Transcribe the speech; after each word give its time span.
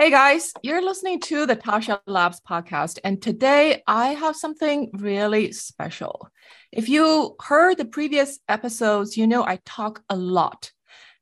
Hey 0.00 0.08
guys, 0.08 0.54
you're 0.62 0.80
listening 0.80 1.20
to 1.28 1.44
the 1.44 1.54
Tascha 1.54 2.00
Labs 2.06 2.40
podcast, 2.40 2.98
and 3.04 3.20
today 3.20 3.82
I 3.86 4.14
have 4.14 4.34
something 4.34 4.90
really 4.94 5.52
special. 5.52 6.30
If 6.72 6.88
you 6.88 7.36
heard 7.38 7.76
the 7.76 7.84
previous 7.84 8.38
episodes, 8.48 9.18
you 9.18 9.26
know 9.26 9.44
I 9.44 9.58
talk 9.66 10.02
a 10.08 10.16
lot 10.16 10.72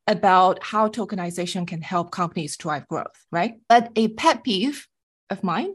about 0.06 0.62
how 0.62 0.88
tokenization 0.88 1.66
can 1.66 1.82
help 1.82 2.12
companies 2.12 2.56
drive 2.56 2.86
growth, 2.86 3.26
right? 3.32 3.54
But 3.68 3.90
a 3.96 4.10
pet 4.10 4.44
peeve 4.44 4.86
of 5.28 5.42
mine 5.42 5.72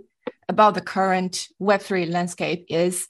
about 0.48 0.74
the 0.74 0.80
current 0.80 1.50
Web3 1.62 2.10
landscape 2.10 2.68
is 2.70 3.10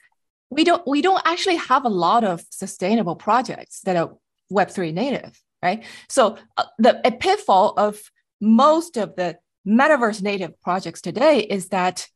we 0.50 0.64
don't 0.64 0.82
we 0.88 1.04
don't 1.04 1.22
actually 1.24 1.58
have 1.58 1.86
a 1.86 1.90
lot 1.90 2.24
of 2.24 2.44
sustainable 2.50 3.16
projects 3.16 3.82
that 3.82 3.96
are 3.96 4.18
Web3 4.52 4.92
native, 4.92 5.40
right? 5.62 5.84
So 6.10 6.40
uh, 6.58 6.64
the 6.80 7.00
a 7.08 7.12
pitfall 7.12 7.76
of 7.78 8.02
most 8.42 8.98
of 8.98 9.16
the 9.18 9.38
metaverse 9.68 10.22
native 10.22 10.60
projects 10.62 11.02
today 11.02 11.40
is 11.40 11.70
that 11.70 12.08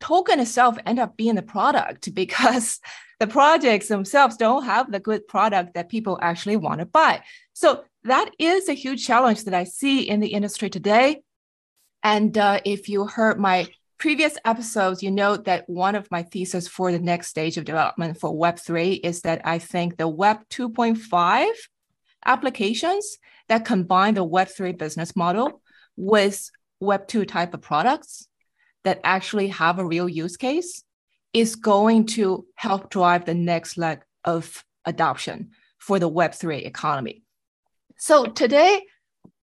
token 0.00 0.40
itself 0.40 0.76
end 0.84 0.98
up 0.98 1.16
being 1.16 1.34
the 1.34 1.42
product 1.42 2.14
because 2.14 2.80
the 3.18 3.26
projects 3.26 3.88
themselves 3.88 4.36
don't 4.36 4.64
have 4.64 4.92
the 4.92 5.00
good 5.00 5.26
product 5.26 5.74
that 5.74 5.88
people 5.88 6.18
actually 6.20 6.56
want 6.56 6.80
to 6.80 6.86
buy. 6.86 7.22
So 7.54 7.84
that 8.04 8.30
is 8.38 8.68
a 8.68 8.74
huge 8.74 9.06
challenge 9.06 9.44
that 9.44 9.54
I 9.54 9.64
see 9.64 10.08
in 10.08 10.20
the 10.20 10.28
industry 10.28 10.68
today. 10.68 11.22
And 12.02 12.36
uh, 12.36 12.60
if 12.64 12.88
you 12.88 13.06
heard 13.06 13.40
my 13.40 13.68
previous 13.98 14.36
episodes, 14.44 15.02
you 15.02 15.10
know 15.10 15.36
that 15.36 15.68
one 15.68 15.94
of 15.94 16.10
my 16.10 16.22
thesis 16.22 16.68
for 16.68 16.92
the 16.92 16.98
next 16.98 17.28
stage 17.28 17.56
of 17.56 17.64
development 17.64 18.20
for 18.20 18.30
Web3 18.32 19.00
is 19.02 19.22
that 19.22 19.40
I 19.44 19.58
think 19.58 19.96
the 19.96 20.08
Web 20.08 20.40
2.5 20.50 21.46
applications 22.24 23.18
that 23.48 23.64
combine 23.64 24.14
the 24.14 24.26
Web3 24.26 24.76
business 24.76 25.16
model 25.16 25.62
with 25.96 26.50
Web2 26.82 27.26
type 27.28 27.54
of 27.54 27.62
products 27.62 28.28
that 28.84 29.00
actually 29.04 29.48
have 29.48 29.78
a 29.78 29.86
real 29.86 30.08
use 30.08 30.36
case 30.36 30.84
is 31.32 31.56
going 31.56 32.06
to 32.06 32.46
help 32.54 32.90
drive 32.90 33.24
the 33.24 33.34
next 33.34 33.76
leg 33.76 34.02
of 34.24 34.64
adoption 34.84 35.50
for 35.78 35.98
the 35.98 36.10
Web3 36.10 36.64
economy. 36.64 37.22
So 37.98 38.26
today, 38.26 38.82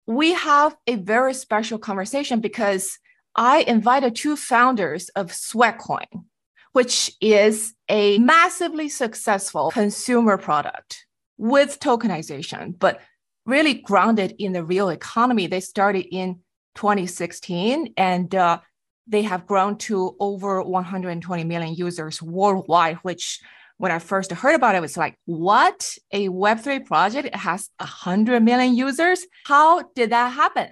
we 0.07 0.33
have 0.33 0.75
a 0.87 0.95
very 0.95 1.33
special 1.33 1.79
conversation 1.79 2.39
because 2.39 2.99
I 3.35 3.59
invited 3.61 4.15
two 4.15 4.35
founders 4.35 5.09
of 5.09 5.27
Sweatcoin, 5.31 6.25
which 6.73 7.11
is 7.19 7.73
a 7.89 8.17
massively 8.19 8.87
successful 8.87 9.71
consumer 9.71 10.37
product 10.37 11.05
with 11.37 11.79
tokenization, 11.79 12.77
but 12.77 13.01
really 13.45 13.73
grounded 13.73 14.35
in 14.39 14.53
the 14.53 14.63
real 14.63 14.89
economy. 14.89 15.47
They 15.47 15.59
started 15.59 16.07
in 16.15 16.39
2016 16.75 17.93
and 17.97 18.33
uh, 18.35 18.59
they 19.07 19.21
have 19.23 19.47
grown 19.47 19.77
to 19.77 20.15
over 20.19 20.61
120 20.61 21.43
million 21.43 21.73
users 21.73 22.21
worldwide, 22.21 22.97
which 22.97 23.39
when 23.77 23.91
I 23.91 23.99
first 23.99 24.31
heard 24.31 24.55
about 24.55 24.75
it, 24.75 24.79
it 24.79 24.81
was 24.81 24.97
like, 24.97 25.17
what? 25.25 25.97
A 26.11 26.29
Web3 26.29 26.85
project 26.85 27.35
has 27.35 27.69
100 27.79 28.41
million 28.41 28.75
users? 28.75 29.25
How 29.45 29.83
did 29.95 30.11
that 30.11 30.29
happen? 30.29 30.69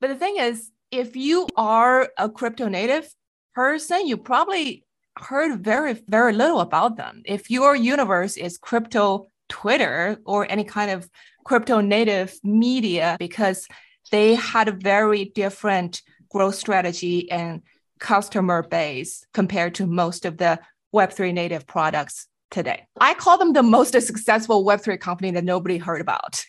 But 0.00 0.08
the 0.08 0.16
thing 0.16 0.36
is, 0.38 0.70
if 0.90 1.16
you 1.16 1.48
are 1.56 2.10
a 2.16 2.28
crypto 2.28 2.68
native 2.68 3.12
person, 3.54 4.06
you 4.06 4.16
probably 4.16 4.84
heard 5.18 5.62
very, 5.62 5.94
very 6.08 6.32
little 6.32 6.60
about 6.60 6.96
them. 6.96 7.22
If 7.24 7.50
your 7.50 7.74
universe 7.74 8.36
is 8.36 8.58
crypto 8.58 9.26
Twitter 9.48 10.18
or 10.24 10.46
any 10.50 10.64
kind 10.64 10.90
of 10.90 11.08
crypto 11.44 11.80
native 11.80 12.38
media, 12.42 13.16
because 13.18 13.66
they 14.10 14.34
had 14.34 14.68
a 14.68 14.72
very 14.72 15.24
different 15.24 16.02
growth 16.28 16.54
strategy 16.54 17.30
and 17.30 17.62
customer 17.98 18.62
base 18.62 19.26
compared 19.32 19.74
to 19.76 19.86
most 19.86 20.24
of 20.24 20.36
the 20.36 20.58
Web3 20.94 21.32
native 21.32 21.66
products 21.66 22.26
today. 22.50 22.86
I 23.00 23.14
call 23.14 23.38
them 23.38 23.52
the 23.52 23.62
most 23.62 23.92
successful 23.92 24.64
Web3 24.64 25.00
company 25.00 25.30
that 25.32 25.44
nobody 25.44 25.78
heard 25.78 26.00
about. 26.00 26.44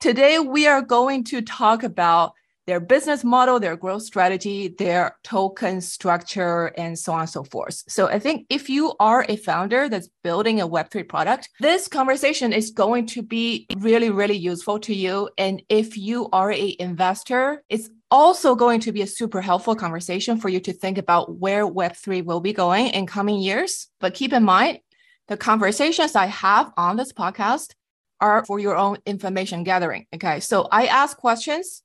Today, 0.00 0.38
we 0.38 0.66
are 0.66 0.82
going 0.82 1.24
to 1.24 1.42
talk 1.42 1.82
about 1.82 2.32
their 2.68 2.80
business 2.80 3.24
model, 3.24 3.58
their 3.58 3.76
growth 3.76 4.02
strategy, 4.02 4.68
their 4.68 5.16
token 5.24 5.80
structure, 5.80 6.66
and 6.76 6.98
so 6.98 7.14
on 7.14 7.20
and 7.20 7.30
so 7.30 7.42
forth. 7.42 7.82
So 7.88 8.08
I 8.08 8.18
think 8.18 8.44
if 8.50 8.68
you 8.68 8.94
are 9.00 9.24
a 9.26 9.36
founder 9.36 9.88
that's 9.88 10.10
building 10.22 10.60
a 10.60 10.68
Web3 10.68 11.08
product, 11.08 11.48
this 11.60 11.88
conversation 11.88 12.52
is 12.52 12.70
going 12.70 13.06
to 13.06 13.22
be 13.22 13.66
really, 13.78 14.10
really 14.10 14.36
useful 14.36 14.78
to 14.80 14.94
you. 14.94 15.30
And 15.38 15.62
if 15.70 15.96
you 15.96 16.28
are 16.30 16.52
a 16.52 16.76
investor, 16.78 17.64
it's 17.70 17.88
also 18.10 18.54
going 18.54 18.80
to 18.80 18.92
be 18.92 19.00
a 19.00 19.06
super 19.06 19.40
helpful 19.40 19.74
conversation 19.74 20.36
for 20.36 20.50
you 20.50 20.60
to 20.60 20.74
think 20.74 20.98
about 20.98 21.38
where 21.38 21.66
Web3 21.66 22.22
will 22.22 22.40
be 22.40 22.52
going 22.52 22.88
in 22.88 23.06
coming 23.06 23.38
years. 23.40 23.88
But 23.98 24.12
keep 24.12 24.34
in 24.34 24.44
mind, 24.44 24.80
the 25.28 25.38
conversations 25.38 26.14
I 26.14 26.26
have 26.26 26.70
on 26.76 26.98
this 26.98 27.14
podcast 27.14 27.72
are 28.20 28.44
for 28.44 28.58
your 28.58 28.76
own 28.76 28.98
information 29.06 29.64
gathering. 29.64 30.06
Okay. 30.14 30.40
So 30.40 30.68
I 30.70 30.86
ask 30.86 31.16
questions 31.16 31.82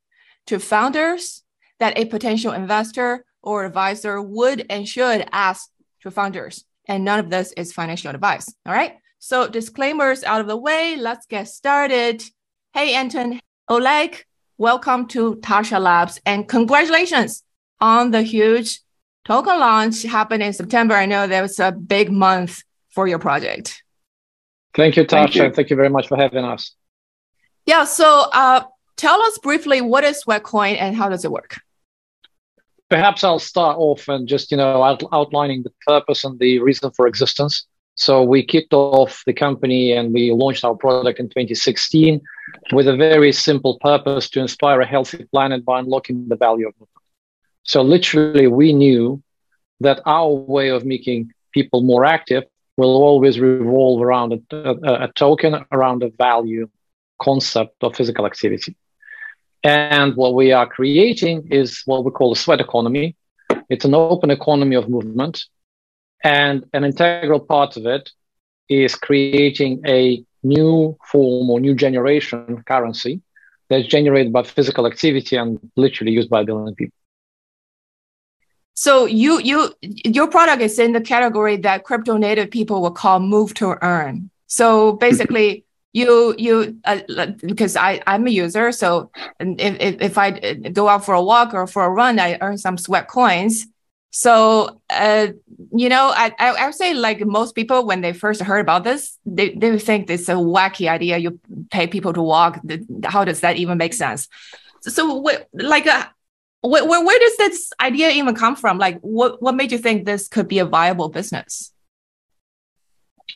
to 0.48 0.60
founders 0.60 1.44
that 1.80 1.98
a 1.98 2.06
potential 2.06 2.52
investor 2.52 3.26
or 3.42 3.66
advisor 3.66 4.22
would 4.22 4.66
and 4.70 4.88
should 4.88 5.28
ask 5.32 5.70
to 6.02 6.12
founders. 6.12 6.66
And 6.88 7.06
none 7.06 7.20
of 7.20 7.30
this 7.30 7.54
is 7.54 7.74
financial 7.74 8.10
advice. 8.10 8.54
All 8.66 8.74
right. 8.74 8.98
So, 9.20 9.48
disclaimers 9.48 10.24
out 10.24 10.42
of 10.42 10.48
the 10.48 10.58
way. 10.58 10.98
Let's 10.98 11.26
get 11.26 11.48
started. 11.48 12.24
Hey, 12.74 12.94
Anton, 12.94 13.40
Oleg, 13.70 14.26
welcome 14.58 15.08
to 15.08 15.36
Tascha 15.36 15.80
Labs 15.80 16.20
and 16.26 16.48
congratulations 16.48 17.44
on 17.80 18.12
the 18.12 18.22
huge 18.22 18.82
token 19.24 19.60
launch 19.60 20.04
happened 20.04 20.44
in 20.44 20.52
September. 20.52 20.96
I 20.96 21.06
know 21.06 21.26
that 21.26 21.42
was 21.42 21.60
a 21.60 21.72
big 21.72 22.12
month 22.12 22.64
for 22.90 23.08
your 23.08 23.20
project. 23.20 23.82
Thank 24.74 24.98
you, 24.98 25.04
Tascha. 25.04 25.08
Thank 25.08 25.36
you, 25.36 25.52
Thank 25.52 25.70
you 25.70 25.76
very 25.76 25.90
much 25.90 26.08
for 26.08 26.18
having 26.18 26.44
us. 26.44 26.76
Yeah. 27.66 27.86
So, 27.86 28.26
uh, 28.34 28.64
tell 28.98 29.22
us 29.22 29.38
briefly 29.40 29.82
what 29.82 30.04
is 30.04 30.24
Sweatcoin 30.24 30.78
and 30.80 30.96
how 30.96 31.10
does 31.10 31.26
it 31.26 31.32
work? 31.32 31.60
Perhaps 32.90 33.24
I'll 33.24 33.40
start 33.40 33.78
off 33.78 34.08
and 34.08 34.28
just 34.28 34.52
you 34.52 34.58
know 34.58 34.84
out, 34.84 35.04
outlining 35.12 35.64
the 35.64 35.72
purpose 35.88 36.24
and 36.24 36.40
the 36.40 36.60
reason 36.60 36.92
for 36.92 37.08
existence. 37.08 37.66
So 37.96 38.24
we 38.24 38.44
kicked 38.44 38.74
off 38.74 39.24
the 39.26 39.34
company 39.34 39.92
and 39.94 40.14
we 40.14 40.32
launched 40.32 40.64
our 40.64 40.76
product 40.76 41.20
in 41.20 41.28
2016 41.28 42.22
with 42.72 42.88
a 42.88 42.96
very 42.96 43.32
simple 43.32 43.78
purpose 43.80 44.30
to 44.32 44.42
inspire 44.42 44.82
a 44.82 44.86
healthy 44.86 45.26
planet 45.26 45.64
by 45.64 45.80
unlocking 45.80 46.28
the 46.28 46.36
value 46.36 46.68
of 46.68 46.74
movement. 46.74 46.90
So 47.64 47.82
literally, 47.82 48.48
we 48.48 48.74
knew 48.74 49.22
that 49.80 50.02
our 50.06 50.30
way 50.30 50.70
of 50.70 50.86
making 50.86 51.32
people 51.52 51.82
more 51.82 52.04
active 52.04 52.44
will 52.78 52.96
always 53.04 53.40
revolve 53.40 54.02
around 54.02 54.34
a, 54.34 54.58
a, 54.58 55.04
a 55.06 55.12
token, 55.14 55.64
around 55.72 56.04
a 56.04 56.10
value 56.10 56.70
concept 57.24 57.84
of 57.84 57.96
physical 57.96 58.26
activity. 58.26 58.76
And 59.64 60.16
what 60.16 60.36
we 60.36 60.52
are 60.52 60.68
creating 60.68 61.48
is 61.52 61.82
what 61.86 62.04
we 62.04 62.12
call 62.12 62.34
a 62.34 62.36
sweat 62.36 62.60
economy. 62.60 63.16
It's 63.70 63.86
an 63.86 63.96
open 63.96 64.30
economy 64.30 64.76
of 64.76 64.90
movement. 64.90 65.46
And 66.24 66.66
an 66.74 66.84
integral 66.84 67.40
part 67.40 67.78
of 67.78 67.86
it 67.86 68.10
is 68.70 68.96
creating 68.96 69.82
a 69.86 70.24
new 70.44 70.98
form 71.12 71.50
or 71.50 71.60
new 71.60 71.76
generation 71.76 72.64
currency 72.68 73.22
that's 73.70 73.88
generated 73.88 74.34
by 74.34 74.44
physical 74.44 74.86
activity 74.86 75.38
and 75.38 75.60
literally 75.76 76.12
used 76.12 76.30
by 76.30 76.42
a 76.42 76.44
billion 76.44 76.76
people. 76.76 76.98
So 78.76 79.06
you 79.06 79.40
you 79.40 79.74
your 79.84 80.28
product 80.28 80.62
is 80.62 80.80
in 80.80 80.94
the 80.94 81.02
category 81.02 81.58
that 81.58 81.84
crypto 81.84 82.18
native 82.18 82.50
people 82.52 82.82
will 82.82 82.92
call 82.92 83.20
move 83.20 83.54
to 83.56 83.78
earn. 83.82 84.30
So 84.48 84.94
basically 84.94 85.66
you 85.94 86.36
you 86.38 86.78
uh, 86.86 87.00
because 87.46 87.76
I 87.76 88.02
I'm 88.08 88.28
a 88.28 88.32
user, 88.32 88.72
so 88.72 89.12
if, 89.40 89.78
if 89.80 90.02
if 90.02 90.18
I 90.18 90.32
go 90.32 90.90
out 90.90 91.06
for 91.06 91.14
a 91.14 91.24
walk 91.24 91.54
or 91.54 91.68
for 91.68 91.86
a 91.86 91.90
run, 91.90 92.20
I 92.20 92.38
earn 92.42 92.58
some 92.58 92.78
sweat 92.78 93.08
coins. 93.08 93.68
So 94.10 94.82
uh, 94.90 95.28
you 95.76 95.90
know, 95.90 96.12
I 96.16 96.34
I 96.40 96.66
would 96.66 96.76
say 96.76 96.94
like 96.96 97.24
most 97.26 97.54
people 97.54 97.86
when 97.86 98.02
they 98.02 98.12
first 98.12 98.42
heard 98.42 98.60
about 98.60 98.84
this, 98.84 99.18
they 99.26 99.54
they 99.54 99.78
think 99.78 100.10
it's 100.10 100.30
a 100.30 100.34
wacky 100.34 100.90
idea. 100.90 101.18
You 101.20 101.40
pay 101.72 101.86
people 101.88 102.14
to 102.14 102.22
walk. 102.22 102.60
How 103.06 103.24
does 103.24 103.42
that 103.42 103.58
even 103.58 103.78
make 103.78 103.94
sense? 103.94 104.28
So 104.82 105.16
what 105.16 105.48
like. 105.54 105.88
Uh, 105.88 106.08
where, 106.66 106.88
where, 106.88 107.04
where 107.04 107.20
does 107.20 107.36
this 107.36 107.74
idea 107.82 108.10
even 108.12 108.36
come 108.36 108.56
from? 108.56 108.78
Like, 108.78 108.98
what, 109.02 109.42
what 109.42 109.54
made 109.54 109.74
you 109.74 109.78
think 109.78 110.06
this 110.06 110.30
could 110.30 110.48
be 110.48 110.60
a 110.60 110.66
viable 110.66 111.10
business? 111.10 111.74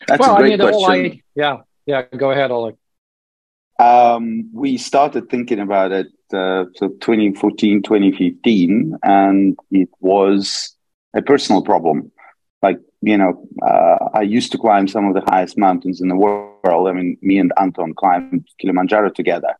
That's 0.07 0.21
well, 0.21 0.37
a 0.37 0.39
great 0.39 0.61
I 0.61 0.63
mean, 0.63 0.73
question. 0.73 1.05
I, 1.11 1.21
yeah, 1.35 1.57
yeah, 1.87 2.03
go 2.15 2.31
ahead, 2.31 2.51
Oleg. 2.51 2.75
Um, 3.79 4.49
we 4.53 4.77
started 4.77 5.29
thinking 5.29 5.59
about 5.59 5.91
it 5.91 6.07
uh, 6.33 6.65
so 6.75 6.89
2014, 6.89 7.81
2015, 7.81 8.97
and 9.03 9.57
it 9.71 9.89
was 9.99 10.75
a 11.15 11.21
personal 11.21 11.61
problem. 11.61 12.11
Like, 12.61 12.79
you 13.01 13.17
know, 13.17 13.47
uh, 13.65 14.09
I 14.13 14.21
used 14.21 14.51
to 14.51 14.57
climb 14.57 14.87
some 14.87 15.07
of 15.07 15.13
the 15.13 15.31
highest 15.31 15.57
mountains 15.57 16.01
in 16.01 16.09
the 16.09 16.15
world. 16.15 16.87
I 16.87 16.91
mean, 16.91 17.17
me 17.21 17.37
and 17.37 17.53
Anton 17.57 17.93
climbed 17.93 18.47
Kilimanjaro 18.59 19.11
together. 19.11 19.55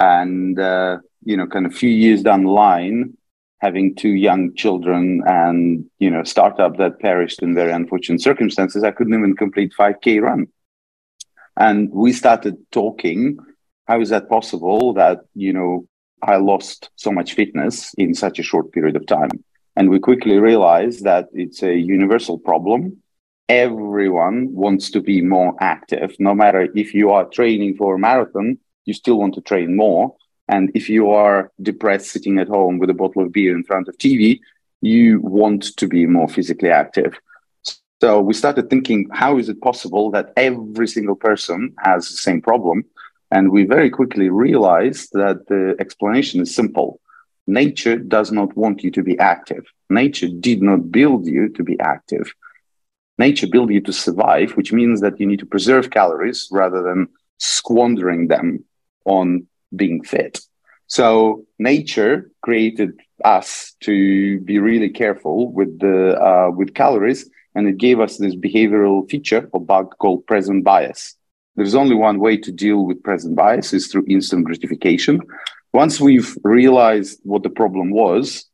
And, 0.00 0.58
uh, 0.58 0.98
you 1.24 1.36
know, 1.36 1.46
kind 1.46 1.66
of 1.66 1.72
a 1.72 1.76
few 1.76 1.90
years 1.90 2.22
down 2.22 2.44
the 2.44 2.50
line, 2.50 3.16
having 3.60 3.94
two 3.94 4.10
young 4.10 4.54
children 4.54 5.22
and 5.26 5.84
you 5.98 6.10
know 6.10 6.22
startup 6.22 6.76
that 6.76 7.00
perished 7.00 7.42
in 7.42 7.54
very 7.54 7.72
unfortunate 7.72 8.20
circumstances 8.20 8.84
i 8.84 8.90
couldn't 8.90 9.14
even 9.14 9.34
complete 9.34 9.72
5k 9.78 10.22
run 10.22 10.46
and 11.58 11.90
we 11.92 12.12
started 12.12 12.56
talking 12.70 13.38
how 13.86 14.00
is 14.00 14.10
that 14.10 14.28
possible 14.28 14.92
that 14.94 15.18
you 15.34 15.52
know 15.52 15.86
i 16.22 16.36
lost 16.36 16.90
so 16.96 17.10
much 17.10 17.34
fitness 17.34 17.94
in 17.94 18.14
such 18.14 18.38
a 18.38 18.42
short 18.50 18.72
period 18.72 18.96
of 18.96 19.06
time? 19.06 19.30
And 19.76 19.90
we 19.90 20.00
quickly 20.00 20.38
realized 20.38 21.04
that 21.04 21.28
it's 21.32 21.62
a 21.62 21.74
universal 21.76 22.36
problem. 22.36 22.80
Everyone 23.48 24.52
wants 24.52 24.90
to 24.90 25.00
be 25.00 25.22
more 25.22 25.54
active. 25.60 26.16
No 26.18 26.34
matter 26.34 26.68
if 26.74 26.94
you 26.94 27.10
are 27.12 27.24
training 27.26 27.76
for 27.76 27.94
a 27.94 27.98
marathon 27.98 28.58
you 28.88 28.94
still 28.94 29.18
want 29.18 29.34
to 29.34 29.42
train 29.42 29.76
more. 29.76 30.16
And 30.48 30.72
if 30.74 30.88
you 30.88 31.10
are 31.10 31.52
depressed 31.60 32.10
sitting 32.10 32.38
at 32.38 32.48
home 32.48 32.78
with 32.78 32.88
a 32.88 32.94
bottle 32.94 33.22
of 33.22 33.32
beer 33.32 33.54
in 33.54 33.62
front 33.62 33.86
of 33.86 33.98
TV, 33.98 34.40
you 34.80 35.20
want 35.20 35.76
to 35.76 35.86
be 35.86 36.06
more 36.06 36.28
physically 36.28 36.70
active. 36.70 37.20
So 38.00 38.20
we 38.20 38.32
started 38.34 38.70
thinking, 38.70 39.08
how 39.12 39.38
is 39.38 39.48
it 39.48 39.60
possible 39.60 40.10
that 40.12 40.32
every 40.36 40.86
single 40.86 41.16
person 41.16 41.74
has 41.82 42.08
the 42.08 42.16
same 42.16 42.40
problem? 42.40 42.84
And 43.30 43.50
we 43.50 43.64
very 43.64 43.90
quickly 43.90 44.30
realized 44.30 45.10
that 45.12 45.48
the 45.48 45.74
explanation 45.80 46.40
is 46.40 46.54
simple. 46.54 47.00
Nature 47.46 47.96
does 47.96 48.30
not 48.30 48.56
want 48.56 48.84
you 48.84 48.90
to 48.92 49.02
be 49.02 49.18
active. 49.18 49.64
Nature 49.90 50.28
did 50.28 50.62
not 50.62 50.92
build 50.92 51.26
you 51.26 51.48
to 51.50 51.64
be 51.64 51.78
active. 51.80 52.32
Nature 53.18 53.48
built 53.48 53.70
you 53.70 53.80
to 53.80 53.92
survive, 53.92 54.52
which 54.52 54.72
means 54.72 55.00
that 55.00 55.18
you 55.18 55.26
need 55.26 55.40
to 55.40 55.46
preserve 55.46 55.90
calories 55.90 56.48
rather 56.52 56.82
than 56.82 57.08
squandering 57.38 58.28
them 58.28 58.64
on 59.04 59.46
being 59.74 60.02
fit. 60.04 60.40
So 60.86 61.44
nature 61.58 62.30
created 62.42 62.92
us 63.24 63.74
to 63.80 64.40
be 64.40 64.58
really 64.58 64.88
careful 64.88 65.52
with 65.52 65.80
the 65.80 66.16
uh, 66.20 66.50
with 66.50 66.74
calories, 66.74 67.28
and 67.58 67.66
it 67.66 67.76
gave 67.76 67.98
us 67.98 68.18
this 68.18 68.36
behavioral 68.36 69.10
feature 69.10 69.50
or 69.52 69.60
bug 69.60 69.92
called 69.98 70.24
present 70.28 70.62
bias. 70.62 71.16
There's 71.56 71.74
only 71.74 71.96
one 71.96 72.20
way 72.20 72.36
to 72.36 72.52
deal 72.52 72.86
with 72.86 73.02
present 73.02 73.34
bias 73.34 73.72
is 73.72 73.88
through 73.88 74.04
instant 74.08 74.44
gratification. 74.44 75.20
Once 75.72 76.00
we've 76.00 76.38
realized 76.44 77.18
what 77.24 77.42
the 77.42 77.50
problem 77.50 77.90
was, 77.90 78.46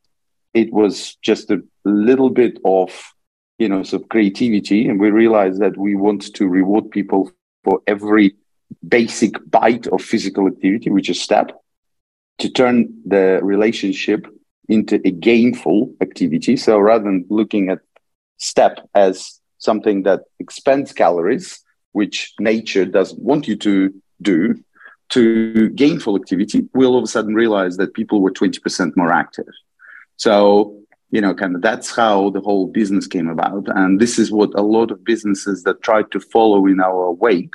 it 0.55 0.73
was 0.73 1.17
just 1.17 1.51
a 1.51 1.63
little 1.85 2.31
bit 2.31 2.59
of 2.65 2.89
you 3.59 3.69
know 3.69 3.83
sort 3.83 4.03
of 4.03 4.09
creativity, 4.09 4.89
and 4.89 4.99
we 4.99 5.11
realized 5.11 5.61
that 5.61 5.77
we 5.77 5.95
want 5.97 6.35
to 6.35 6.49
reward 6.49 6.91
people 6.91 7.31
for 7.63 7.83
every 7.87 8.35
basic 8.89 9.35
bite 9.51 9.87
of 9.89 10.01
physical 10.01 10.47
activity, 10.47 10.89
which 10.89 11.11
is 11.11 11.21
step, 11.21 11.53
to 12.39 12.49
turn 12.49 12.89
the 13.05 13.39
relationship 13.43 14.27
into 14.71 14.99
a 15.05 15.11
gainful 15.11 15.95
activity. 16.01 16.57
So 16.57 16.79
rather 16.79 17.05
than 17.05 17.27
looking 17.29 17.69
at 17.69 17.81
step 18.37 18.79
as 18.95 19.41
something 19.59 20.03
that 20.03 20.23
expends 20.39 20.93
calories, 20.93 21.61
which 21.93 22.33
nature 22.39 22.85
doesn't 22.85 23.23
want 23.23 23.49
you 23.49 23.57
to 23.57 23.95
do, 24.21 24.63
to 25.11 25.69
gainful 25.71 26.17
activity, 26.17 26.69
we 26.75 26.85
all 26.85 26.99
of 26.99 27.05
a 27.05 27.07
sudden 27.07 27.35
realize 27.35 27.77
that 27.77 27.95
people 27.95 28.21
were 28.21 28.33
20% 28.33 28.97
more 28.97 29.13
active. 29.13 29.47
So, 30.17 30.81
you 31.11 31.21
know, 31.21 31.35
kind 31.35 31.55
of 31.55 31.63
that's 31.63 31.95
how 31.95 32.31
the 32.31 32.41
whole 32.41 32.67
business 32.67 33.07
came 33.07 33.29
about. 33.29 33.69
And 33.69 34.01
this 34.01 34.19
is 34.19 34.33
what 34.33 34.51
a 34.59 34.63
lot 34.63 34.91
of 34.91 35.05
businesses 35.05 35.63
that 35.65 35.83
tried 35.83 36.11
to 36.13 36.21
follow 36.21 36.67
in 36.67 36.81
our 36.81 37.13
wake 37.13 37.55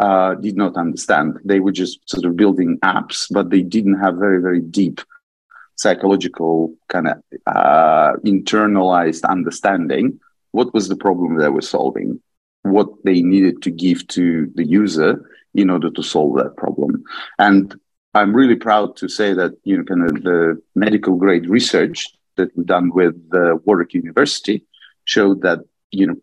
uh, 0.00 0.34
did 0.34 0.56
not 0.56 0.76
understand. 0.76 1.38
They 1.44 1.60
were 1.60 1.72
just 1.72 2.08
sort 2.08 2.24
of 2.24 2.36
building 2.36 2.78
apps, 2.80 3.26
but 3.30 3.50
they 3.50 3.62
didn't 3.62 4.00
have 4.00 4.16
very, 4.16 4.40
very 4.40 4.60
deep 4.60 5.00
psychological 5.78 6.74
kind 6.88 7.08
of 7.08 7.22
uh, 7.46 8.12
internalized 8.26 9.24
understanding. 9.24 10.18
What 10.50 10.74
was 10.74 10.88
the 10.88 10.96
problem 10.96 11.36
they 11.36 11.48
were 11.48 11.62
solving? 11.62 12.20
What 12.62 12.88
they 13.04 13.22
needed 13.22 13.62
to 13.62 13.70
give 13.70 14.06
to 14.08 14.50
the 14.56 14.66
user 14.66 15.24
in 15.54 15.70
order 15.70 15.90
to 15.90 16.02
solve 16.02 16.36
that 16.36 16.56
problem. 16.56 17.04
And 17.38 17.78
I'm 18.14 18.34
really 18.34 18.56
proud 18.56 18.96
to 18.96 19.08
say 19.08 19.32
that 19.34 19.52
you 19.64 19.78
know, 19.78 19.84
kind 19.84 20.04
of 20.04 20.22
the 20.24 20.60
medical 20.74 21.16
grade 21.16 21.48
research 21.48 22.08
that 22.36 22.54
we've 22.56 22.66
done 22.66 22.90
with 22.92 23.14
the 23.30 23.60
Warwick 23.64 23.94
University 23.94 24.64
showed 25.04 25.42
that 25.42 25.60
you 25.90 26.06
know 26.06 26.16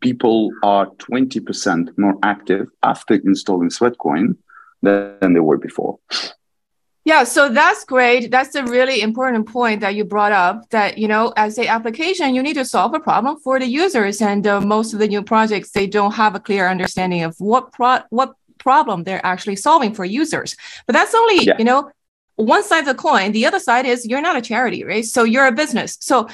people 0.00 0.50
are 0.62 0.86
20% 0.86 1.96
more 1.98 2.14
active 2.22 2.68
after 2.82 3.14
installing 3.14 3.68
Sweatcoin 3.68 4.36
than 4.82 5.34
they 5.34 5.40
were 5.40 5.58
before. 5.58 5.98
Yeah, 7.08 7.24
so 7.24 7.48
that's 7.48 7.86
great. 7.86 8.30
That's 8.30 8.54
a 8.54 8.62
really 8.64 9.00
important 9.00 9.48
point 9.48 9.80
that 9.80 9.94
you 9.94 10.04
brought 10.04 10.32
up 10.32 10.68
that, 10.68 10.98
you 10.98 11.08
know, 11.08 11.32
as 11.38 11.58
a 11.58 11.66
application, 11.66 12.34
you 12.34 12.42
need 12.42 12.58
to 12.62 12.66
solve 12.66 12.92
a 12.92 13.00
problem 13.00 13.38
for 13.40 13.58
the 13.58 13.64
users. 13.64 14.20
And 14.20 14.46
uh, 14.46 14.60
most 14.60 14.92
of 14.92 14.98
the 14.98 15.08
new 15.08 15.22
projects, 15.22 15.70
they 15.70 15.86
don't 15.86 16.12
have 16.12 16.34
a 16.34 16.38
clear 16.38 16.68
understanding 16.68 17.22
of 17.22 17.34
what 17.38 17.72
pro- 17.72 18.04
what 18.10 18.34
problem 18.58 19.04
they're 19.04 19.24
actually 19.24 19.56
solving 19.56 19.94
for 19.94 20.04
users. 20.04 20.54
But 20.84 20.92
that's 20.92 21.14
only, 21.14 21.46
yeah. 21.46 21.56
you 21.58 21.64
know, 21.64 21.90
one 22.36 22.62
side 22.62 22.80
of 22.80 22.84
the 22.94 22.94
coin. 22.94 23.32
The 23.32 23.46
other 23.46 23.58
side 23.58 23.86
is 23.86 24.06
you're 24.06 24.20
not 24.20 24.36
a 24.36 24.42
charity, 24.42 24.84
right? 24.84 25.06
So 25.06 25.24
you're 25.24 25.46
a 25.46 25.52
business. 25.62 25.96
So 26.00 26.28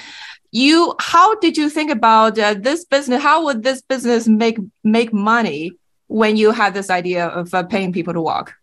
you 0.50 0.96
how 0.98 1.36
did 1.36 1.56
you 1.56 1.70
think 1.70 1.92
about 1.92 2.36
uh, 2.36 2.54
this 2.54 2.84
business 2.84 3.22
how 3.22 3.44
would 3.44 3.62
this 3.62 3.80
business 3.82 4.26
make 4.26 4.58
make 4.82 5.12
money 5.12 5.70
when 6.08 6.36
you 6.36 6.50
had 6.50 6.74
this 6.74 6.90
idea 6.90 7.26
of 7.26 7.54
uh, 7.54 7.62
paying 7.62 7.92
people 7.92 8.14
to 8.14 8.20
walk 8.20 8.54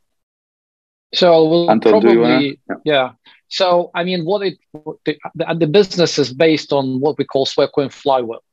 so 1.13 1.47
we'll 1.47 1.71
Anton, 1.71 1.91
probably 1.91 2.59
yeah. 2.69 2.75
yeah. 2.85 3.11
so 3.49 3.91
i 3.93 4.03
mean 4.03 4.25
what 4.25 4.41
it 4.41 4.57
the, 5.05 5.17
the, 5.55 5.67
business 5.67 6.17
is 6.17 6.33
based 6.33 6.71
on 6.71 6.99
what 6.99 7.17
we 7.17 7.25
call 7.25 7.45
sweatcoin 7.45 7.91
flywheel. 7.91 8.43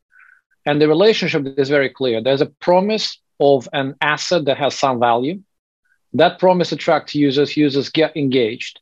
And 0.67 0.81
the 0.81 0.89
relationship 0.89 1.59
is 1.59 1.69
very 1.69 1.89
clear. 1.89 2.23
There's 2.23 2.43
a 2.43 2.53
promise 2.61 3.19
of 3.41 3.69
an 3.73 3.95
asset 4.01 4.45
that 4.47 4.59
has 4.59 4.75
some 4.75 5.01
value. 5.01 5.41
That 6.13 6.39
promise 6.39 6.73
attracts 6.73 7.15
users. 7.15 7.57
Users 7.57 7.89
get 7.89 8.17
engaged. 8.17 8.81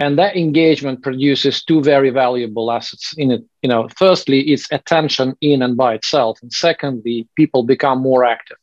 And 0.00 0.16
that 0.18 0.36
engagement 0.36 1.02
produces 1.02 1.64
two 1.64 1.82
very 1.82 2.10
valuable 2.10 2.70
assets 2.70 3.14
in 3.16 3.32
it. 3.32 3.44
You 3.62 3.68
know 3.68 3.88
firstly 3.96 4.40
it's 4.52 4.70
attention 4.70 5.36
in 5.40 5.62
and 5.62 5.76
by 5.76 5.94
itself. 5.94 6.38
And 6.42 6.52
secondly 6.52 7.26
people 7.36 7.64
become 7.64 7.98
more 8.00 8.24
active. 8.24 8.58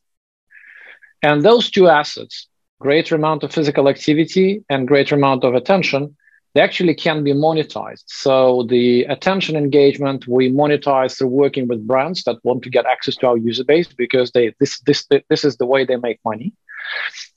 And 1.22 1.44
those 1.44 1.70
two 1.70 1.90
assets 1.90 2.48
greater 2.80 3.16
amount 3.16 3.44
of 3.44 3.54
physical 3.54 3.88
activity 3.88 4.64
and 4.70 4.88
greater 4.88 5.16
amount 5.16 5.44
of 5.44 5.54
attention 5.54 6.16
they 6.54 6.62
actually 6.62 6.96
can 6.96 7.24
be 7.24 7.34
monetized 7.34 8.04
so 8.08 8.66
the 8.70 9.04
attention 9.04 9.56
engagement 9.56 10.28
we 10.28 10.52
monetize 10.52 11.18
through 11.18 11.28
working 11.28 11.68
with 11.68 11.86
brands 11.88 12.24
that 12.24 12.38
want 12.44 12.64
to 12.64 12.70
get 12.70 12.86
access 12.86 13.16
to 13.16 13.28
our 13.28 13.38
user 13.38 13.64
base 13.64 13.88
because 13.88 14.32
they 14.32 14.54
this 14.60 14.80
this 14.82 15.08
this 15.30 15.44
is 15.44 15.58
the 15.58 15.66
way 15.66 15.86
they 15.86 15.98
make 15.98 16.20
money 16.26 16.54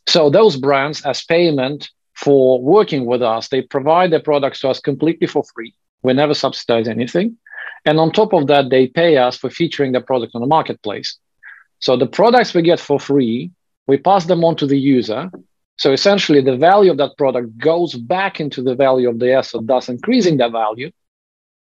so 0.06 0.30
those 0.30 0.56
brands 0.56 1.04
as 1.04 1.24
payment 1.24 1.90
for 2.18 2.60
working 2.60 3.06
with 3.06 3.22
us. 3.22 3.48
They 3.48 3.62
provide 3.62 4.10
their 4.10 4.20
products 4.20 4.60
to 4.60 4.68
us 4.68 4.80
completely 4.80 5.28
for 5.28 5.44
free. 5.54 5.74
We 6.02 6.12
never 6.14 6.34
subsidize 6.34 6.88
anything. 6.88 7.36
And 7.84 8.00
on 8.00 8.10
top 8.10 8.32
of 8.32 8.48
that, 8.48 8.70
they 8.70 8.88
pay 8.88 9.18
us 9.18 9.36
for 9.36 9.50
featuring 9.50 9.92
the 9.92 10.00
product 10.00 10.32
on 10.34 10.40
the 10.40 10.46
marketplace. 10.46 11.16
So 11.78 11.96
the 11.96 12.06
products 12.06 12.54
we 12.54 12.62
get 12.62 12.80
for 12.80 12.98
free, 12.98 13.52
we 13.88 13.96
pass 13.96 14.26
them 14.26 14.44
on 14.44 14.54
to 14.56 14.66
the 14.66 14.78
user. 14.78 15.30
So 15.78 15.92
essentially, 15.92 16.42
the 16.42 16.56
value 16.56 16.90
of 16.90 16.98
that 16.98 17.16
product 17.16 17.56
goes 17.58 17.94
back 17.94 18.38
into 18.38 18.62
the 18.62 18.74
value 18.74 19.08
of 19.08 19.18
the 19.18 19.32
asset, 19.32 19.62
thus 19.64 19.88
increasing 19.88 20.36
the 20.36 20.48
value. 20.48 20.92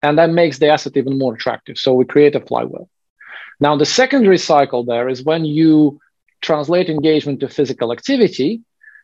And 0.02 0.18
that 0.18 0.30
makes 0.30 0.58
the 0.58 0.68
asset 0.68 0.96
even 0.96 1.18
more 1.18 1.34
attractive. 1.34 1.78
So 1.78 1.94
we 1.94 2.04
create 2.04 2.36
a 2.36 2.40
flywheel. 2.40 2.88
Now, 3.58 3.76
the 3.76 3.86
secondary 3.86 4.38
cycle 4.38 4.84
there 4.84 5.08
is 5.08 5.24
when 5.24 5.44
you 5.44 6.00
translate 6.40 6.88
engagement 6.88 7.40
to 7.40 7.48
physical 7.48 7.92
activity, 7.92 8.62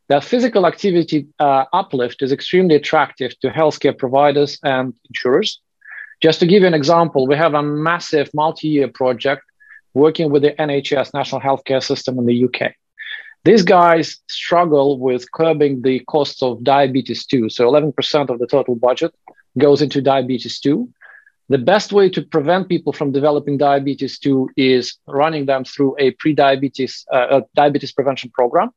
that 0.08 0.24
physical 0.24 0.66
activity 0.66 1.26
uh, 1.38 1.64
uplift 1.72 2.22
is 2.22 2.32
extremely 2.32 2.74
attractive 2.74 3.38
to 3.40 3.48
healthcare 3.48 3.96
providers 3.96 4.58
and 4.62 4.94
insurers. 5.08 5.60
Just 6.22 6.40
to 6.40 6.46
give 6.46 6.62
you 6.62 6.68
an 6.68 6.74
example, 6.74 7.26
we 7.26 7.36
have 7.36 7.54
a 7.54 7.62
massive 7.62 8.30
multi-year 8.32 8.88
project 8.88 9.42
working 9.94 10.30
with 10.30 10.42
the 10.42 10.52
NHS, 10.52 11.12
National 11.12 11.40
Healthcare 11.40 11.82
System 11.82 12.18
in 12.18 12.26
the 12.26 12.44
UK. 12.44 12.72
These 13.46 13.62
guys 13.62 14.18
struggle 14.28 14.98
with 14.98 15.30
curbing 15.30 15.82
the 15.82 16.00
costs 16.00 16.42
of 16.42 16.64
diabetes 16.64 17.24
2. 17.26 17.48
So 17.48 17.70
11% 17.70 18.28
of 18.28 18.38
the 18.40 18.46
total 18.46 18.74
budget 18.74 19.14
goes 19.56 19.80
into 19.80 20.02
diabetes 20.02 20.58
2. 20.60 20.88
The 21.48 21.58
best 21.58 21.92
way 21.92 22.10
to 22.10 22.22
prevent 22.22 22.68
people 22.68 22.92
from 22.92 23.12
developing 23.12 23.56
diabetes 23.56 24.18
2 24.18 24.50
is 24.56 24.98
running 25.06 25.46
them 25.46 25.62
through 25.64 25.94
a 26.00 26.10
pre-diabetes 26.20 27.06
uh, 27.12 27.42
diabetes 27.54 27.92
prevention 27.92 28.30
program 28.30 28.70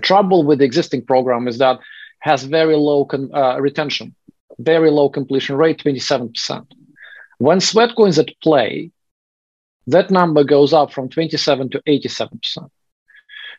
trouble 0.00 0.44
with 0.44 0.58
the 0.60 0.64
existing 0.64 1.04
program 1.04 1.46
is 1.46 1.58
that 1.58 1.78
has 2.20 2.42
very 2.44 2.76
low 2.76 3.04
con- 3.04 3.30
uh, 3.34 3.58
retention, 3.60 4.14
very 4.58 4.90
low 4.90 5.08
completion 5.08 5.56
rate, 5.56 5.82
27%. 5.84 6.66
When 7.38 7.60
Sweatcoin's 7.60 8.18
at 8.18 8.30
play, 8.42 8.90
that 9.86 10.10
number 10.10 10.44
goes 10.44 10.72
up 10.72 10.92
from 10.92 11.08
27 11.08 11.70
to 11.70 11.82
87%. 11.86 12.70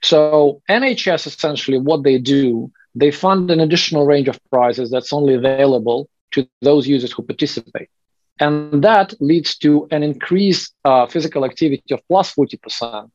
So 0.01 0.61
NHS 0.69 1.27
essentially 1.27 1.77
what 1.77 2.03
they 2.03 2.17
do, 2.17 2.71
they 2.95 3.11
fund 3.11 3.51
an 3.51 3.59
additional 3.59 4.05
range 4.05 4.27
of 4.27 4.39
prizes 4.49 4.89
that's 4.89 5.13
only 5.13 5.35
available 5.35 6.09
to 6.31 6.47
those 6.61 6.87
users 6.87 7.11
who 7.11 7.23
participate. 7.23 7.89
And 8.39 8.83
that 8.83 9.13
leads 9.21 9.57
to 9.59 9.87
an 9.91 10.01
increased 10.01 10.73
uh, 10.83 11.05
physical 11.05 11.45
activity 11.45 11.93
of 11.93 12.01
plus 12.07 12.33
40%. 12.33 13.11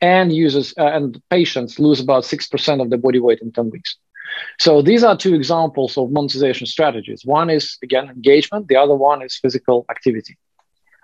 And 0.00 0.32
users 0.32 0.74
uh, 0.78 0.86
and 0.86 1.20
patients 1.30 1.78
lose 1.78 2.00
about 2.00 2.24
6% 2.24 2.82
of 2.82 2.90
their 2.90 2.98
body 2.98 3.18
weight 3.18 3.40
in 3.40 3.50
10 3.50 3.70
weeks. 3.70 3.96
So 4.58 4.82
these 4.82 5.02
are 5.02 5.16
two 5.16 5.34
examples 5.34 5.96
of 5.96 6.10
monetization 6.12 6.66
strategies. 6.66 7.24
One 7.24 7.50
is, 7.50 7.78
again, 7.82 8.08
engagement, 8.08 8.68
the 8.68 8.76
other 8.76 8.94
one 8.94 9.22
is 9.22 9.36
physical 9.36 9.86
activity. 9.90 10.36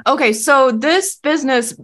Okay, 0.07 0.33
so 0.33 0.71
this 0.73 1.17
business, 1.17 1.75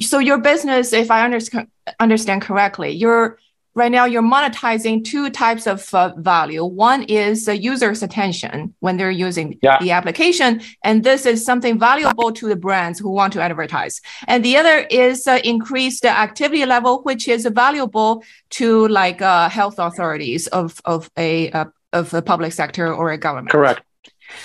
so 0.00 0.18
your 0.18 0.38
business, 0.38 0.92
if 0.92 1.10
I 1.10 1.24
understand 1.24 1.68
understand 2.00 2.42
correctly, 2.42 2.90
you're 2.90 3.38
right 3.76 3.92
now 3.92 4.06
you're 4.06 4.22
monetizing 4.22 5.04
two 5.04 5.28
types 5.30 5.66
of 5.66 5.94
uh, 5.94 6.14
value. 6.16 6.64
One 6.64 7.02
is 7.04 7.44
the 7.44 7.56
user's 7.56 8.02
attention 8.02 8.74
when 8.80 8.96
they're 8.96 9.10
using 9.10 9.58
yeah. 9.62 9.78
the 9.80 9.90
application, 9.92 10.62
and 10.82 11.04
this 11.04 11.26
is 11.26 11.44
something 11.44 11.78
valuable 11.78 12.32
to 12.32 12.48
the 12.48 12.56
brands 12.56 12.98
who 12.98 13.10
want 13.10 13.34
to 13.34 13.40
advertise. 13.42 14.00
And 14.26 14.44
the 14.44 14.56
other 14.56 14.86
is 14.90 15.26
uh, 15.26 15.38
increased 15.44 16.04
activity 16.04 16.64
level, 16.64 17.02
which 17.02 17.28
is 17.28 17.46
valuable 17.46 18.24
to 18.50 18.88
like 18.88 19.20
uh, 19.22 19.48
health 19.48 19.78
authorities 19.78 20.46
of 20.48 20.80
of 20.84 21.10
a 21.16 21.50
uh, 21.50 21.66
of 21.92 22.12
a 22.14 22.22
public 22.22 22.52
sector 22.52 22.92
or 22.92 23.12
a 23.12 23.18
government. 23.18 23.50
Correct. 23.50 23.82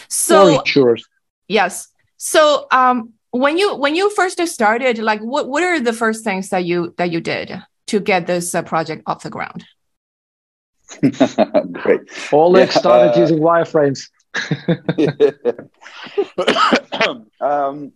So 0.09 0.61
yes. 1.47 1.90
So 2.23 2.67
um, 2.71 3.13
when 3.31 3.57
you 3.57 3.75
when 3.75 3.95
you 3.95 4.09
first 4.11 4.39
started, 4.47 4.99
like 4.99 5.21
what 5.21 5.49
what 5.49 5.63
are 5.63 5.79
the 5.79 5.93
first 5.93 6.23
things 6.23 6.49
that 6.49 6.65
you 6.65 6.93
that 6.97 7.11
you 7.11 7.21
did? 7.21 7.61
to 7.91 7.99
get 7.99 8.25
this 8.25 8.55
uh, 8.55 8.61
project 8.61 9.03
off 9.05 9.21
the 9.21 9.29
ground? 9.29 9.65
Great. 11.73 11.99
Oleg 12.31 12.69
yeah, 12.69 12.79
started 12.79 13.17
uh, 13.17 13.19
using 13.19 13.39
wireframes. 13.39 14.09
um, 17.41 17.91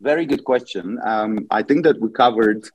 very 0.00 0.24
good 0.24 0.44
question. 0.44 1.00
Um, 1.04 1.48
I 1.50 1.64
think 1.64 1.84
that 1.84 2.00
we 2.00 2.10
covered 2.10 2.68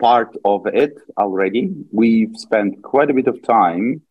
part 0.00 0.36
of 0.44 0.66
it 0.66 0.98
already. 1.16 1.72
We've 1.92 2.36
spent 2.36 2.82
quite 2.82 3.08
a 3.08 3.14
bit 3.14 3.28
of 3.28 3.40
time 3.42 4.02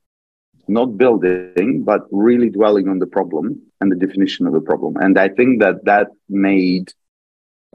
not 0.67 0.97
building, 0.97 1.83
but 1.83 2.01
really 2.12 2.50
dwelling 2.50 2.88
on 2.88 3.00
the 3.00 3.07
problem 3.07 3.62
and 3.81 3.91
the 3.91 3.95
definition 3.95 4.47
of 4.47 4.53
the 4.53 4.62
problem. 4.62 4.97
And 4.97 5.17
I 5.17 5.29
think 5.29 5.62
that 5.62 5.86
that 5.86 6.07
made 6.29 6.91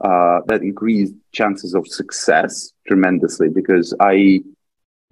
uh, 0.03 0.39
that 0.47 0.61
increased 0.61 1.13
chances 1.31 1.75
of 1.75 1.87
success 1.87 2.73
tremendously 2.87 3.49
because 3.49 3.93
I 3.99 4.41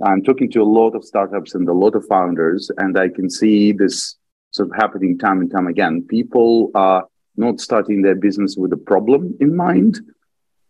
I'm 0.04 0.24
talking 0.24 0.50
to 0.52 0.62
a 0.62 0.64
lot 0.64 0.96
of 0.96 1.04
startups 1.04 1.54
and 1.54 1.68
a 1.70 1.74
lot 1.74 1.96
of 1.96 2.06
founders, 2.08 2.72
and 2.78 2.98
I 2.98 3.10
can 3.10 3.30
see 3.30 3.72
this 3.72 4.18
sort 4.52 4.70
of 4.70 4.76
happening 4.76 5.18
time 5.18 5.42
and 5.42 5.52
time 5.52 5.68
again. 5.68 6.06
People 6.10 6.72
are 6.74 7.06
not 7.38 7.60
starting 7.60 8.02
their 8.02 8.16
business 8.16 8.56
with 8.58 8.74
a 8.74 8.78
problem 8.78 9.38
in 9.40 9.56
mind, 9.56 10.00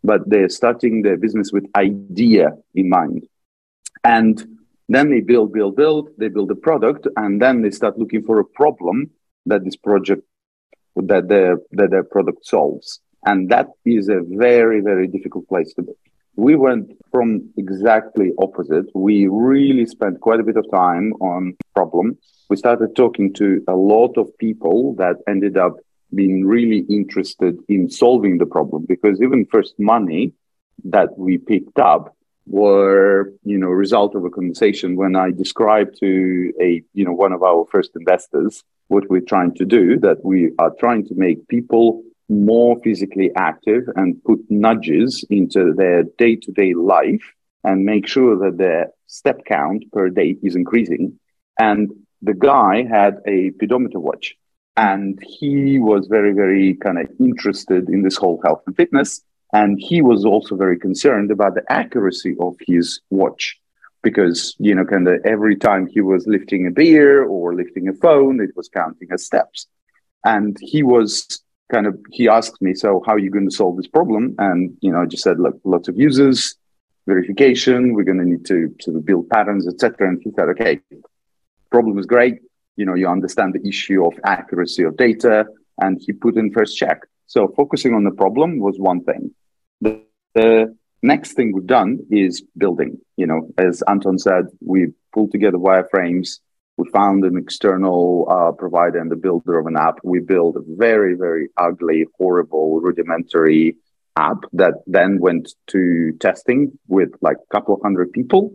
but 0.04 0.28
they're 0.28 0.48
starting 0.48 1.02
their 1.02 1.16
business 1.16 1.50
with 1.52 1.66
idea 1.74 2.50
in 2.74 2.88
mind. 2.88 3.26
And 4.04 4.51
then 4.94 5.10
they 5.10 5.20
build, 5.20 5.52
build, 5.52 5.76
build, 5.76 6.10
they 6.18 6.28
build 6.28 6.50
a 6.50 6.54
product, 6.54 7.06
and 7.16 7.40
then 7.40 7.62
they 7.62 7.70
start 7.70 7.98
looking 7.98 8.22
for 8.22 8.40
a 8.40 8.44
problem 8.44 9.10
that 9.46 9.64
this 9.64 9.76
project 9.76 10.22
that 10.96 11.28
their 11.28 11.56
that 11.72 11.90
their 11.90 12.04
product 12.04 12.46
solves. 12.46 13.00
And 13.24 13.48
that 13.50 13.68
is 13.84 14.08
a 14.08 14.20
very, 14.26 14.80
very 14.80 15.06
difficult 15.06 15.48
place 15.48 15.72
to 15.74 15.82
be. 15.82 15.92
We 16.34 16.56
went 16.56 16.92
from 17.10 17.50
exactly 17.56 18.32
opposite. 18.38 18.86
We 18.94 19.28
really 19.28 19.86
spent 19.86 20.20
quite 20.20 20.40
a 20.40 20.42
bit 20.42 20.56
of 20.56 20.64
time 20.70 21.12
on 21.20 21.56
problem. 21.74 22.18
We 22.48 22.56
started 22.56 22.96
talking 22.96 23.32
to 23.34 23.62
a 23.68 23.74
lot 23.74 24.16
of 24.16 24.36
people 24.38 24.94
that 24.96 25.16
ended 25.28 25.56
up 25.56 25.74
being 26.14 26.44
really 26.44 26.84
interested 26.90 27.58
in 27.68 27.88
solving 27.88 28.38
the 28.38 28.46
problem 28.46 28.86
because 28.88 29.20
even 29.22 29.46
first 29.46 29.74
money 29.78 30.32
that 30.84 31.10
we 31.16 31.38
picked 31.38 31.78
up 31.78 32.16
were 32.46 33.32
you 33.44 33.58
know 33.58 33.68
a 33.68 33.74
result 33.74 34.14
of 34.14 34.24
a 34.24 34.30
conversation 34.30 34.96
when 34.96 35.14
i 35.14 35.30
described 35.30 35.96
to 36.00 36.52
a 36.60 36.82
you 36.92 37.04
know 37.04 37.12
one 37.12 37.32
of 37.32 37.42
our 37.42 37.64
first 37.70 37.90
investors 37.94 38.64
what 38.88 39.08
we're 39.08 39.20
trying 39.20 39.54
to 39.54 39.64
do 39.64 39.98
that 39.98 40.24
we 40.24 40.50
are 40.58 40.72
trying 40.78 41.06
to 41.06 41.14
make 41.14 41.46
people 41.48 42.02
more 42.28 42.80
physically 42.82 43.30
active 43.36 43.84
and 43.96 44.22
put 44.24 44.40
nudges 44.48 45.24
into 45.30 45.72
their 45.74 46.04
day 46.18 46.36
to 46.36 46.50
day 46.52 46.74
life 46.74 47.32
and 47.64 47.84
make 47.84 48.06
sure 48.06 48.36
that 48.38 48.58
their 48.58 48.88
step 49.06 49.44
count 49.44 49.84
per 49.92 50.08
day 50.08 50.36
is 50.42 50.56
increasing. 50.56 51.18
And 51.58 51.92
the 52.22 52.34
guy 52.34 52.84
had 52.84 53.18
a 53.26 53.50
pedometer 53.50 54.00
watch 54.00 54.34
and 54.76 55.22
he 55.22 55.78
was 55.78 56.06
very, 56.06 56.32
very 56.32 56.74
kind 56.74 56.98
of 56.98 57.08
interested 57.20 57.88
in 57.88 58.02
this 58.02 58.16
whole 58.16 58.40
health 58.42 58.62
and 58.66 58.74
fitness. 58.74 59.22
And 59.52 59.78
he 59.78 60.00
was 60.00 60.24
also 60.24 60.56
very 60.56 60.78
concerned 60.78 61.30
about 61.30 61.54
the 61.54 61.64
accuracy 61.70 62.34
of 62.40 62.56
his 62.66 63.00
watch 63.10 63.58
because, 64.02 64.56
you 64.58 64.74
know, 64.74 64.84
kind 64.84 65.06
of 65.06 65.20
every 65.24 65.56
time 65.56 65.86
he 65.86 66.00
was 66.00 66.26
lifting 66.26 66.66
a 66.66 66.70
beer 66.70 67.24
or 67.24 67.54
lifting 67.54 67.88
a 67.88 67.92
phone, 67.92 68.40
it 68.40 68.50
was 68.56 68.68
counting 68.68 69.08
his 69.10 69.26
steps. 69.26 69.66
And 70.24 70.56
he 70.60 70.82
was 70.82 71.42
kind 71.70 71.86
of 71.86 71.98
he 72.10 72.28
asked 72.28 72.60
me, 72.62 72.74
so 72.74 73.02
how 73.06 73.12
are 73.12 73.18
you 73.18 73.30
going 73.30 73.48
to 73.48 73.54
solve 73.54 73.76
this 73.76 73.88
problem? 73.88 74.34
And 74.38 74.76
you 74.80 74.90
know, 74.90 75.02
I 75.02 75.06
just 75.06 75.22
said, 75.22 75.38
look, 75.38 75.60
lots 75.64 75.88
of 75.88 75.96
users, 75.96 76.56
verification. 77.06 77.94
We're 77.94 78.04
going 78.04 78.18
to 78.18 78.24
need 78.24 78.46
to 78.46 78.74
sort 78.80 78.96
of 78.96 79.04
build 79.04 79.28
patterns, 79.28 79.68
etc. 79.68 80.08
And 80.08 80.20
he 80.22 80.30
said, 80.36 80.48
okay, 80.50 80.80
problem 81.70 81.98
is 81.98 82.06
great. 82.06 82.36
You 82.76 82.86
know, 82.86 82.94
you 82.94 83.08
understand 83.08 83.54
the 83.54 83.66
issue 83.68 84.04
of 84.06 84.14
accuracy 84.24 84.82
of 84.84 84.96
data, 84.96 85.46
and 85.78 86.00
he 86.00 86.12
put 86.12 86.36
in 86.36 86.52
first 86.52 86.76
check. 86.76 87.02
So 87.26 87.48
focusing 87.56 87.94
on 87.94 88.04
the 88.04 88.10
problem 88.10 88.58
was 88.58 88.78
one 88.78 89.02
thing. 89.04 89.34
The, 90.34 90.76
next 91.04 91.32
thing 91.32 91.52
we've 91.52 91.66
done 91.66 91.98
is 92.10 92.44
building. 92.56 92.96
You 93.16 93.26
know, 93.26 93.48
as 93.58 93.82
Anton 93.88 94.20
said, 94.20 94.44
we 94.60 94.92
pulled 95.12 95.32
together 95.32 95.58
wireframes 95.58 96.38
we 96.76 96.88
found 96.90 97.24
an 97.24 97.36
external 97.36 98.26
uh, 98.30 98.52
provider 98.52 98.98
and 98.98 99.10
the 99.10 99.16
builder 99.16 99.58
of 99.58 99.66
an 99.66 99.76
app. 99.76 99.98
We 100.02 100.20
built 100.20 100.56
a 100.56 100.62
very, 100.66 101.14
very 101.14 101.48
ugly, 101.56 102.06
horrible, 102.16 102.80
rudimentary 102.80 103.76
app 104.16 104.38
that 104.54 104.74
then 104.86 105.18
went 105.20 105.54
to 105.68 106.12
testing 106.20 106.78
with 106.88 107.10
like 107.20 107.36
a 107.36 107.54
couple 107.54 107.74
of 107.74 107.82
hundred 107.82 108.12
people. 108.12 108.52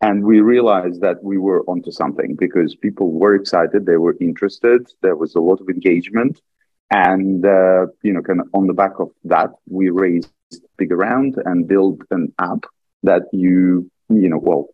And 0.00 0.24
we 0.24 0.40
realized 0.40 1.00
that 1.00 1.22
we 1.22 1.38
were 1.38 1.62
onto 1.62 1.90
something 1.90 2.36
because 2.36 2.74
people 2.74 3.12
were 3.12 3.34
excited, 3.34 3.86
they 3.86 3.96
were 3.96 4.16
interested, 4.20 4.86
there 5.00 5.16
was 5.16 5.34
a 5.34 5.40
lot 5.40 5.60
of 5.60 5.68
engagement. 5.68 6.40
And, 6.90 7.44
uh, 7.44 7.86
you 8.02 8.12
know, 8.12 8.22
kind 8.22 8.40
of 8.40 8.48
on 8.54 8.66
the 8.66 8.72
back 8.72 8.98
of 9.00 9.10
that, 9.24 9.50
we 9.68 9.90
raised 9.90 10.30
big 10.76 10.92
round 10.92 11.36
and 11.44 11.66
built 11.66 12.00
an 12.10 12.32
app 12.38 12.64
that 13.02 13.22
you, 13.32 13.90
you 14.08 14.28
know, 14.28 14.38
well, 14.38 14.68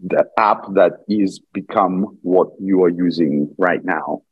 the 0.00 0.28
app 0.38 0.74
that 0.74 1.04
is 1.08 1.40
become 1.52 2.18
what 2.22 2.48
you 2.60 2.82
are 2.84 2.88
using 2.88 3.54
right 3.58 3.84
now. 3.84 4.22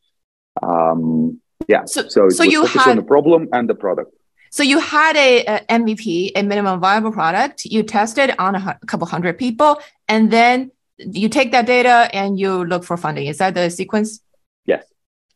Um, 0.62 1.40
yeah. 1.68 1.84
So, 1.84 2.08
so, 2.08 2.28
so 2.28 2.42
you 2.44 2.64
had 2.64 2.88
on 2.88 2.96
the 2.96 3.02
problem 3.02 3.48
and 3.52 3.68
the 3.68 3.74
product. 3.74 4.12
So 4.50 4.62
you 4.62 4.78
had 4.78 5.16
a, 5.16 5.44
a, 5.44 5.60
MVP, 5.68 6.32
a 6.36 6.42
minimum 6.42 6.80
viable 6.80 7.12
product. 7.12 7.64
You 7.64 7.82
tested 7.82 8.34
on 8.38 8.54
a, 8.54 8.78
a 8.80 8.86
couple 8.86 9.06
hundred 9.06 9.38
people, 9.38 9.80
and 10.08 10.30
then 10.30 10.70
you 10.98 11.28
take 11.28 11.52
that 11.52 11.66
data 11.66 12.08
and 12.12 12.38
you 12.38 12.64
look 12.64 12.84
for 12.84 12.96
funding. 12.96 13.26
Is 13.26 13.38
that 13.38 13.54
the 13.54 13.68
sequence? 13.70 14.20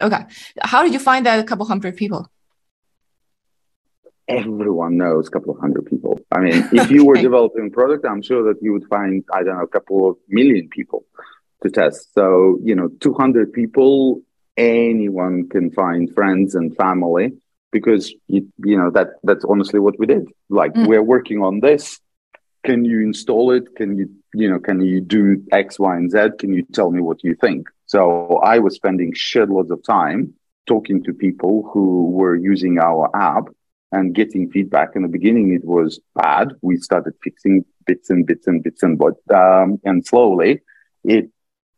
Okay. 0.00 0.24
How 0.62 0.82
did 0.82 0.92
you 0.92 0.98
find 0.98 1.26
that 1.26 1.40
a 1.40 1.44
couple 1.44 1.66
hundred 1.66 1.96
people? 1.96 2.30
everyone 4.30 4.96
knows 4.96 5.26
a 5.26 5.30
couple 5.30 5.52
of 5.52 5.60
hundred 5.60 5.86
people. 5.86 6.20
I 6.30 6.40
mean, 6.40 6.68
if 6.72 6.90
you 6.90 7.04
were 7.04 7.16
developing 7.16 7.66
a 7.66 7.70
product, 7.70 8.06
I'm 8.06 8.22
sure 8.22 8.44
that 8.44 8.62
you 8.62 8.72
would 8.72 8.86
find, 8.86 9.24
I 9.32 9.42
don't 9.42 9.56
know, 9.56 9.64
a 9.64 9.68
couple 9.68 10.08
of 10.08 10.16
million 10.28 10.68
people 10.68 11.04
to 11.62 11.70
test. 11.70 12.14
So, 12.14 12.58
you 12.62 12.74
know, 12.74 12.88
200 13.00 13.52
people, 13.52 14.22
anyone 14.56 15.48
can 15.48 15.70
find 15.72 16.12
friends 16.14 16.54
and 16.54 16.74
family 16.76 17.32
because, 17.72 18.14
you, 18.28 18.48
you 18.64 18.76
know, 18.78 18.90
that 18.90 19.08
that's 19.24 19.44
honestly 19.44 19.80
what 19.80 19.98
we 19.98 20.06
did. 20.06 20.26
Like, 20.48 20.72
mm. 20.74 20.86
we're 20.86 21.02
working 21.02 21.42
on 21.42 21.60
this. 21.60 22.00
Can 22.64 22.84
you 22.84 23.00
install 23.00 23.52
it? 23.52 23.74
Can 23.76 23.96
you, 23.96 24.10
you 24.34 24.48
know, 24.48 24.58
can 24.58 24.80
you 24.80 25.00
do 25.00 25.44
X, 25.50 25.78
Y, 25.78 25.96
and 25.96 26.10
Z? 26.10 26.18
Can 26.38 26.52
you 26.52 26.64
tell 26.72 26.90
me 26.90 27.00
what 27.00 27.24
you 27.24 27.34
think? 27.34 27.68
So 27.90 28.36
I 28.44 28.60
was 28.60 28.76
spending 28.76 29.12
shitloads 29.14 29.70
of 29.70 29.82
time 29.82 30.34
talking 30.68 31.02
to 31.02 31.12
people 31.12 31.68
who 31.72 32.08
were 32.12 32.36
using 32.36 32.78
our 32.78 33.10
app 33.16 33.46
and 33.90 34.14
getting 34.14 34.48
feedback. 34.48 34.90
In 34.94 35.02
the 35.02 35.08
beginning, 35.08 35.52
it 35.52 35.64
was 35.64 35.98
bad. 36.14 36.52
We 36.62 36.76
started 36.76 37.14
fixing 37.24 37.64
bits 37.86 38.08
and 38.08 38.24
bits 38.24 38.46
and 38.46 38.62
bits 38.62 38.84
and 38.84 38.96
but 38.96 39.16
um, 39.34 39.80
and 39.82 40.06
slowly, 40.06 40.60
it 41.02 41.30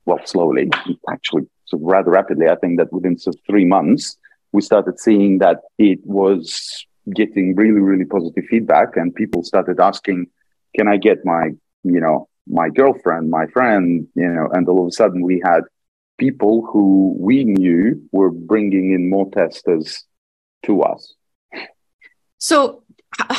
well 0.04 0.20
slowly 0.26 0.68
actually 1.10 1.44
so 1.64 1.78
rather 1.80 2.10
rapidly. 2.10 2.46
I 2.46 2.56
think 2.56 2.78
that 2.78 2.92
within 2.92 3.16
sort 3.16 3.36
of 3.36 3.40
three 3.48 3.64
months, 3.64 4.18
we 4.52 4.60
started 4.60 5.00
seeing 5.00 5.38
that 5.38 5.60
it 5.78 6.00
was 6.04 6.84
getting 7.14 7.54
really 7.56 7.80
really 7.80 8.04
positive 8.04 8.44
feedback, 8.50 8.98
and 8.98 9.14
people 9.14 9.42
started 9.42 9.80
asking, 9.80 10.26
"Can 10.76 10.88
I 10.88 10.98
get 10.98 11.24
my 11.24 11.44
you 11.84 12.00
know 12.04 12.28
my 12.46 12.68
girlfriend, 12.68 13.30
my 13.30 13.46
friend, 13.46 14.06
you 14.14 14.28
know?" 14.28 14.48
And 14.52 14.68
all 14.68 14.82
of 14.82 14.88
a 14.88 14.98
sudden, 15.02 15.22
we 15.22 15.40
had 15.42 15.62
people 16.22 16.64
who 16.70 17.16
we 17.18 17.42
knew 17.42 17.82
were 18.12 18.30
bringing 18.30 18.92
in 18.96 19.10
more 19.10 19.28
testers 19.30 20.04
to 20.66 20.72
us. 20.82 21.02
So, 22.38 22.84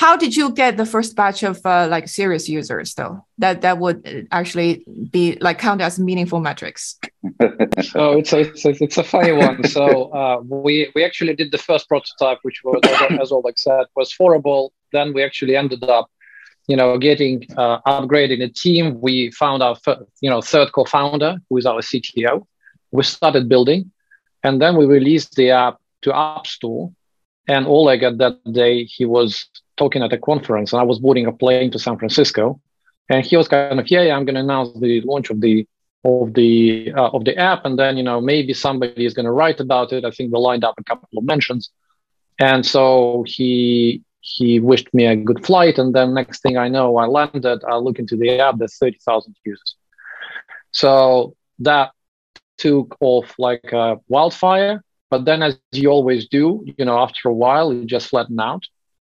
how 0.04 0.16
did 0.18 0.36
you 0.36 0.52
get 0.52 0.78
the 0.78 0.86
first 0.86 1.16
batch 1.16 1.42
of 1.44 1.66
uh, 1.66 1.88
like 1.90 2.08
serious 2.08 2.46
users 2.60 2.94
though? 2.94 3.26
That 3.38 3.62
that 3.62 3.76
would 3.84 4.28
actually 4.32 4.72
be 5.18 5.38
like 5.48 5.58
count 5.60 5.80
as 5.82 5.98
meaningful 5.98 6.42
metrics. 6.50 7.00
so 7.92 8.00
it's 8.20 8.34
a, 8.34 8.42
it's 8.42 8.66
a, 8.66 8.72
it's 8.86 8.98
a 8.98 9.08
funny 9.14 9.32
one. 9.32 9.64
So 9.76 9.84
uh, 10.20 10.38
we 10.44 10.92
we 10.96 11.02
actually 11.10 11.36
did 11.42 11.50
the 11.52 11.64
first 11.70 11.88
prototype, 11.88 12.40
which 12.44 12.60
was 12.64 12.82
as 13.22 13.32
Oleg 13.32 13.58
said 13.58 13.86
was 13.96 14.14
horrible. 14.20 14.74
Then 14.92 15.14
we 15.14 15.24
actually 15.24 15.56
ended 15.56 15.84
up 15.98 16.08
you 16.68 16.78
know, 16.78 16.98
getting 16.98 17.46
uh, 17.58 17.78
upgrading 17.82 18.40
the 18.40 18.48
team. 18.48 19.02
We 19.02 19.32
found 19.32 19.62
our, 19.62 19.76
you 20.22 20.30
know, 20.30 20.42
third 20.42 20.72
co-founder, 20.72 21.32
who 21.50 21.58
is 21.58 21.66
our 21.66 21.82
CTO. 21.82 22.46
We 22.94 23.04
started 23.04 23.50
building, 23.50 23.92
and 24.44 24.62
then 24.62 24.78
we 24.78 24.86
released 24.86 25.36
the 25.36 25.52
app 25.52 25.78
to 26.04 26.16
App 26.16 26.48
Store. 26.48 26.92
And 27.48 27.68
Oleg 27.68 28.04
at 28.04 28.20
that 28.20 28.38
day, 28.54 28.86
he 28.86 29.04
was 29.04 29.46
talking 29.76 30.02
at 30.02 30.14
a 30.14 30.18
conference, 30.18 30.72
and 30.72 30.80
I 30.80 30.84
was 30.84 31.00
boarding 31.00 31.26
a 31.26 31.34
plane 31.34 31.72
to 31.72 31.80
San 31.80 31.98
Francisco, 31.98 32.62
and 33.10 33.26
he 33.26 33.36
was 33.36 33.50
kind 33.50 33.80
of, 33.80 33.92
yeah, 33.92 34.04
yeah 34.04 34.16
I'm 34.16 34.24
going 34.24 34.36
to 34.36 34.42
announce 34.42 34.70
the 34.80 35.02
launch 35.02 35.30
of 35.30 35.42
the 35.42 35.68
of 36.06 36.34
the 36.34 36.94
uh, 36.96 37.10
of 37.10 37.26
the 37.26 37.38
app, 37.38 37.66
and 37.66 37.78
then 37.78 37.98
you 37.98 38.04
know 38.04 38.22
maybe 38.22 38.54
somebody 38.54 39.06
is 39.06 39.14
going 39.14 39.26
to 39.26 39.32
write 39.32 39.60
about 39.60 39.92
it. 39.92 40.06
I 40.06 40.12
think 40.12 40.32
we 40.32 40.40
lined 40.40 40.64
up 40.64 40.76
a 40.78 40.84
couple 40.84 41.18
of 41.18 41.24
mentions, 41.26 41.70
and 42.40 42.66
so 42.66 43.24
he 43.28 44.04
he 44.24 44.60
wished 44.60 44.94
me 44.94 45.06
a 45.06 45.16
good 45.16 45.46
flight. 45.46 45.78
And 45.78 45.94
then 45.94 46.14
next 46.14 46.42
thing 46.42 46.58
I 46.58 46.70
know, 46.70 46.98
I 46.98 47.06
landed, 47.06 47.64
I 47.68 47.76
look 47.76 48.00
into 48.00 48.16
the 48.16 48.40
app, 48.40 48.58
there's 48.58 48.78
30,000 48.78 49.36
users. 49.46 49.76
So 50.72 51.36
that 51.60 51.92
took 52.64 52.98
off 53.02 53.36
like 53.38 53.68
a 53.74 54.00
wildfire. 54.08 54.84
But 55.12 55.26
then 55.26 55.44
as 55.44 55.58
you 55.72 55.90
always 55.90 56.28
do, 56.28 56.64
you 56.78 56.86
know, 56.86 56.98
after 56.98 57.30
a 57.30 57.34
while, 57.44 57.72
it 57.72 57.86
just 57.86 58.10
flattened 58.10 58.42
out. 58.42 58.64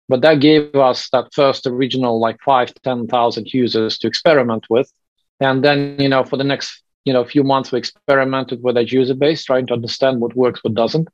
But 0.09 0.21
that 0.21 0.39
gave 0.39 0.75
us 0.75 1.09
that 1.13 1.33
first 1.33 1.65
original 1.65 2.19
like 2.19 2.39
five, 2.41 2.73
10,000 2.83 3.53
users 3.53 3.97
to 3.99 4.07
experiment 4.07 4.65
with. 4.69 4.91
And 5.39 5.63
then, 5.63 5.95
you 5.99 6.09
know, 6.09 6.23
for 6.23 6.37
the 6.37 6.43
next, 6.43 6.83
you 7.05 7.13
know, 7.13 7.23
few 7.23 7.43
months, 7.43 7.71
we 7.71 7.79
experimented 7.79 8.61
with 8.63 8.75
that 8.75 8.91
user 8.91 9.15
base, 9.15 9.45
trying 9.45 9.67
to 9.67 9.73
understand 9.73 10.21
what 10.21 10.35
works, 10.35 10.63
what 10.63 10.73
doesn't. 10.73 11.07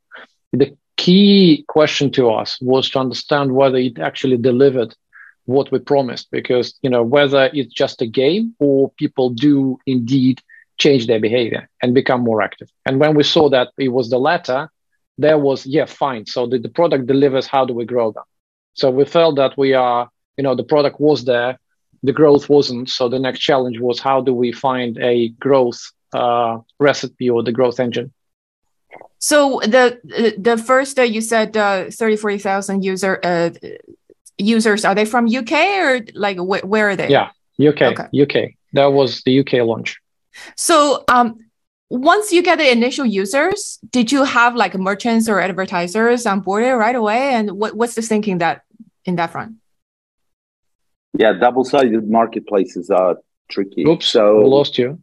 The 0.52 0.76
key 0.96 1.64
question 1.68 2.10
to 2.12 2.30
us 2.30 2.58
was 2.60 2.90
to 2.90 2.98
understand 2.98 3.52
whether 3.52 3.78
it 3.78 3.98
actually 3.98 4.36
delivered 4.36 4.94
what 5.46 5.72
we 5.72 5.78
promised 5.80 6.30
because 6.30 6.74
you 6.82 6.90
know 6.90 7.02
whether 7.02 7.50
it's 7.52 7.74
just 7.74 8.00
a 8.00 8.06
game 8.06 8.54
or 8.60 8.90
people 8.92 9.30
do 9.30 9.76
indeed 9.86 10.40
change 10.84 11.02
their 11.06 11.22
behavior 11.28 11.62
and 11.80 11.94
become 12.00 12.20
more 12.28 12.40
active 12.48 12.68
and 12.86 12.94
when 13.02 13.12
we 13.18 13.24
saw 13.34 13.44
that 13.48 13.68
it 13.86 13.92
was 13.98 14.06
the 14.10 14.22
latter 14.30 14.60
there 15.24 15.38
was 15.48 15.58
yeah 15.76 15.88
fine 16.02 16.24
so 16.34 16.40
the, 16.50 16.58
the 16.58 16.72
product 16.78 17.06
delivers 17.06 17.46
how 17.54 17.64
do 17.68 17.74
we 17.80 17.84
grow 17.94 18.08
them 18.16 18.28
so 18.80 18.84
we 18.98 19.04
felt 19.04 19.34
that 19.36 19.52
we 19.62 19.68
are 19.74 20.08
you 20.36 20.44
know 20.44 20.54
the 20.54 20.68
product 20.72 20.96
was 21.08 21.24
there 21.24 21.52
the 22.02 22.16
growth 22.20 22.48
wasn't 22.48 22.88
so 22.88 23.08
the 23.08 23.22
next 23.26 23.40
challenge 23.48 23.78
was 23.86 23.98
how 24.08 24.18
do 24.20 24.32
we 24.42 24.50
find 24.66 24.98
a 25.12 25.28
growth 25.46 25.80
uh, 26.20 26.58
recipe 26.88 27.28
or 27.34 27.42
the 27.42 27.52
growth 27.58 27.78
engine 27.86 28.12
so 29.18 29.60
the 29.62 29.84
the 30.36 30.56
first 30.56 30.98
uh, 30.98 31.02
you 31.02 31.20
said 31.20 31.56
uh, 31.56 31.90
30, 31.90 32.16
40,000 32.16 32.82
user 32.82 33.20
uh, 33.22 33.50
users 34.38 34.84
are 34.84 34.94
they 34.94 35.04
from 35.04 35.26
UK 35.26 35.52
or 35.52 36.00
like 36.14 36.38
wh- 36.38 36.64
where 36.68 36.90
are 36.90 36.96
they? 36.96 37.08
Yeah, 37.08 37.30
UK. 37.60 37.82
Okay. 37.82 38.22
UK. 38.22 38.50
That 38.72 38.92
was 38.92 39.22
the 39.22 39.40
UK 39.40 39.64
launch. 39.64 40.00
So 40.56 41.04
um, 41.08 41.38
once 41.90 42.32
you 42.32 42.42
get 42.42 42.58
the 42.58 42.70
initial 42.70 43.04
users, 43.04 43.78
did 43.90 44.10
you 44.10 44.24
have 44.24 44.54
like 44.54 44.74
merchants 44.78 45.28
or 45.28 45.40
advertisers 45.40 46.26
on 46.26 46.40
board 46.40 46.64
it 46.64 46.72
right 46.72 46.96
away? 46.96 47.34
And 47.34 47.52
what, 47.52 47.74
what's 47.74 47.94
the 47.94 48.02
thinking 48.02 48.38
that 48.38 48.62
in 49.04 49.16
that 49.16 49.30
front? 49.30 49.56
Yeah, 51.18 51.34
double-sided 51.34 52.08
marketplaces 52.08 52.88
are 52.90 53.16
tricky. 53.50 53.86
Oops, 53.86 54.06
so 54.06 54.38
we 54.38 54.44
lost 54.46 54.78
you. 54.78 54.98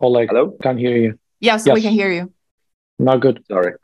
Oleg, 0.00 0.28
Hello? 0.30 0.56
can't 0.62 0.78
hear 0.78 0.96
you. 0.96 1.18
Yes, 1.40 1.66
yes, 1.66 1.74
we 1.74 1.82
can 1.82 1.92
hear 1.92 2.10
you. 2.10 2.32
Not 2.98 3.20
good. 3.20 3.44
Sorry. 3.46 3.74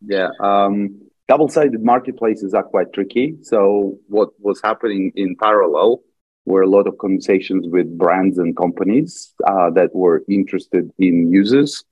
Yeah. 0.00 0.28
Um, 0.40 1.02
double-sided 1.28 1.82
marketplaces 1.84 2.54
are 2.54 2.62
quite 2.62 2.92
tricky. 2.94 3.36
So 3.42 3.98
what 4.08 4.30
was 4.40 4.60
happening 4.64 5.12
in 5.14 5.36
parallel 5.36 6.00
were 6.44 6.62
a 6.62 6.68
lot 6.68 6.86
of 6.86 6.98
conversations 6.98 7.66
with 7.68 7.98
brands 7.98 8.38
and 8.38 8.56
companies 8.56 9.32
uh, 9.46 9.70
that 9.70 9.94
were 9.94 10.22
interested 10.28 10.90
in 10.98 11.32
users. 11.32 11.84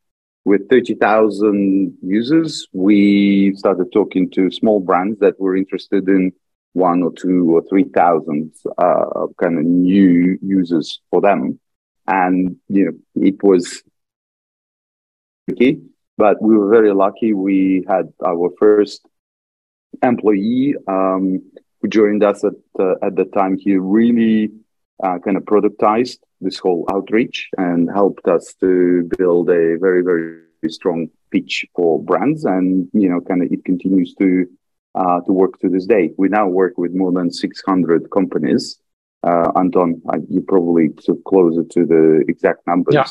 With 0.44 0.68
30,000 0.68 1.96
users, 2.02 2.66
we 2.72 3.54
started 3.56 3.92
talking 3.92 4.30
to 4.30 4.50
small 4.50 4.80
brands 4.80 5.18
that 5.20 5.38
were 5.38 5.56
interested 5.56 6.08
in 6.08 6.32
one 6.72 7.02
or 7.02 7.12
two 7.12 7.54
or 7.54 7.62
3,000 7.68 8.52
uh, 8.78 9.04
kind 9.40 9.58
of 9.58 9.64
new 9.64 10.38
users 10.40 11.00
for 11.10 11.20
them. 11.20 11.60
And, 12.06 12.56
you 12.68 12.86
know, 12.86 13.26
it 13.26 13.42
was 13.42 13.82
tricky 15.48 15.80
but 16.20 16.36
we 16.42 16.54
were 16.54 16.68
very 16.68 16.92
lucky. 16.92 17.32
We 17.32 17.82
had 17.88 18.12
our 18.22 18.50
first 18.58 19.00
employee 20.02 20.74
um, 20.86 21.40
who 21.80 21.88
joined 21.88 22.22
us 22.22 22.44
at 22.44 22.54
uh, 22.78 22.94
at 23.02 23.16
the 23.16 23.24
time. 23.24 23.56
He 23.58 23.76
really 23.76 24.50
uh, 25.02 25.18
kind 25.24 25.36
of 25.36 25.44
productized 25.44 26.18
this 26.40 26.58
whole 26.58 26.86
outreach 26.90 27.48
and 27.58 27.90
helped 27.90 28.26
us 28.26 28.54
to 28.60 29.08
build 29.18 29.50
a 29.50 29.76
very 29.78 30.02
very 30.02 30.42
strong 30.68 31.08
pitch 31.30 31.64
for 31.74 32.02
brands. 32.02 32.44
And 32.44 32.88
you 32.92 33.08
know, 33.08 33.20
kind 33.20 33.42
of 33.42 33.52
it 33.52 33.64
continues 33.64 34.14
to 34.16 34.46
uh, 34.94 35.20
to 35.20 35.32
work 35.32 35.58
to 35.60 35.68
this 35.68 35.86
day. 35.86 36.10
We 36.16 36.28
now 36.28 36.48
work 36.48 36.78
with 36.78 36.92
more 36.92 37.12
than 37.12 37.32
600 37.32 38.10
companies. 38.10 38.78
Uh, 39.22 39.52
Anton, 39.54 40.00
you 40.28 40.40
probably 40.40 40.88
closer 41.26 41.62
to 41.62 41.84
the 41.84 42.24
exact 42.26 42.66
numbers. 42.66 42.94
Yeah 42.94 43.06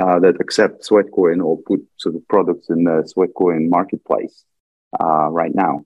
uh, 0.00 0.18
that 0.20 0.40
accept 0.40 0.88
Sweatcoin 0.88 1.44
or 1.44 1.58
put 1.62 1.80
sort 1.96 2.14
of 2.14 2.26
products 2.28 2.70
in 2.70 2.84
the 2.84 3.10
Sweatcoin 3.14 3.68
marketplace 3.68 4.44
uh, 5.00 5.28
right 5.28 5.54
now. 5.54 5.84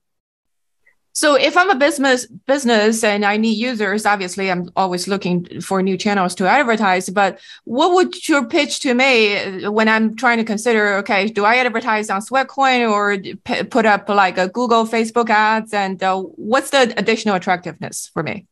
So 1.14 1.34
if 1.34 1.58
I'm 1.58 1.68
a 1.68 1.74
business 1.74 2.26
business 2.26 3.04
and 3.04 3.24
I 3.24 3.36
need 3.36 3.58
users, 3.58 4.06
obviously 4.06 4.50
I'm 4.50 4.70
always 4.76 5.06
looking 5.06 5.60
for 5.60 5.82
new 5.82 5.98
channels 5.98 6.34
to 6.36 6.48
advertise. 6.48 7.10
But 7.10 7.38
what 7.64 7.92
would 7.92 8.26
your 8.28 8.46
pitch 8.46 8.80
to 8.80 8.94
me 8.94 9.68
when 9.68 9.88
I'm 9.88 10.16
trying 10.16 10.38
to 10.38 10.44
consider? 10.44 10.94
Okay, 10.96 11.28
do 11.28 11.44
I 11.44 11.56
advertise 11.56 12.08
on 12.08 12.22
Sweatcoin 12.22 12.90
or 12.90 13.18
p- 13.18 13.64
put 13.64 13.84
up 13.84 14.08
like 14.08 14.38
a 14.38 14.48
Google, 14.48 14.86
Facebook 14.86 15.28
ads, 15.28 15.74
and 15.74 16.02
uh, 16.02 16.18
what's 16.18 16.70
the 16.70 16.94
additional 16.96 17.34
attractiveness 17.34 18.10
for 18.14 18.22
me? 18.22 18.46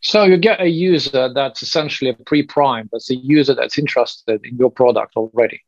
So 0.00 0.24
you 0.24 0.36
get 0.36 0.60
a 0.60 0.68
user 0.68 1.32
that's 1.32 1.62
essentially 1.62 2.10
a 2.10 2.14
pre-prime. 2.14 2.88
That's 2.90 3.10
a 3.10 3.16
user 3.16 3.54
that's 3.54 3.78
interested 3.78 4.44
in 4.44 4.56
your 4.56 4.70
product 4.70 5.14
already, 5.14 5.62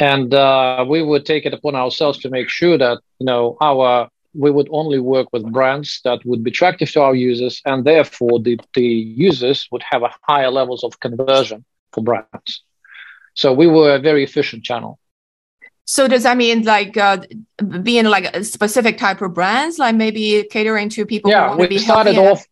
and 0.00 0.34
uh, 0.34 0.84
we 0.88 1.02
would 1.02 1.24
take 1.24 1.46
it 1.46 1.54
upon 1.54 1.76
ourselves 1.76 2.18
to 2.20 2.30
make 2.30 2.48
sure 2.48 2.78
that 2.78 2.98
you 3.20 3.26
know 3.26 3.56
our 3.60 4.08
we 4.36 4.50
would 4.50 4.68
only 4.70 4.98
work 4.98 5.28
with 5.32 5.50
brands 5.52 6.00
that 6.04 6.24
would 6.24 6.42
be 6.44 6.50
attractive 6.50 6.90
to 6.92 7.02
our 7.02 7.14
users, 7.14 7.60
and 7.64 7.84
therefore 7.84 8.40
the 8.40 8.58
the 8.74 8.82
users 8.82 9.68
would 9.70 9.82
have 9.90 10.02
a 10.02 10.10
higher 10.22 10.50
levels 10.50 10.84
of 10.84 11.00
conversion 11.00 11.64
for 11.92 12.02
brands. 12.02 12.62
So 13.34 13.52
we 13.52 13.66
were 13.66 13.94
a 13.94 13.98
very 13.98 14.24
efficient 14.24 14.64
channel. 14.64 14.98
So 15.84 16.08
does 16.08 16.24
that 16.24 16.36
mean 16.36 16.64
like 16.64 16.96
uh, 16.96 17.18
being 17.82 18.06
like 18.06 18.34
a 18.36 18.42
specific 18.42 18.98
type 18.98 19.22
of 19.22 19.34
brands, 19.34 19.78
like 19.78 19.94
maybe 19.94 20.46
catering 20.50 20.88
to 20.90 21.06
people? 21.06 21.30
Yeah, 21.30 21.54
we 21.54 21.78
started 21.78 22.18
off 22.18 22.46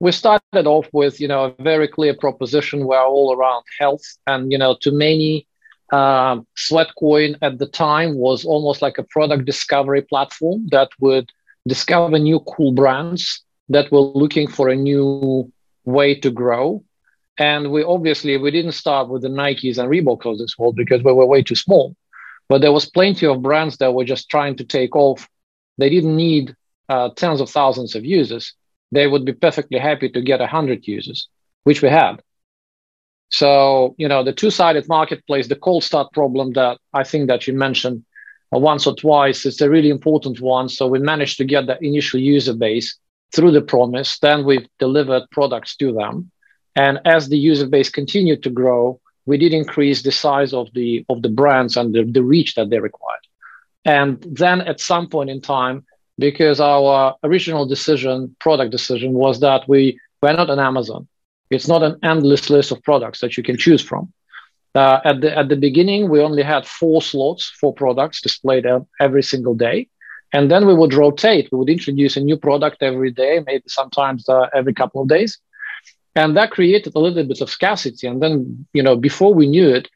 we 0.00 0.12
started 0.12 0.66
off 0.66 0.86
with 0.92 1.20
you 1.20 1.28
know 1.28 1.54
a 1.58 1.62
very 1.62 1.88
clear 1.88 2.14
proposition 2.14 2.86
We're 2.86 3.02
all 3.02 3.34
around 3.34 3.64
health 3.78 4.04
and 4.26 4.52
you 4.52 4.58
know 4.58 4.76
to 4.82 4.92
many 4.92 5.46
uh, 5.92 6.40
sweatcoin 6.56 7.36
at 7.42 7.58
the 7.58 7.66
time 7.66 8.16
was 8.16 8.44
almost 8.44 8.82
like 8.82 8.98
a 8.98 9.02
product 9.04 9.44
discovery 9.44 10.02
platform 10.02 10.66
that 10.70 10.88
would 11.00 11.30
discover 11.66 12.18
new 12.18 12.40
cool 12.40 12.72
brands 12.72 13.42
that 13.68 13.90
were 13.90 14.00
looking 14.00 14.48
for 14.48 14.68
a 14.68 14.76
new 14.76 15.50
way 15.84 16.14
to 16.14 16.30
grow. 16.30 16.82
And 17.38 17.70
we 17.72 17.82
obviously 17.82 18.36
we 18.36 18.50
didn't 18.50 18.72
start 18.72 19.08
with 19.08 19.22
the 19.22 19.28
nikes 19.28 19.78
and 19.78 19.88
Reebok 19.90 20.24
of 20.24 20.38
this 20.38 20.56
world 20.58 20.76
because 20.76 21.02
we 21.02 21.12
were 21.12 21.26
way 21.26 21.42
too 21.42 21.56
small. 21.56 21.96
But 22.48 22.60
there 22.60 22.72
was 22.72 22.88
plenty 22.88 23.26
of 23.26 23.42
brands 23.42 23.78
that 23.78 23.94
were 23.94 24.04
just 24.04 24.28
trying 24.28 24.56
to 24.56 24.64
take 24.64 24.94
off. 24.94 25.28
They 25.78 25.88
didn't 25.88 26.14
need 26.14 26.54
uh, 26.88 27.10
tens 27.16 27.40
of 27.40 27.50
thousands 27.50 27.94
of 27.94 28.04
users. 28.04 28.54
They 28.92 29.06
would 29.06 29.24
be 29.24 29.32
perfectly 29.32 29.78
happy 29.78 30.08
to 30.10 30.20
get 30.20 30.40
100 30.40 30.86
users, 30.86 31.28
which 31.64 31.82
we 31.82 31.88
had. 31.88 32.22
So, 33.34 33.96
you 33.98 34.06
know, 34.06 34.22
the 34.22 34.32
two-sided 34.32 34.86
marketplace, 34.88 35.48
the 35.48 35.56
cold 35.56 35.82
start 35.82 36.12
problem 36.12 36.52
that 36.52 36.78
I 36.92 37.02
think 37.02 37.26
that 37.26 37.48
you 37.48 37.52
mentioned 37.52 38.04
uh, 38.54 38.60
once 38.60 38.86
or 38.86 38.94
twice 38.94 39.44
is 39.44 39.60
a 39.60 39.68
really 39.68 39.90
important 39.90 40.40
one. 40.40 40.68
So 40.68 40.86
we 40.86 41.00
managed 41.00 41.38
to 41.38 41.44
get 41.44 41.66
the 41.66 41.76
initial 41.84 42.20
user 42.20 42.54
base 42.54 42.96
through 43.34 43.50
the 43.50 43.60
promise. 43.74 44.20
Then 44.20 44.44
we've 44.44 44.68
delivered 44.78 45.24
products 45.32 45.74
to 45.78 45.92
them. 45.92 46.30
And 46.76 47.00
as 47.04 47.28
the 47.28 47.36
user 47.50 47.66
base 47.66 47.90
continued 47.90 48.44
to 48.44 48.50
grow, 48.50 49.00
we 49.26 49.36
did 49.36 49.52
increase 49.52 50.02
the 50.02 50.12
size 50.12 50.52
of 50.54 50.68
the 50.74 51.04
of 51.08 51.22
the 51.22 51.34
brands 51.40 51.76
and 51.76 51.92
the, 51.92 52.04
the 52.04 52.22
reach 52.22 52.54
that 52.54 52.70
they 52.70 52.78
required. 52.78 53.26
And 53.84 54.22
then 54.22 54.60
at 54.60 54.78
some 54.80 55.08
point 55.08 55.30
in 55.30 55.40
time, 55.40 55.84
because 56.18 56.60
our 56.60 57.16
original 57.24 57.66
decision, 57.66 58.36
product 58.38 58.70
decision, 58.70 59.12
was 59.12 59.40
that 59.40 59.68
we 59.68 59.98
were 60.22 60.32
not 60.32 60.50
on 60.50 60.60
Amazon. 60.60 61.08
It's 61.54 61.68
not 61.68 61.82
an 61.82 61.98
endless 62.02 62.50
list 62.50 62.70
of 62.72 62.82
products 62.82 63.20
that 63.20 63.36
you 63.36 63.42
can 63.42 63.56
choose 63.56 63.82
from. 63.82 64.12
Uh, 64.74 65.00
at 65.04 65.20
the 65.20 65.36
at 65.36 65.48
the 65.48 65.56
beginning, 65.56 66.10
we 66.10 66.20
only 66.20 66.42
had 66.42 66.66
four 66.66 67.00
slots 67.00 67.44
for 67.60 67.72
products 67.72 68.20
displayed 68.20 68.66
every 69.00 69.22
single 69.22 69.54
day, 69.54 69.88
and 70.32 70.50
then 70.50 70.66
we 70.66 70.74
would 70.74 70.94
rotate. 70.94 71.48
We 71.52 71.58
would 71.58 71.70
introduce 71.70 72.16
a 72.16 72.20
new 72.20 72.36
product 72.36 72.82
every 72.82 73.12
day, 73.12 73.40
maybe 73.46 73.64
sometimes 73.68 74.28
uh, 74.28 74.48
every 74.52 74.74
couple 74.74 75.02
of 75.02 75.08
days, 75.08 75.38
and 76.16 76.36
that 76.36 76.50
created 76.50 76.94
a 76.94 76.98
little 76.98 77.24
bit 77.24 77.40
of 77.40 77.50
scarcity. 77.50 78.06
And 78.06 78.20
then, 78.20 78.66
you 78.72 78.82
know, 78.82 78.96
before 78.96 79.32
we 79.32 79.46
knew 79.46 79.68
it, 79.68 79.88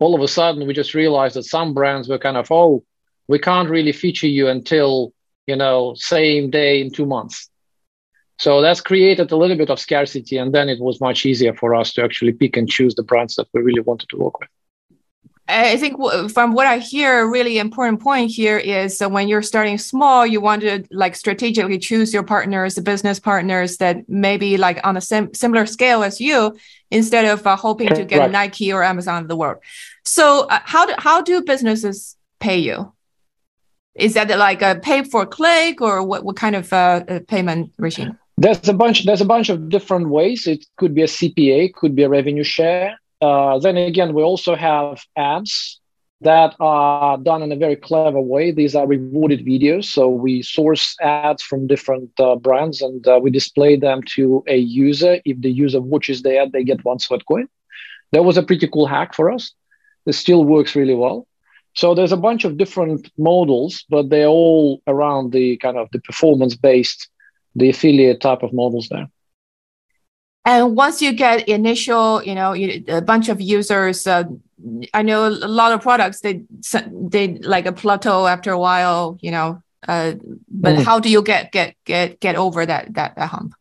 all 0.00 0.14
of 0.14 0.20
a 0.20 0.28
sudden 0.28 0.66
we 0.66 0.74
just 0.74 0.94
realized 0.94 1.36
that 1.36 1.44
some 1.44 1.72
brands 1.72 2.08
were 2.08 2.18
kind 2.18 2.36
of, 2.36 2.50
oh, 2.50 2.84
we 3.28 3.38
can't 3.38 3.70
really 3.70 3.92
feature 3.92 4.26
you 4.26 4.48
until 4.48 5.12
you 5.46 5.56
know 5.56 5.94
same 5.96 6.50
day 6.50 6.80
in 6.80 6.90
two 6.90 7.06
months. 7.06 7.48
So 8.38 8.60
that's 8.60 8.80
created 8.80 9.30
a 9.30 9.36
little 9.36 9.56
bit 9.56 9.70
of 9.70 9.78
scarcity, 9.78 10.36
and 10.36 10.52
then 10.52 10.68
it 10.68 10.80
was 10.80 11.00
much 11.00 11.24
easier 11.24 11.54
for 11.54 11.74
us 11.74 11.92
to 11.94 12.02
actually 12.02 12.32
pick 12.32 12.56
and 12.56 12.68
choose 12.68 12.94
the 12.94 13.02
brands 13.02 13.36
that 13.36 13.46
we 13.52 13.62
really 13.62 13.80
wanted 13.80 14.08
to 14.08 14.16
work 14.16 14.40
with. 14.40 14.48
I 15.46 15.76
think 15.76 15.96
from 16.32 16.54
what 16.54 16.66
I 16.66 16.78
hear, 16.78 17.20
a 17.20 17.28
really 17.28 17.58
important 17.58 18.00
point 18.00 18.30
here 18.30 18.56
is 18.56 18.96
that 18.98 19.10
when 19.10 19.28
you're 19.28 19.42
starting 19.42 19.76
small, 19.76 20.26
you 20.26 20.40
want 20.40 20.62
to 20.62 20.84
like 20.90 21.14
strategically 21.14 21.78
choose 21.78 22.14
your 22.14 22.22
partners, 22.22 22.76
the 22.76 22.82
business 22.82 23.20
partners 23.20 23.76
that 23.76 24.08
maybe 24.08 24.56
like 24.56 24.80
on 24.84 24.96
a 24.96 25.02
sim- 25.02 25.34
similar 25.34 25.66
scale 25.66 26.02
as 26.02 26.18
you, 26.18 26.56
instead 26.90 27.26
of 27.26 27.46
uh, 27.46 27.56
hoping 27.56 27.88
to 27.88 28.06
get 28.06 28.20
right. 28.20 28.30
Nike 28.30 28.72
or 28.72 28.82
Amazon 28.82 29.22
of 29.22 29.28
the 29.28 29.36
world. 29.36 29.58
So 30.02 30.46
uh, 30.48 30.60
how 30.64 30.86
do 30.86 30.94
how 30.96 31.20
do 31.20 31.42
businesses 31.42 32.16
pay 32.40 32.56
you? 32.56 32.94
Is 33.94 34.14
that 34.14 34.30
like 34.38 34.62
a 34.62 34.76
pay 34.76 35.04
for 35.04 35.26
click 35.26 35.82
or 35.82 36.02
what, 36.02 36.24
what 36.24 36.36
kind 36.36 36.56
of 36.56 36.72
uh, 36.72 37.04
uh 37.06 37.20
payment 37.28 37.72
regime? 37.76 38.18
There's 38.36 38.68
a 38.68 38.72
bunch. 38.74 39.04
There's 39.04 39.20
a 39.20 39.26
bunch 39.26 39.48
of 39.48 39.68
different 39.68 40.08
ways. 40.08 40.46
It 40.46 40.66
could 40.76 40.94
be 40.94 41.02
a 41.02 41.06
CPA, 41.06 41.74
could 41.74 41.94
be 41.94 42.02
a 42.02 42.08
revenue 42.08 42.44
share. 42.44 42.98
Uh, 43.20 43.58
then 43.58 43.76
again, 43.76 44.12
we 44.12 44.22
also 44.22 44.54
have 44.54 45.02
ads 45.16 45.80
that 46.20 46.54
are 46.58 47.16
done 47.18 47.42
in 47.42 47.52
a 47.52 47.56
very 47.56 47.76
clever 47.76 48.20
way. 48.20 48.50
These 48.50 48.74
are 48.74 48.86
rewarded 48.86 49.44
videos. 49.44 49.84
So 49.84 50.08
we 50.08 50.42
source 50.42 50.96
ads 51.00 51.42
from 51.42 51.66
different 51.66 52.10
uh, 52.18 52.36
brands 52.36 52.80
and 52.82 53.06
uh, 53.06 53.20
we 53.22 53.30
display 53.30 53.76
them 53.76 54.02
to 54.14 54.42
a 54.48 54.56
user. 54.56 55.20
If 55.24 55.40
the 55.40 55.50
user 55.50 55.80
watches 55.80 56.22
the 56.22 56.38
ad, 56.38 56.52
they 56.52 56.64
get 56.64 56.84
one 56.84 56.98
sweat 56.98 57.26
coin. 57.26 57.48
That 58.12 58.24
was 58.24 58.36
a 58.36 58.42
pretty 58.42 58.68
cool 58.68 58.86
hack 58.86 59.14
for 59.14 59.30
us. 59.30 59.52
It 60.06 60.14
still 60.14 60.44
works 60.44 60.74
really 60.74 60.94
well. 60.94 61.26
So 61.74 61.94
there's 61.94 62.12
a 62.12 62.16
bunch 62.16 62.44
of 62.44 62.56
different 62.56 63.10
models, 63.18 63.84
but 63.90 64.08
they're 64.08 64.28
all 64.28 64.80
around 64.86 65.32
the 65.32 65.56
kind 65.56 65.76
of 65.76 65.88
the 65.92 65.98
performance 65.98 66.54
based, 66.54 67.08
the 67.54 67.70
affiliate 67.70 68.20
type 68.20 68.42
of 68.42 68.52
models 68.52 68.88
there. 68.88 69.08
And 70.44 70.76
once 70.76 71.00
you 71.00 71.12
get 71.12 71.48
initial, 71.48 72.22
you 72.22 72.34
know, 72.34 72.54
a 72.88 73.00
bunch 73.00 73.28
of 73.30 73.40
users, 73.40 74.06
uh, 74.06 74.24
I 74.92 75.02
know 75.02 75.26
a 75.26 75.30
lot 75.30 75.72
of 75.72 75.80
products 75.80 76.20
they 76.20 76.42
they 76.92 77.38
like 77.38 77.66
a 77.66 77.72
plateau 77.72 78.26
after 78.26 78.50
a 78.52 78.58
while, 78.58 79.18
you 79.20 79.30
know. 79.30 79.62
Uh, 79.86 80.14
but 80.48 80.76
mm. 80.76 80.84
how 80.84 81.00
do 81.00 81.10
you 81.10 81.22
get 81.22 81.50
get 81.52 81.76
get 81.84 82.20
get 82.20 82.36
over 82.36 82.64
that 82.66 82.92
that, 82.94 83.16
that 83.16 83.28
hump? 83.28 83.54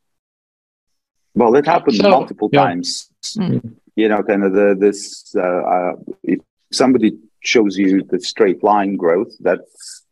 Well, 1.35 1.55
it 1.55 1.65
happened 1.65 1.97
so, 1.97 2.09
multiple 2.09 2.49
yeah. 2.51 2.63
times. 2.63 3.09
Mm. 3.37 3.75
You 3.95 4.09
know, 4.09 4.21
kind 4.23 4.43
of 4.43 4.53
the 4.53 4.75
this 4.77 5.33
uh, 5.35 5.41
uh, 5.41 5.91
if 6.23 6.39
somebody 6.71 7.17
shows 7.41 7.77
you 7.77 8.03
the 8.03 8.19
straight 8.19 8.63
line 8.63 8.97
growth, 8.97 9.33
that's 9.39 10.03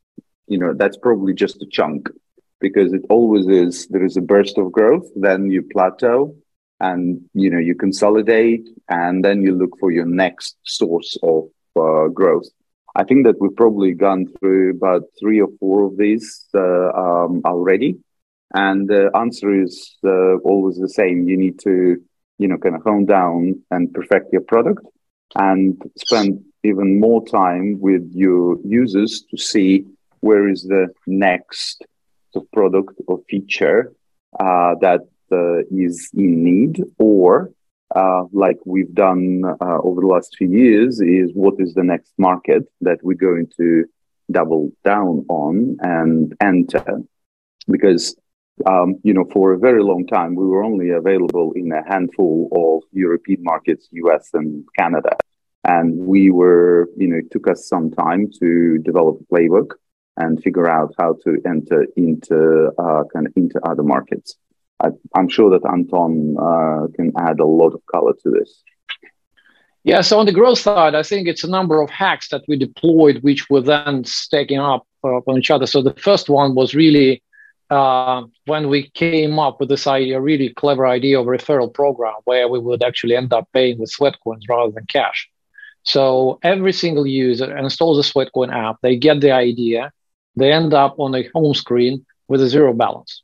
you 0.48 0.58
know 0.58 0.74
that's 0.74 0.98
probably 0.98 1.34
just 1.34 1.62
a 1.62 1.66
chunk 1.66 2.10
because 2.62 2.94
it 2.94 3.04
always 3.10 3.48
is. 3.48 3.88
There 3.88 4.06
is 4.06 4.18
a 4.18 4.22
burst 4.22 4.58
of 4.58 4.72
growth, 4.72 5.08
then 5.16 5.50
you 5.52 5.64
plateau, 5.64 6.36
and 6.82 7.22
you 7.34 7.50
know 7.50 7.60
you 7.60 7.76
consolidate 7.76 8.68
and 8.90 9.24
then 9.24 9.42
you 9.42 9.56
look 9.56 9.78
for 9.80 9.92
your 9.92 10.06
next 10.06 10.58
source 10.64 11.16
of 11.22 11.44
uh, 11.76 12.08
growth 12.08 12.50
i 12.96 13.04
think 13.04 13.26
that 13.26 13.40
we've 13.40 13.56
probably 13.56 13.94
gone 13.94 14.26
through 14.36 14.72
about 14.72 15.04
three 15.20 15.40
or 15.40 15.50
four 15.60 15.86
of 15.86 15.96
these 15.98 16.46
uh, 16.56 16.90
um, 17.04 17.42
already 17.46 17.98
and 18.54 18.90
the 18.90 19.10
answer 19.16 19.50
is 19.54 19.96
uh, 20.04 20.36
always 20.50 20.78
the 20.78 20.90
same 20.90 21.30
you 21.30 21.38
need 21.38 21.58
to 21.60 21.98
you 22.40 22.48
know 22.48 22.58
kind 22.58 22.76
of 22.76 22.84
hone 22.84 23.06
down 23.06 23.62
and 23.70 23.94
perfect 23.94 24.34
your 24.34 24.46
product 24.54 24.86
and 25.36 25.82
spend 25.98 26.44
even 26.64 27.00
more 27.00 27.24
time 27.26 27.80
with 27.80 28.12
your 28.14 28.58
users 28.66 29.24
to 29.30 29.38
see 29.38 29.86
where 30.20 30.50
is 30.50 30.64
the 30.64 30.88
next 31.08 31.86
product 32.40 32.94
or 33.08 33.20
feature 33.30 33.94
uh, 34.40 34.76
that 34.80 35.02
uh, 35.32 35.60
is 35.70 36.10
in 36.14 36.44
need 36.44 36.82
or 36.98 37.52
uh, 37.96 38.24
like 38.32 38.58
we've 38.66 38.94
done 38.94 39.44
uh, 39.46 39.78
over 39.84 40.02
the 40.02 40.08
last 40.08 40.36
few 40.38 40.50
years 40.50 41.02
is 41.02 41.32
what 41.34 41.56
is 41.60 41.74
the 41.74 41.84
next 41.84 42.14
market 42.18 42.64
that 42.80 42.98
we're 43.04 43.18
going 43.18 43.48
to 43.58 43.86
double 44.32 44.72
down 44.86 45.26
on 45.28 45.78
and 45.82 46.34
enter. 46.42 47.02
Because 47.68 48.16
um, 48.66 48.96
you 49.04 49.14
know 49.14 49.26
for 49.32 49.54
a 49.54 49.60
very 49.60 49.84
long 49.84 50.06
time 50.08 50.36
we 50.36 50.46
were 50.46 50.64
only 50.64 50.92
available 50.92 51.52
in 51.56 51.72
a 51.72 51.84
handful 51.88 52.48
of 52.52 52.88
european 52.94 53.44
markets 53.44 53.90
us 54.14 54.30
and 54.34 54.64
canada. 54.78 55.18
And 55.64 55.98
we 55.98 56.32
were 56.32 56.90
you 56.98 57.08
know 57.08 57.18
it 57.18 57.32
took 57.32 57.48
us 57.50 57.68
some 57.68 57.92
time 57.92 58.32
to 58.40 58.78
develop 58.80 59.20
a 59.20 59.34
playbook 59.34 59.72
and 60.22 60.42
figure 60.46 60.70
out 60.70 60.94
how 61.00 61.12
to 61.24 61.30
enter 61.54 61.86
into 61.96 62.72
uh, 62.84 63.04
kind 63.14 63.26
of 63.28 63.34
into 63.36 63.58
other 63.72 63.84
markets 63.84 64.38
I, 64.82 65.20
am 65.20 65.30
sure 65.30 65.50
that 65.52 65.68
Anton 65.68 66.36
uh, 66.40 66.88
can 66.96 67.12
add 67.18 67.40
a 67.40 67.46
lot 67.46 67.74
of 67.74 67.86
color 67.86 68.14
to 68.24 68.30
this. 68.30 68.64
Yeah, 69.84 70.02
so 70.02 70.20
on 70.20 70.26
the 70.28 70.32
growth 70.32 70.60
side, 70.60 70.94
I 70.94 71.04
think 71.04 71.28
it's 71.28 71.44
a 71.44 71.50
number 71.50 71.82
of 71.82 71.90
hacks 71.90 72.30
that 72.30 72.44
we 72.48 72.56
deployed, 72.56 73.24
which 73.24 73.50
were 73.50 73.62
then 73.62 74.04
stacking 74.04 74.60
up 74.60 74.86
uh, 75.04 75.22
on 75.28 75.40
each 75.40 75.50
other. 75.50 75.66
So 75.66 75.82
the 75.82 75.94
first 75.94 76.30
one 76.30 76.54
was 76.54 76.76
really 76.76 77.24
uh, 77.72 78.24
when 78.46 78.70
we 78.70 78.90
came 78.92 79.40
up 79.40 79.60
with 79.60 79.70
this 79.70 79.88
idea, 79.88 80.18
a 80.18 80.22
really 80.22 80.50
clever 80.50 80.86
idea 80.86 81.20
of 81.20 81.26
a 81.26 81.30
referral 81.30 81.74
program 81.74 82.16
where 82.26 82.48
we 82.48 82.60
would 82.60 82.84
actually 82.84 83.16
end 83.16 83.34
up 83.34 83.48
paying 83.54 83.80
with 83.80 83.90
sweat 83.90 84.18
coins 84.24 84.46
rather 84.48 84.72
than 84.72 84.86
cash. 84.86 85.30
So 85.84 86.38
every 86.44 86.74
single 86.74 87.08
user 87.08 87.58
installs 87.58 87.98
a 87.98 88.08
Sweatcoin 88.08 88.54
app, 88.54 88.78
they 88.84 88.98
get 88.98 89.20
the 89.20 89.32
idea, 89.32 89.92
they 90.36 90.52
end 90.52 90.74
up 90.74 90.96
on 91.00 91.16
a 91.16 91.28
home 91.34 91.54
screen 91.54 92.06
with 92.28 92.42
a 92.42 92.48
zero 92.48 92.74
balance. 92.74 93.24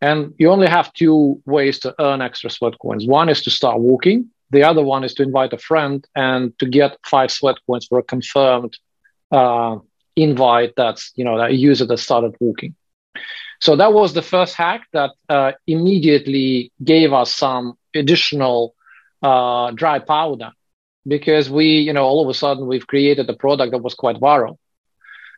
And 0.00 0.34
you 0.38 0.50
only 0.50 0.66
have 0.68 0.92
two 0.92 1.40
ways 1.46 1.78
to 1.80 1.94
earn 1.98 2.20
extra 2.20 2.50
sweat 2.50 2.74
coins. 2.78 3.06
One 3.06 3.28
is 3.28 3.42
to 3.42 3.50
start 3.50 3.80
walking. 3.80 4.30
The 4.50 4.62
other 4.62 4.82
one 4.82 5.04
is 5.04 5.14
to 5.14 5.22
invite 5.22 5.52
a 5.52 5.58
friend 5.58 6.06
and 6.14 6.56
to 6.58 6.66
get 6.66 6.98
five 7.06 7.30
sweat 7.30 7.56
coins 7.66 7.86
for 7.86 7.98
a 7.98 8.02
confirmed 8.02 8.76
uh, 9.30 9.78
invite 10.16 10.74
that's, 10.76 11.12
you 11.16 11.24
know, 11.24 11.38
that 11.38 11.50
a 11.50 11.54
user 11.54 11.86
that 11.86 11.98
started 11.98 12.34
walking. 12.40 12.74
So 13.60 13.76
that 13.76 13.92
was 13.92 14.12
the 14.12 14.22
first 14.22 14.54
hack 14.54 14.82
that 14.92 15.12
uh, 15.28 15.52
immediately 15.66 16.70
gave 16.82 17.12
us 17.12 17.34
some 17.34 17.78
additional 17.94 18.74
uh, 19.22 19.70
dry 19.70 20.00
powder 20.00 20.50
because 21.06 21.48
we, 21.48 21.78
you 21.78 21.92
know, 21.92 22.04
all 22.04 22.22
of 22.22 22.28
a 22.28 22.34
sudden 22.34 22.66
we've 22.66 22.86
created 22.86 23.28
a 23.30 23.34
product 23.34 23.72
that 23.72 23.78
was 23.78 23.94
quite 23.94 24.16
viral. 24.16 24.58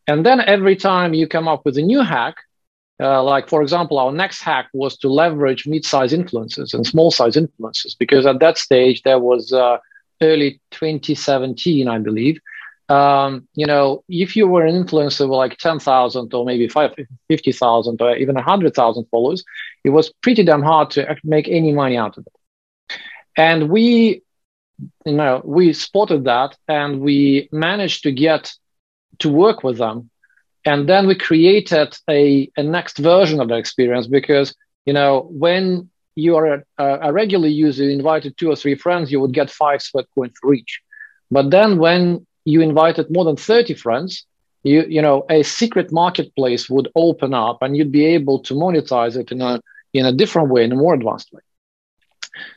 And 0.07 0.25
then 0.25 0.41
every 0.41 0.77
time 0.77 1.15
you 1.15 1.27
come 1.27 1.49
up 1.49 1.65
with 1.65 1.77
a 1.79 1.83
new 1.83 2.01
hack, 2.01 2.37
uh, 2.99 3.23
like, 3.23 3.49
for 3.49 3.61
example, 3.61 3.99
our 3.99 4.13
next 4.13 4.41
hack 4.41 4.69
was 4.73 4.97
to 4.99 5.09
leverage 5.09 5.67
mid-size 5.67 6.13
influencers 6.13 6.73
and 6.73 6.87
small-size 6.87 7.37
influencers 7.37 7.97
because 7.99 8.25
at 8.25 8.41
that 8.41 8.57
stage 8.57 9.03
there 9.03 9.19
was 9.19 9.53
uh, 9.53 9.79
early 10.23 10.61
2017, 10.71 11.89
I 11.89 11.99
believe. 11.99 12.41
Um, 12.89 13.49
you 13.55 13.67
know, 13.67 14.05
if 14.09 14.37
you 14.37 14.47
were 14.47 14.65
an 14.65 14.83
influencer 14.83 15.29
with 15.29 15.37
like 15.37 15.59
10,000 15.59 16.33
or 16.33 16.45
maybe 16.45 16.69
50,000 16.69 18.01
or 18.01 18.17
even 18.17 18.35
100,000 18.37 19.05
followers, 19.11 19.45
it 19.85 19.91
was 19.91 20.13
pretty 20.23 20.45
damn 20.45 20.63
hard 20.63 20.91
to 20.91 21.17
make 21.25 21.49
any 21.49 21.73
money 21.73 21.97
out 21.97 22.17
of 22.17 22.27
it. 22.27 22.99
And 23.37 23.69
we, 23.69 24.23
you 25.05 25.13
know, 25.13 25.43
we 25.45 25.73
spotted 25.73 26.25
that 26.25 26.57
and 26.69 27.01
we 27.01 27.49
managed 27.53 28.05
to 28.05 28.13
get 28.13 28.55
to 29.19 29.29
work 29.29 29.63
with 29.63 29.79
them 29.79 30.11
and 30.65 30.89
then 30.89 31.07
we 31.07 31.15
created 31.15 31.97
a, 32.11 32.51
a 32.57 32.63
next 32.63 32.99
version 32.99 33.41
of 33.41 33.49
the 33.49 33.57
experience 33.57 34.07
because 34.07 34.55
you 34.85 34.93
know 34.93 35.29
when 35.31 35.89
you 36.17 36.37
are 36.37 36.65
a, 36.79 36.85
a 37.09 37.13
regular 37.13 37.49
user 37.49 37.85
you 37.85 37.91
invited 37.91 38.37
two 38.37 38.51
or 38.51 38.57
three 38.57 38.75
friends 38.75 39.11
you 39.11 39.21
would 39.21 39.33
get 39.33 39.51
five 39.51 39.83
sweat 39.83 40.07
coins 40.15 40.35
for 40.41 40.55
each 40.55 40.81
but 41.31 41.51
then 41.51 41.79
when 41.79 42.27
you 42.45 42.61
invited 42.61 43.11
more 43.11 43.25
than 43.25 43.37
30 43.37 43.75
friends 43.75 44.25
you 44.63 44.85
you 44.89 45.03
know 45.03 45.25
a 45.31 45.43
secret 45.43 45.93
marketplace 45.93 46.69
would 46.69 46.89
open 46.95 47.35
up 47.35 47.59
and 47.63 47.77
you'd 47.77 47.93
be 47.93 48.05
able 48.05 48.41
to 48.41 48.55
monetize 48.55 49.17
it 49.17 49.31
in 49.31 49.41
a 49.41 49.61
in 49.93 50.05
a 50.07 50.13
different 50.13 50.51
way 50.51 50.65
in 50.65 50.73
a 50.73 50.77
more 50.77 50.95
advanced 50.95 51.33
way 51.33 51.43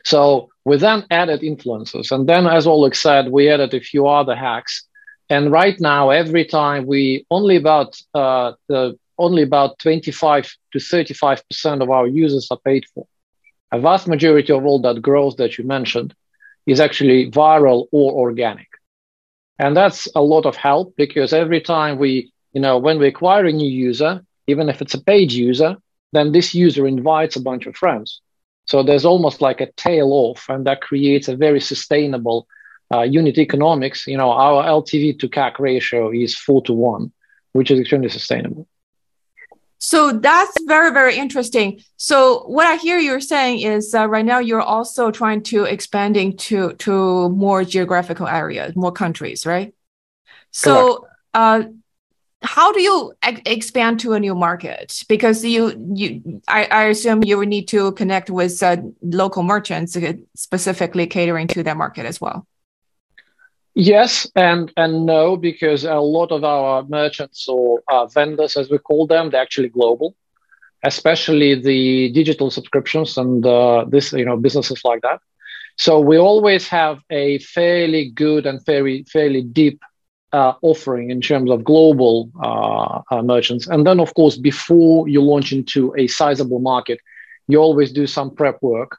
so 0.04 0.50
We 0.64 0.76
then 0.76 1.04
added 1.10 1.40
influencers. 1.40 2.12
And 2.12 2.28
then, 2.28 2.46
as 2.46 2.66
Oleg 2.66 2.94
said, 2.94 3.30
we 3.30 3.48
added 3.48 3.74
a 3.74 3.80
few 3.80 4.06
other 4.06 4.36
hacks. 4.36 4.86
And 5.30 5.52
right 5.52 5.78
now, 5.80 6.10
every 6.10 6.44
time 6.44 6.86
we 6.86 7.24
only 7.30 7.54
about 7.56 7.96
uh, 8.14 8.52
the 8.68 8.98
only 9.16 9.42
about 9.42 9.78
25 9.78 10.50
to 10.72 10.80
35 10.80 11.48
percent 11.48 11.82
of 11.82 11.90
our 11.90 12.06
users 12.06 12.48
are 12.50 12.58
paid 12.64 12.84
for. 12.92 13.06
A 13.70 13.78
vast 13.78 14.08
majority 14.08 14.52
of 14.52 14.66
all 14.66 14.80
that 14.82 15.00
growth 15.00 15.36
that 15.36 15.56
you 15.56 15.64
mentioned 15.64 16.14
is 16.66 16.80
actually 16.80 17.30
viral 17.30 17.86
or 17.92 18.12
organic, 18.12 18.66
and 19.58 19.76
that's 19.76 20.08
a 20.16 20.20
lot 20.20 20.46
of 20.46 20.56
help 20.56 20.94
because 20.96 21.32
every 21.32 21.60
time 21.60 21.98
we, 21.98 22.32
you 22.52 22.60
know, 22.60 22.78
when 22.78 22.98
we 22.98 23.06
acquire 23.06 23.46
a 23.46 23.52
new 23.52 23.70
user, 23.70 24.24
even 24.48 24.68
if 24.68 24.82
it's 24.82 24.94
a 24.94 25.04
paid 25.04 25.30
user, 25.30 25.76
then 26.12 26.32
this 26.32 26.54
user 26.54 26.88
invites 26.88 27.36
a 27.36 27.40
bunch 27.40 27.66
of 27.66 27.76
friends. 27.76 28.20
So 28.64 28.82
there's 28.82 29.04
almost 29.04 29.40
like 29.40 29.60
a 29.60 29.70
tail 29.72 30.12
off, 30.12 30.48
and 30.48 30.66
that 30.66 30.80
creates 30.80 31.28
a 31.28 31.36
very 31.36 31.60
sustainable 31.60 32.48
uh, 32.92 33.02
unit 33.02 33.38
economics. 33.38 34.06
You 34.06 34.16
know, 34.16 34.30
our 34.30 34.64
LTV 34.64 35.18
to 35.20 35.28
CAC 35.28 35.58
ratio 35.58 36.10
is 36.12 36.36
four 36.36 36.62
to 36.62 36.72
one, 36.72 37.12
which 37.52 37.70
is 37.70 37.80
extremely 37.80 38.08
sustainable. 38.08 38.66
So 39.82 40.12
that's 40.12 40.54
very, 40.66 40.92
very 40.92 41.16
interesting. 41.16 41.80
So 41.96 42.44
what 42.46 42.66
I 42.66 42.76
hear 42.76 42.98
you're 42.98 43.20
saying 43.20 43.60
is 43.60 43.94
uh, 43.94 44.06
right 44.06 44.24
now 44.24 44.38
you're 44.38 44.60
also 44.60 45.10
trying 45.10 45.42
to 45.44 45.64
expanding 45.64 46.36
to 46.48 46.74
to 46.74 47.30
more 47.30 47.64
geographical 47.64 48.28
areas, 48.28 48.76
more 48.76 48.92
countries, 48.92 49.46
right? 49.46 49.74
So 50.50 51.06
uh, 51.32 51.62
how 52.42 52.72
do 52.72 52.82
you 52.82 53.14
ex- 53.22 53.40
expand 53.46 54.00
to 54.00 54.12
a 54.12 54.20
new 54.20 54.34
market? 54.34 55.02
Because 55.08 55.42
you 55.44 55.72
you 55.94 56.42
I, 56.46 56.64
I 56.66 56.82
assume 56.84 57.24
you 57.24 57.38
would 57.38 57.48
need 57.48 57.68
to 57.68 57.92
connect 57.92 58.28
with 58.28 58.62
uh, 58.62 58.76
local 59.02 59.42
merchants 59.42 59.96
uh, 59.96 60.12
specifically 60.34 61.06
catering 61.06 61.46
to 61.48 61.62
that 61.62 61.78
market 61.78 62.04
as 62.04 62.20
well. 62.20 62.46
Yes 63.80 64.26
and 64.36 64.72
and 64.76 65.06
no, 65.06 65.36
because 65.36 65.84
a 65.84 65.94
lot 66.00 66.32
of 66.32 66.44
our 66.44 66.82
merchants 66.84 67.48
or 67.48 67.82
uh, 67.88 68.06
vendors, 68.06 68.56
as 68.56 68.70
we 68.70 68.78
call 68.78 69.06
them, 69.06 69.30
they're 69.30 69.40
actually 69.42 69.68
global, 69.70 70.14
especially 70.84 71.54
the 71.54 72.10
digital 72.12 72.50
subscriptions 72.50 73.16
and 73.16 73.46
uh, 73.46 73.84
this 73.88 74.12
you 74.12 74.24
know 74.24 74.36
businesses 74.36 74.82
like 74.84 75.02
that. 75.02 75.20
So 75.76 76.00
we 76.00 76.18
always 76.18 76.68
have 76.68 77.00
a 77.10 77.38
fairly 77.38 78.10
good 78.10 78.46
and 78.46 78.60
very 78.66 79.04
fairly 79.12 79.42
deep 79.42 79.80
uh, 80.32 80.54
offering 80.62 81.10
in 81.10 81.20
terms 81.20 81.50
of 81.50 81.64
global 81.64 82.30
uh, 82.42 83.00
uh, 83.10 83.22
merchants. 83.22 83.66
And 83.66 83.86
then, 83.86 84.00
of 84.00 84.14
course, 84.14 84.36
before 84.36 85.08
you 85.08 85.22
launch 85.22 85.52
into 85.52 85.94
a 85.98 86.06
sizable 86.08 86.60
market, 86.60 86.98
you 87.48 87.58
always 87.58 87.92
do 87.92 88.06
some 88.06 88.34
prep 88.34 88.62
work. 88.62 88.98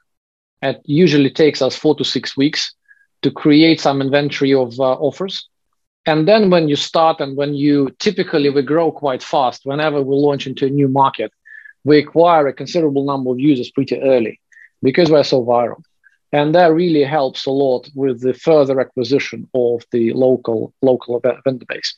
It 0.62 0.80
usually 0.84 1.30
takes 1.30 1.62
us 1.62 1.76
four 1.76 1.94
to 1.96 2.04
six 2.04 2.36
weeks 2.36 2.74
to 3.22 3.30
create 3.30 3.80
some 3.80 4.00
inventory 4.00 4.52
of 4.52 4.78
uh, 4.78 4.94
offers. 4.94 5.48
And 6.04 6.26
then 6.26 6.50
when 6.50 6.68
you 6.68 6.76
start 6.76 7.20
and 7.20 7.36
when 7.36 7.54
you 7.54 7.94
typically 7.98 8.50
we 8.50 8.62
grow 8.62 8.90
quite 8.90 9.22
fast, 9.22 9.62
whenever 9.64 10.02
we 10.02 10.16
launch 10.16 10.46
into 10.46 10.66
a 10.66 10.70
new 10.70 10.88
market, 10.88 11.32
we 11.84 11.98
acquire 11.98 12.46
a 12.48 12.52
considerable 12.52 13.04
number 13.04 13.30
of 13.30 13.38
users 13.38 13.70
pretty 13.70 14.00
early 14.00 14.40
because 14.82 15.10
we're 15.10 15.22
so 15.22 15.44
viral. 15.44 15.82
And 16.32 16.54
that 16.54 16.72
really 16.72 17.04
helps 17.04 17.46
a 17.46 17.50
lot 17.50 17.88
with 17.94 18.22
the 18.22 18.34
further 18.34 18.80
acquisition 18.80 19.48
of 19.54 19.84
the 19.92 20.12
local 20.12 20.72
local 20.80 21.20
vendor 21.20 21.66
base. 21.68 21.94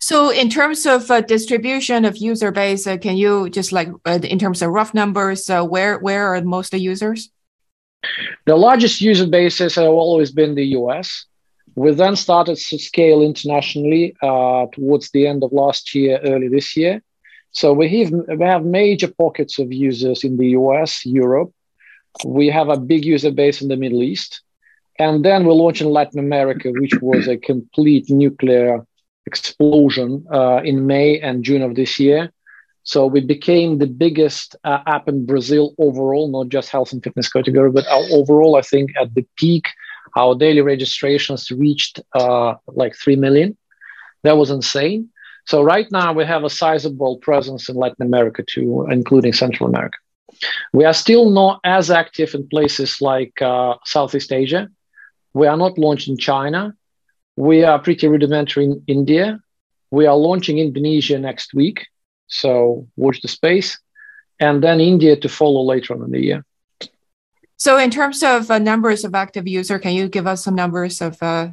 So, 0.00 0.30
in 0.30 0.48
terms 0.48 0.86
of 0.86 1.10
uh, 1.10 1.22
distribution 1.22 2.04
of 2.04 2.18
user 2.18 2.52
base, 2.52 2.86
uh, 2.86 2.98
can 2.98 3.16
you 3.16 3.50
just 3.50 3.72
like 3.72 3.88
uh, 4.06 4.20
in 4.22 4.38
terms 4.38 4.62
of 4.62 4.70
rough 4.70 4.94
numbers, 4.94 5.50
uh, 5.50 5.64
where 5.64 5.98
where 5.98 6.34
are 6.34 6.40
most 6.42 6.68
of 6.68 6.78
the 6.78 6.80
users? 6.80 7.30
The 8.46 8.56
largest 8.56 9.00
user 9.00 9.26
bases 9.26 9.74
have 9.74 9.88
always 9.88 10.30
been 10.30 10.54
the 10.54 10.66
US. 10.78 11.26
We 11.74 11.92
then 11.92 12.16
started 12.16 12.56
to 12.56 12.78
scale 12.78 13.22
internationally 13.22 14.16
uh, 14.22 14.66
towards 14.72 15.10
the 15.10 15.26
end 15.26 15.42
of 15.44 15.52
last 15.52 15.94
year, 15.94 16.18
early 16.24 16.48
this 16.48 16.76
year. 16.76 17.02
So 17.52 17.72
we 17.72 17.88
have, 17.98 18.12
we 18.12 18.44
have 18.44 18.64
major 18.64 19.08
pockets 19.08 19.58
of 19.58 19.72
users 19.72 20.24
in 20.24 20.36
the 20.36 20.48
US, 20.60 21.04
Europe. 21.04 21.52
We 22.24 22.48
have 22.48 22.68
a 22.68 22.76
big 22.76 23.04
user 23.04 23.30
base 23.30 23.62
in 23.62 23.68
the 23.68 23.76
Middle 23.76 24.02
East. 24.02 24.42
And 24.98 25.24
then 25.24 25.46
we 25.46 25.52
launched 25.52 25.80
in 25.80 25.90
Latin 25.90 26.18
America, 26.18 26.72
which 26.72 26.94
was 27.00 27.28
a 27.28 27.36
complete 27.36 28.10
nuclear 28.10 28.84
explosion 29.26 30.26
uh, 30.32 30.60
in 30.64 30.86
May 30.86 31.20
and 31.20 31.44
June 31.44 31.62
of 31.62 31.76
this 31.76 32.00
year. 32.00 32.32
So 32.88 33.04
we 33.04 33.20
became 33.20 33.76
the 33.76 33.86
biggest 33.86 34.56
uh, 34.64 34.78
app 34.86 35.08
in 35.08 35.26
Brazil 35.26 35.74
overall, 35.78 36.26
not 36.28 36.48
just 36.48 36.70
health 36.70 36.90
and 36.90 37.04
fitness 37.04 37.28
category, 37.28 37.70
but 37.70 37.84
overall, 38.10 38.56
I 38.56 38.62
think 38.62 38.92
at 38.98 39.14
the 39.14 39.26
peak, 39.36 39.66
our 40.16 40.34
daily 40.34 40.62
registrations 40.62 41.50
reached 41.50 42.00
uh, 42.14 42.54
like 42.66 42.94
3 42.96 43.16
million. 43.16 43.58
That 44.22 44.38
was 44.38 44.48
insane. 44.50 45.10
So 45.44 45.62
right 45.62 45.86
now 45.92 46.14
we 46.14 46.24
have 46.24 46.44
a 46.44 46.48
sizable 46.48 47.18
presence 47.18 47.68
in 47.68 47.76
Latin 47.76 48.06
America 48.06 48.42
too, 48.42 48.86
including 48.90 49.34
Central 49.34 49.68
America. 49.68 49.98
We 50.72 50.86
are 50.86 50.94
still 50.94 51.28
not 51.28 51.60
as 51.64 51.90
active 51.90 52.34
in 52.34 52.48
places 52.48 53.02
like 53.02 53.42
uh, 53.42 53.74
Southeast 53.84 54.32
Asia. 54.32 54.66
We 55.34 55.46
are 55.46 55.58
not 55.58 55.76
launched 55.76 56.08
in 56.08 56.16
China. 56.16 56.72
We 57.36 57.64
are 57.64 57.78
pretty 57.78 58.08
rudimentary 58.08 58.64
in 58.64 58.82
India. 58.86 59.40
We 59.90 60.06
are 60.06 60.16
launching 60.16 60.56
Indonesia 60.58 61.18
next 61.18 61.52
week. 61.52 61.84
So 62.28 62.86
watch 62.96 63.20
the 63.22 63.28
space, 63.28 63.78
and 64.38 64.62
then 64.62 64.80
India 64.80 65.16
to 65.16 65.28
follow 65.28 65.62
later 65.62 65.94
on 65.94 66.04
in 66.04 66.10
the 66.10 66.20
year. 66.20 66.44
So, 67.60 67.76
in 67.76 67.90
terms 67.90 68.22
of 68.22 68.50
uh, 68.52 68.58
numbers 68.58 69.04
of 69.04 69.16
active 69.16 69.48
user, 69.48 69.80
can 69.80 69.92
you 69.92 70.08
give 70.08 70.28
us 70.28 70.44
some 70.44 70.54
numbers 70.54 71.00
of 71.00 71.20
uh, 71.20 71.48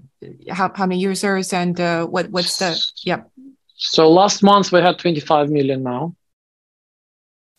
how, 0.52 0.72
how 0.76 0.86
many 0.86 1.00
users 1.00 1.52
and 1.52 1.80
uh, 1.82 2.06
what 2.06 2.30
what's 2.30 2.58
the 2.58 2.80
yep? 3.04 3.32
So 3.76 4.10
last 4.10 4.44
month 4.44 4.72
we 4.72 4.82
had 4.82 5.00
25 5.00 5.50
million 5.50 5.84
now. 5.84 6.16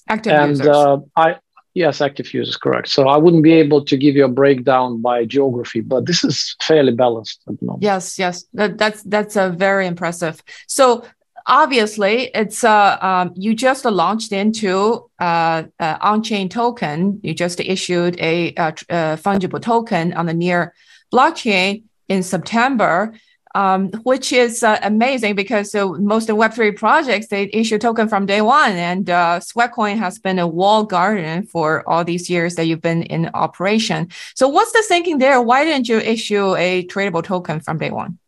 Active 0.08 0.32
and, 0.32 0.50
users. 0.50 0.66
Uh, 0.66 0.98
I 1.16 1.36
yes, 1.74 2.00
active 2.00 2.32
users, 2.32 2.56
correct. 2.56 2.88
So 2.88 3.08
I 3.08 3.16
wouldn't 3.16 3.42
be 3.42 3.52
able 3.52 3.84
to 3.84 3.96
give 3.96 4.14
you 4.14 4.24
a 4.24 4.28
breakdown 4.28 5.02
by 5.02 5.24
geography, 5.24 5.80
but 5.80 6.06
this 6.06 6.24
is 6.24 6.56
fairly 6.62 6.92
balanced 6.92 7.42
at 7.48 7.58
the 7.58 7.66
moment. 7.66 7.82
Yes, 7.82 8.18
yes, 8.18 8.44
that, 8.54 8.78
that's 8.78 9.02
that's 9.02 9.36
a 9.36 9.50
very 9.50 9.86
impressive. 9.86 10.42
So 10.68 11.04
obviously 11.46 12.30
it's 12.34 12.64
uh, 12.64 12.98
um, 13.00 13.32
you 13.36 13.54
just 13.54 13.84
launched 13.84 14.32
into 14.32 15.08
uh, 15.18 15.64
uh, 15.80 15.96
on-chain 16.00 16.48
token. 16.48 17.20
You 17.22 17.34
just 17.34 17.60
issued 17.60 18.18
a, 18.20 18.54
a, 18.56 18.68
a, 18.68 18.72
fungible 19.16 19.62
token 19.62 20.12
on 20.14 20.26
the 20.26 20.34
NEAR 20.34 20.74
blockchain 21.12 21.84
in 22.08 22.22
september 22.22 23.12
um, 23.56 23.88
which 24.02 24.34
is 24.34 24.62
uh, 24.62 24.78
amazing 24.82 25.34
because 25.34 25.74
uh, 25.74 25.88
most 25.88 26.28
of 26.28 26.36
web3 26.36 26.76
projects 26.76 27.28
they 27.28 27.48
issue 27.54 27.78
token 27.78 28.06
from 28.06 28.26
day 28.26 28.42
one. 28.42 28.72
And 28.72 29.08
uh, 29.08 29.40
sweatcoin 29.40 29.96
has 29.96 30.18
been 30.18 30.38
a 30.38 30.46
wall 30.46 30.84
garden 30.84 31.46
for 31.46 31.88
all 31.88 32.04
these 32.04 32.28
years 32.28 32.56
that 32.56 32.66
you've 32.66 32.82
been 32.82 33.04
in 33.04 33.30
operation. 33.32 34.10
So 34.34 34.46
what's 34.46 34.72
the 34.72 34.84
thinking 34.86 35.16
there? 35.18 35.40
Why 35.40 35.64
didn't 35.64 35.88
you 35.88 35.98
issue 35.98 36.54
a 36.56 36.86
tradable 36.86 37.24
token 37.24 37.60
from 37.60 37.78
day 37.78 37.90
one? 37.90 38.18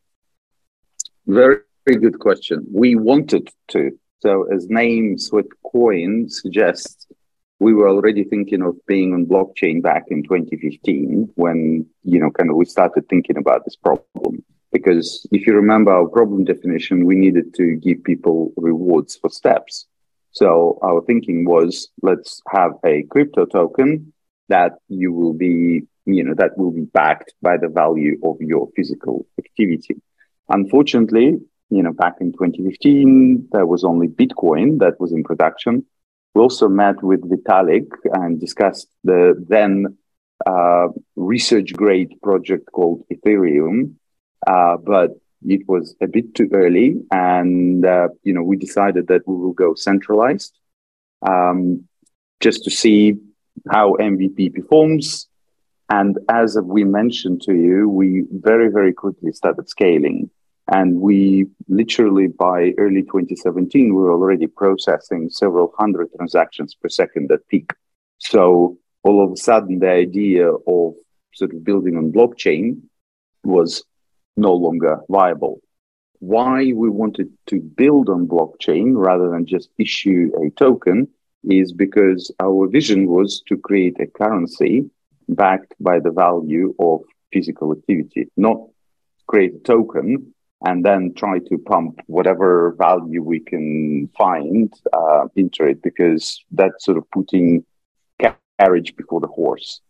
Very 1.26 1.59
very 1.88 2.01
good 2.01 2.18
question. 2.18 2.66
We 2.70 2.96
wanted 2.96 3.48
to. 3.68 3.98
So, 4.20 4.44
as 4.55 4.66
names 4.68 5.31
with 5.33 5.46
Sweatcoin 5.46 6.31
suggests, 6.31 7.07
we 7.61 7.72
were 7.72 7.88
already 7.88 8.24
thinking 8.24 8.62
of 8.62 8.74
being 8.87 9.14
on 9.14 9.24
blockchain 9.27 9.83
back 9.83 10.05
in 10.09 10.22
2015 10.22 11.31
when, 11.37 11.87
you 12.03 12.20
know, 12.20 12.31
kind 12.31 12.51
of 12.51 12.57
we 12.57 12.66
started 12.66 13.09
thinking 13.09 13.38
about 13.38 13.64
this 13.64 13.77
problem. 13.77 14.44
Because 14.70 15.27
if 15.33 15.46
you 15.46 15.55
remember 15.55 15.92
our 15.92 16.09
problem 16.09 16.44
definition, 16.44 17.07
we 17.07 17.14
needed 17.14 17.55
to 17.55 17.77
give 17.77 18.05
people 18.05 18.53
rewards 18.57 19.16
for 19.16 19.31
steps. 19.31 19.87
So 20.33 20.79
our 20.83 21.01
thinking 21.03 21.46
was 21.46 21.88
let's 22.03 22.42
have 22.51 22.72
a 22.85 23.05
crypto 23.05 23.46
token 23.46 24.12
that 24.48 24.72
you 24.88 25.12
will 25.12 25.33
be, 25.33 25.85
you 26.05 26.22
know, 26.24 26.35
that 26.35 26.59
will 26.59 26.72
be 26.72 26.85
backed 27.01 27.33
by 27.40 27.57
the 27.57 27.68
value 27.68 28.18
of 28.22 28.37
your 28.40 28.68
physical 28.77 29.27
activity. 29.38 29.96
Unfortunately, 30.51 31.38
you 31.70 31.83
know, 31.83 31.92
back 31.92 32.16
in 32.20 32.33
2015, 32.33 33.48
there 33.52 33.66
was 33.66 33.85
only 33.85 34.09
Bitcoin 34.09 34.78
that 34.78 34.98
was 34.98 35.12
in 35.12 35.22
production. 35.22 35.85
We 36.35 36.42
also 36.42 36.68
met 36.68 37.02
with 37.02 37.28
Vitalik 37.28 37.90
and 38.12 38.40
discussed 38.40 38.88
the 39.04 39.35
then 39.48 39.98
uh, 40.46 40.88
research 41.16 41.72
grade 41.74 42.14
project 42.22 42.70
called 42.72 43.04
Ethereum, 43.12 43.94
uh, 44.46 44.76
but 44.76 45.11
it 45.46 45.68
was 45.68 45.94
a 46.00 46.07
bit 46.07 46.35
too 46.35 46.48
early, 46.52 46.96
and 47.11 47.85
uh, 47.85 48.09
you 48.22 48.33
know 48.33 48.42
we 48.42 48.57
decided 48.57 49.09
that 49.09 49.26
we 49.26 49.37
will 49.37 49.52
go 49.52 49.74
centralized, 49.74 50.59
um, 51.22 51.85
just 52.40 52.64
to 52.64 52.70
see 52.70 53.16
how 53.70 53.94
MVP 53.94 54.54
performs. 54.54 55.26
And 55.90 56.18
as 56.28 56.59
we 56.62 56.85
mentioned 56.85 57.42
to 57.42 57.54
you, 57.54 57.88
we 57.88 58.24
very 58.31 58.70
very 58.70 58.92
quickly 58.92 59.33
started 59.33 59.68
scaling. 59.68 60.31
And 60.70 61.00
we 61.00 61.46
literally 61.68 62.26
by 62.26 62.74
early 62.76 63.02
2017, 63.02 63.87
we 63.87 64.02
were 64.02 64.12
already 64.12 64.46
processing 64.46 65.31
several 65.31 65.72
hundred 65.78 66.11
transactions 66.14 66.74
per 66.74 66.90
second 66.90 67.33
at 67.33 67.46
peak. 67.48 67.70
So 68.18 68.76
all 69.02 69.24
of 69.24 69.33
a 69.33 69.37
sudden 69.37 69.78
the 69.78 69.90
idea 69.90 70.50
of 70.50 70.94
sort 71.33 71.54
of 71.54 71.64
building 71.64 71.96
on 71.96 72.12
blockchain 72.12 72.83
was 73.44 73.83
no 74.37 74.52
longer 74.52 75.00
viable. 75.09 75.61
Why 76.18 76.72
we 76.74 76.90
wanted 76.90 77.31
to 77.46 77.61
build 77.61 78.11
on 78.11 78.26
blockchain 78.26 78.92
rather 78.94 79.31
than 79.31 79.46
just 79.46 79.70
issue 79.78 80.33
a 80.42 80.50
token 80.50 81.09
is 81.44 81.72
because 81.72 82.31
our 82.40 82.66
vision 82.68 83.07
was 83.07 83.40
to 83.46 83.57
create 83.57 83.98
a 84.00 84.07
currency 84.07 84.90
backed 85.28 85.74
by 85.81 86.00
the 86.00 86.11
value 86.11 86.74
of 86.78 87.02
physical 87.33 87.72
activity, 87.72 88.28
not 88.37 88.59
create 89.26 89.54
a 89.54 89.59
token 89.61 90.35
and 90.66 90.84
then 90.84 91.14
try 91.14 91.38
to 91.38 91.58
pump 91.58 92.00
whatever 92.06 92.74
value 92.78 93.22
we 93.22 93.40
can 93.40 94.08
find 94.18 94.72
uh, 94.92 95.26
into 95.36 95.64
it 95.64 95.82
because 95.82 96.44
that's 96.50 96.84
sort 96.84 96.98
of 96.98 97.10
putting 97.10 97.64
carriage 98.58 98.96
before 98.96 99.20
the 99.20 99.28
horse. 99.28 99.80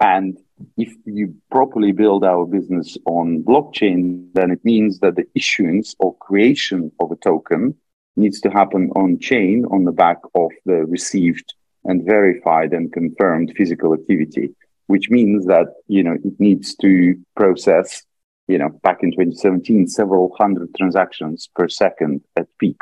And 0.00 0.38
if 0.76 0.94
you 1.04 1.34
properly 1.50 1.92
build 1.92 2.24
our 2.24 2.46
business 2.46 2.96
on 3.06 3.42
blockchain, 3.42 4.28
then 4.34 4.50
it 4.50 4.64
means 4.64 5.00
that 5.00 5.16
the 5.16 5.26
issuance 5.34 5.94
or 5.98 6.16
creation 6.16 6.92
of 7.00 7.10
a 7.10 7.16
token 7.16 7.74
needs 8.16 8.40
to 8.42 8.50
happen 8.50 8.90
on 8.96 9.18
chain 9.18 9.64
on 9.70 9.84
the 9.84 9.92
back 9.92 10.18
of 10.34 10.50
the 10.66 10.84
received 10.86 11.54
and 11.84 12.04
verified 12.04 12.72
and 12.72 12.92
confirmed 12.92 13.52
physical 13.56 13.94
activity, 13.94 14.54
which 14.86 15.10
means 15.10 15.46
that, 15.46 15.66
you 15.86 16.02
know, 16.02 16.16
it 16.24 16.38
needs 16.38 16.74
to 16.76 17.16
process, 17.36 18.02
you 18.48 18.58
know, 18.58 18.70
back 18.82 19.02
in 19.02 19.10
2017, 19.12 19.86
several 19.86 20.34
hundred 20.38 20.74
transactions 20.74 21.48
per 21.54 21.68
second 21.68 22.22
at 22.36 22.46
peak. 22.58 22.80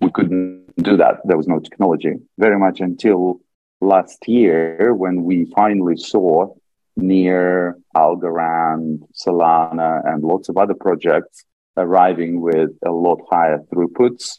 We 0.00 0.10
couldn't 0.10 0.76
do 0.76 0.96
that. 0.98 1.20
There 1.24 1.36
was 1.36 1.48
no 1.48 1.60
technology 1.60 2.12
very 2.38 2.58
much 2.58 2.80
until 2.80 3.40
last 3.80 4.28
year 4.28 4.94
when 4.94 5.24
we 5.24 5.50
finally 5.56 5.96
saw 5.96 6.54
NEAR 6.96 7.78
Algorand, 7.96 9.00
Solana, 9.12 10.02
and 10.06 10.22
lots 10.22 10.48
of 10.48 10.56
other 10.56 10.74
projects 10.74 11.44
arriving 11.76 12.40
with 12.40 12.70
a 12.86 12.90
lot 12.90 13.20
higher 13.30 13.58
throughputs, 13.72 14.38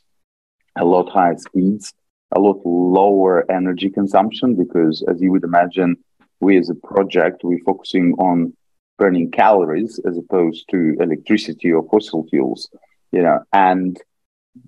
a 0.78 0.86
lot 0.86 1.10
higher 1.10 1.38
speeds, 1.38 1.94
a 2.32 2.40
lot 2.40 2.60
lower 2.66 3.50
energy 3.52 3.90
consumption, 3.90 4.56
because 4.56 5.04
as 5.10 5.22
you 5.22 5.32
would 5.32 5.44
imagine, 5.44 5.98
we 6.40 6.58
as 6.58 6.70
a 6.70 6.76
project, 6.76 7.42
we're 7.44 7.60
focusing 7.66 8.14
on 8.20 8.54
burning 8.98 9.32
calories 9.32 10.00
as 10.08 10.18
opposed 10.18 10.66
to 10.72 10.96
electricity 11.00 11.72
or 11.72 11.88
fossil 11.90 12.26
fuels, 12.30 12.70
you 13.12 13.22
know, 13.22 13.40
and 13.54 14.00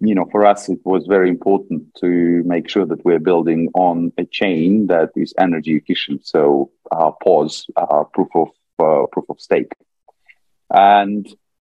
you 0.01 0.13
know, 0.13 0.27
for 0.31 0.45
us, 0.45 0.69
it 0.69 0.79
was 0.83 1.05
very 1.07 1.29
important 1.29 1.95
to 2.01 2.43
make 2.45 2.69
sure 2.69 2.85
that 2.85 3.03
we're 3.05 3.19
building 3.19 3.69
on 3.73 4.11
a 4.17 4.25
chain 4.25 4.87
that 4.87 5.11
is 5.15 5.33
energy 5.39 5.77
efficient. 5.77 6.27
So, 6.27 6.71
uh, 6.91 7.11
POS, 7.23 7.67
uh, 7.75 8.03
proof 8.13 8.27
of 8.35 8.49
uh, 8.79 9.07
proof 9.11 9.25
of 9.29 9.39
stake, 9.39 9.71
and 10.69 11.27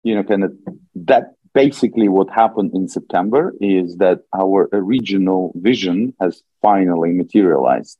you 0.03 0.15
know, 0.15 0.25
kind 0.25 0.45
of 0.45 0.53
that 0.97 1.35
basically 1.55 2.09
what 2.09 2.31
happened 2.31 2.73
in 2.75 2.89
September 2.89 3.55
is 3.61 3.97
that 3.97 4.21
our 4.35 4.69
original 4.73 5.53
vision 5.57 6.15
has 6.21 6.43
finally 6.63 7.13
materialized, 7.13 7.99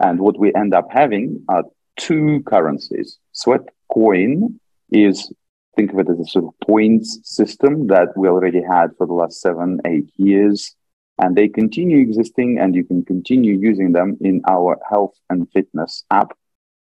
and 0.00 0.20
what 0.20 0.38
we 0.38 0.54
end 0.54 0.74
up 0.74 0.88
having 0.90 1.44
are 1.48 1.64
two 1.96 2.42
currencies. 2.46 3.18
Sweat 3.38 3.68
coin 3.92 4.58
is 4.90 5.32
think 5.76 5.92
of 5.92 6.00
it 6.00 6.10
as 6.10 6.18
a 6.18 6.24
sort 6.24 6.46
of 6.46 6.58
points 6.66 7.20
system 7.22 7.86
that 7.86 8.08
we 8.16 8.26
already 8.26 8.60
had 8.60 8.88
for 8.98 9.06
the 9.06 9.12
last 9.12 9.40
seven, 9.40 9.80
eight 9.86 10.10
years. 10.16 10.74
And 11.22 11.36
they 11.36 11.46
continue 11.46 11.98
existing 11.98 12.58
and 12.58 12.74
you 12.74 12.82
can 12.82 13.04
continue 13.04 13.56
using 13.56 13.92
them 13.92 14.16
in 14.20 14.42
our 14.50 14.76
health 14.90 15.14
and 15.30 15.48
fitness 15.52 16.02
app 16.10 16.32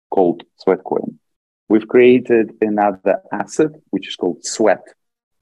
called 0.10 0.46
Sweatcoin. 0.60 1.20
We've 1.70 1.88
created 1.88 2.54
another 2.60 3.22
asset, 3.32 3.74
which 3.92 4.08
is 4.08 4.16
called 4.16 4.44
Sweat 4.44 4.82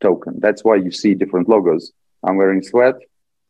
Token. 0.01 0.41
That's 0.41 0.65
why 0.65 0.75
you 0.75 0.91
see 0.91 1.13
different 1.13 1.47
logos. 1.47 1.93
I'm 2.25 2.35
wearing 2.35 2.61
Sweat. 2.61 2.95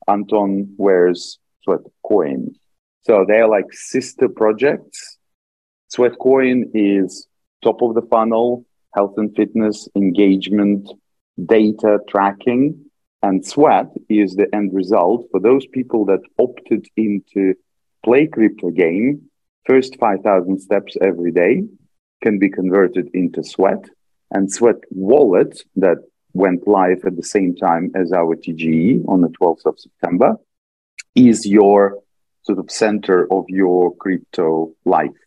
Anton 0.07 0.75
wears 0.77 1.39
Sweat 1.63 1.81
Coin. 2.05 2.53
So 3.01 3.25
they're 3.27 3.47
like 3.47 3.73
sister 3.73 4.29
projects. 4.29 5.17
Sweat 5.87 6.19
Coin 6.19 6.69
is 6.75 7.27
top 7.65 7.81
of 7.81 7.95
the 7.95 8.07
funnel 8.13 8.65
health 8.95 9.15
and 9.17 9.35
fitness, 9.35 9.89
engagement, 9.95 10.89
data 11.45 11.99
tracking, 12.07 12.85
and 13.21 13.45
sweat 13.45 13.89
is 14.07 14.35
the 14.35 14.47
end 14.55 14.73
result 14.73 15.27
for 15.31 15.39
those 15.39 15.65
people 15.67 16.05
that 16.05 16.21
opted 16.39 16.87
into 16.95 17.53
play 18.03 18.25
crypto 18.27 18.69
game. 18.69 19.21
First 19.65 19.97
5,000 19.99 20.59
steps 20.59 20.95
every 21.01 21.31
day 21.31 21.63
can 22.23 22.39
be 22.39 22.49
converted 22.49 23.09
into 23.13 23.43
sweat 23.43 23.83
and 24.31 24.51
sweat 24.51 24.79
wallet 24.91 25.61
that 25.75 25.97
went 26.33 26.67
live 26.67 27.03
at 27.05 27.15
the 27.15 27.23
same 27.23 27.55
time 27.55 27.91
as 27.95 28.13
our 28.13 28.35
TGE 28.35 29.07
on 29.07 29.21
the 29.21 29.33
12th 29.39 29.65
of 29.65 29.79
September 29.79 30.35
is 31.15 31.45
your 31.45 31.99
sort 32.43 32.59
of 32.59 32.69
center 32.69 33.27
of 33.31 33.45
your 33.49 33.95
crypto 33.95 34.71
life. 34.85 35.19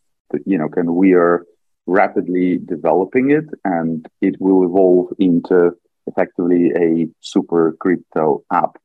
You 0.44 0.58
know, 0.58 0.68
can 0.68 0.94
we 0.94 1.14
are 1.14 1.44
rapidly 1.88 2.58
developing 2.58 3.30
it 3.30 3.46
and 3.64 4.06
it 4.20 4.36
will 4.38 4.62
evolve 4.64 5.08
into 5.18 5.72
effectively 6.06 6.70
a 6.76 7.08
super 7.20 7.76
crypto 7.80 8.44
app 8.52 8.76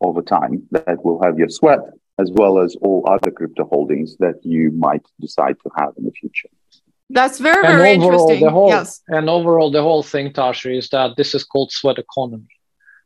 over 0.00 0.22
time 0.22 0.62
that 0.70 1.04
will 1.04 1.22
have 1.22 1.38
your 1.38 1.48
sweat 1.48 1.80
as 2.18 2.30
well 2.32 2.58
as 2.58 2.74
all 2.80 3.04
other 3.08 3.30
crypto 3.30 3.64
holdings 3.66 4.16
that 4.18 4.36
you 4.42 4.70
might 4.70 5.04
decide 5.20 5.56
to 5.62 5.70
have 5.76 5.92
in 5.98 6.04
the 6.04 6.12
future. 6.12 6.48
That's 7.10 7.38
very, 7.38 7.62
very 7.62 7.90
overall, 7.90 8.12
interesting. 8.12 8.44
The 8.46 8.50
whole, 8.50 8.68
yes. 8.70 9.02
And 9.08 9.28
overall, 9.28 9.70
the 9.70 9.82
whole 9.82 10.02
thing, 10.02 10.32
Tascha, 10.32 10.76
is 10.76 10.88
that 10.88 11.16
this 11.16 11.34
is 11.34 11.44
called 11.44 11.70
sweat 11.70 11.98
economy. 11.98 12.48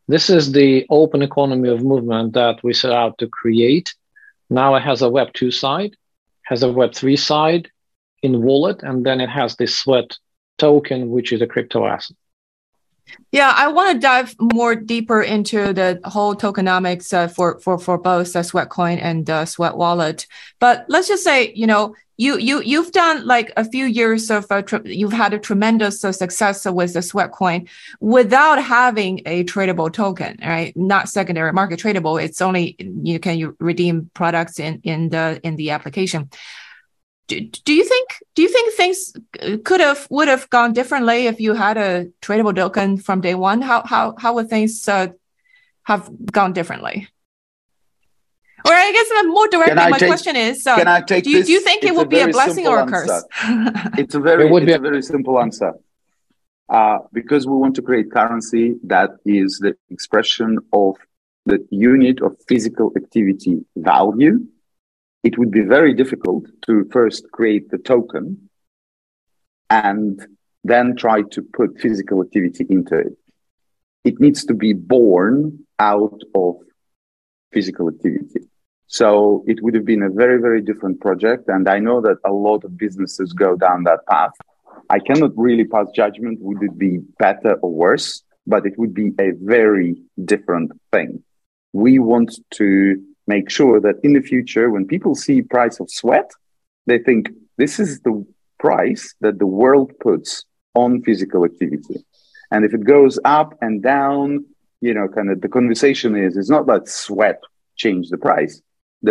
This 0.06 0.30
is 0.30 0.52
the 0.52 0.86
open 0.90 1.22
economy 1.22 1.68
of 1.68 1.82
movement 1.82 2.34
that 2.34 2.62
we 2.62 2.72
set 2.72 2.92
out 2.92 3.18
to 3.18 3.28
create. 3.28 3.94
Now 4.48 4.74
it 4.76 4.82
has 4.82 5.02
a 5.02 5.10
Web 5.10 5.32
2 5.34 5.50
side, 5.50 5.96
has 6.44 6.62
a 6.62 6.72
Web 6.72 6.94
3 6.94 7.16
side, 7.16 7.68
in 8.22 8.42
wallet, 8.42 8.82
and 8.82 9.04
then 9.04 9.20
it 9.20 9.28
has 9.28 9.56
this 9.56 9.78
sweat 9.78 10.16
token, 10.58 11.10
which 11.10 11.32
is 11.32 11.40
a 11.42 11.46
crypto 11.46 11.86
asset. 11.86 12.16
Yeah, 13.32 13.52
I 13.56 13.68
want 13.68 13.92
to 13.92 13.98
dive 13.98 14.34
more 14.38 14.74
deeper 14.74 15.22
into 15.22 15.72
the 15.72 16.00
whole 16.04 16.34
tokenomics 16.34 17.12
uh, 17.12 17.28
for 17.28 17.58
for 17.60 17.78
for 17.78 17.98
both 17.98 18.34
uh, 18.34 18.40
Sweatcoin 18.40 18.98
and 19.00 19.28
uh, 19.28 19.44
Sweat 19.46 19.76
Wallet. 19.76 20.26
But 20.58 20.84
let's 20.88 21.08
just 21.08 21.24
say, 21.24 21.52
you 21.54 21.66
know, 21.66 21.94
you 22.16 22.38
you 22.38 22.60
you've 22.62 22.92
done 22.92 23.26
like 23.26 23.52
a 23.56 23.64
few 23.64 23.86
years 23.86 24.30
of 24.30 24.46
uh, 24.50 24.62
you've 24.84 25.12
had 25.12 25.32
a 25.32 25.38
tremendous 25.38 26.04
uh, 26.04 26.12
success 26.12 26.66
with 26.66 26.92
the 26.92 27.00
Sweatcoin 27.00 27.68
without 28.00 28.62
having 28.62 29.20
a 29.26 29.44
tradable 29.44 29.92
token, 29.92 30.36
right? 30.44 30.76
Not 30.76 31.08
secondary 31.08 31.52
market 31.52 31.80
tradable. 31.80 32.22
It's 32.22 32.40
only 32.40 32.76
you 32.78 33.18
can 33.20 33.38
you 33.38 33.56
redeem 33.60 34.10
products 34.14 34.58
in 34.58 34.80
in 34.82 35.08
the 35.08 35.40
in 35.42 35.56
the 35.56 35.70
application 35.70 36.30
do, 37.30 37.40
do 37.68 37.72
you 37.72 37.84
think 37.84 38.08
do 38.34 38.42
you 38.42 38.48
think 38.48 38.74
things 38.74 38.98
could 39.64 39.80
have 39.80 40.06
would 40.10 40.28
have 40.28 40.50
gone 40.50 40.72
differently 40.72 41.26
if 41.26 41.40
you 41.40 41.54
had 41.54 41.76
a 41.76 42.06
tradable 42.20 42.54
token 42.54 42.96
from 42.96 43.20
day 43.20 43.34
one? 43.34 43.62
How 43.62 43.82
how 43.92 44.14
how 44.18 44.34
would 44.34 44.48
things 44.48 44.88
uh, 44.88 45.08
have 45.84 46.10
gone 46.32 46.52
differently? 46.52 47.08
Or 48.66 48.72
I 48.72 48.92
guess 48.92 49.08
more 49.26 49.48
directly, 49.48 49.90
my 49.90 49.98
take, 49.98 50.08
question 50.08 50.36
is: 50.36 50.66
uh, 50.66 50.76
Can 50.76 50.88
I 50.88 51.00
take 51.00 51.24
do, 51.24 51.30
you, 51.30 51.38
this? 51.38 51.46
do 51.46 51.52
you 51.52 51.60
think 51.60 51.82
it's 51.82 51.92
it 51.92 51.96
would 51.96 52.10
be 52.10 52.20
a 52.20 52.28
blessing 52.28 52.66
or 52.66 52.80
a 52.80 52.86
curse? 52.86 53.24
it's 54.02 54.14
a 54.14 54.20
very, 54.20 54.46
it 54.46 54.50
would 54.52 54.66
be 54.66 54.72
a 54.72 54.78
very 54.78 55.02
simple 55.02 55.40
answer. 55.40 55.72
Uh, 56.68 56.98
because 57.12 57.46
we 57.46 57.56
want 57.56 57.74
to 57.74 57.82
create 57.82 58.12
currency 58.12 58.74
that 58.84 59.10
is 59.24 59.58
the 59.58 59.74
expression 59.90 60.58
of 60.72 60.94
the 61.46 61.58
unit 61.70 62.20
of 62.22 62.36
physical 62.46 62.92
activity 62.96 63.64
value 63.76 64.46
it 65.22 65.38
would 65.38 65.50
be 65.50 65.62
very 65.62 65.94
difficult 65.94 66.46
to 66.66 66.88
first 66.90 67.30
create 67.32 67.70
the 67.70 67.78
token 67.78 68.48
and 69.68 70.26
then 70.64 70.96
try 70.96 71.22
to 71.22 71.42
put 71.42 71.80
physical 71.80 72.22
activity 72.22 72.66
into 72.68 72.98
it. 72.98 73.16
It 74.04 74.20
needs 74.20 74.44
to 74.46 74.54
be 74.54 74.72
born 74.72 75.66
out 75.78 76.20
of 76.34 76.56
physical 77.52 77.88
activity. 77.88 78.46
So 78.86 79.44
it 79.46 79.62
would 79.62 79.74
have 79.74 79.84
been 79.84 80.02
a 80.02 80.10
very, 80.10 80.40
very 80.40 80.62
different 80.62 81.00
project. 81.00 81.48
And 81.48 81.68
I 81.68 81.78
know 81.78 82.00
that 82.00 82.16
a 82.24 82.32
lot 82.32 82.64
of 82.64 82.76
businesses 82.76 83.32
go 83.32 83.56
down 83.56 83.84
that 83.84 84.06
path. 84.10 84.32
I 84.88 84.98
cannot 84.98 85.30
really 85.36 85.64
pass 85.64 85.86
judgment. 85.94 86.40
Would 86.40 86.62
it 86.62 86.76
be 86.76 86.98
better 87.18 87.54
or 87.62 87.70
worse? 87.70 88.22
But 88.46 88.66
it 88.66 88.76
would 88.78 88.94
be 88.94 89.12
a 89.20 89.30
very 89.40 89.96
different 90.24 90.72
thing. 90.92 91.22
We 91.72 91.98
want 91.98 92.36
to 92.54 93.00
make 93.36 93.48
sure 93.58 93.76
that 93.86 93.96
in 94.06 94.12
the 94.14 94.24
future, 94.32 94.66
when 94.70 94.92
people 94.94 95.14
see 95.14 95.52
price 95.56 95.76
of 95.82 95.88
sweat, 96.00 96.30
they 96.88 96.98
think 96.98 97.22
this 97.62 97.74
is 97.84 97.90
the 98.00 98.14
price 98.58 99.04
that 99.24 99.38
the 99.38 99.50
world 99.60 99.88
puts 100.06 100.44
on 100.74 101.02
physical 101.08 101.44
activity. 101.50 101.98
And 102.52 102.60
if 102.66 102.72
it 102.78 102.84
goes 102.96 103.14
up 103.38 103.50
and 103.66 103.74
down, 103.82 104.26
you 104.86 104.92
know, 104.96 105.06
kind 105.16 105.30
of 105.30 105.40
the 105.44 105.52
conversation 105.58 106.10
is, 106.24 106.36
it's 106.36 106.54
not 106.56 106.66
that 106.66 106.88
sweat 106.88 107.40
changed 107.82 108.10
the 108.14 108.18
price. 108.28 108.54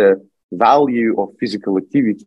The 0.00 0.10
value 0.52 1.12
of 1.20 1.28
physical 1.40 1.72
activity 1.82 2.26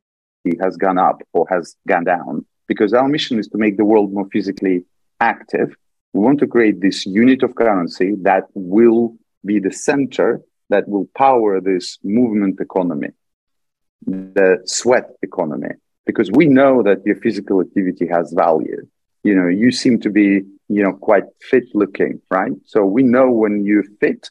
has 0.66 0.74
gone 0.86 1.00
up 1.10 1.18
or 1.36 1.44
has 1.50 1.76
gone 1.88 2.06
down 2.16 2.46
because 2.72 2.92
our 2.94 3.08
mission 3.16 3.36
is 3.42 3.48
to 3.50 3.58
make 3.58 3.76
the 3.78 3.90
world 3.92 4.10
more 4.14 4.28
physically 4.36 4.78
active. 5.20 5.70
We 6.14 6.20
want 6.28 6.40
to 6.40 6.48
create 6.48 6.78
this 6.82 7.06
unit 7.06 7.44
of 7.44 7.56
currency 7.56 8.10
that 8.30 8.44
will 8.54 9.04
be 9.46 9.60
the 9.60 9.72
center 9.90 10.42
that 10.74 10.88
will 10.94 11.08
power 11.26 11.52
this 11.62 11.86
movement 12.04 12.56
economy, 12.68 13.12
the 14.38 14.50
sweat 14.66 15.08
economy, 15.30 15.74
because 16.10 16.30
we 16.40 16.46
know 16.60 16.74
that 16.88 17.00
your 17.08 17.18
physical 17.26 17.58
activity 17.66 18.08
has 18.16 18.26
value. 18.46 18.82
You 19.28 19.36
know, 19.38 19.48
you 19.62 19.70
seem 19.72 19.96
to 20.06 20.10
be, 20.10 20.28
you 20.76 20.82
know, 20.84 20.94
quite 21.10 21.28
fit 21.50 21.66
looking, 21.82 22.14
right? 22.38 22.56
So 22.66 22.80
we 22.98 23.04
know 23.04 23.28
when 23.42 23.54
you're 23.68 23.90
fit, 24.02 24.22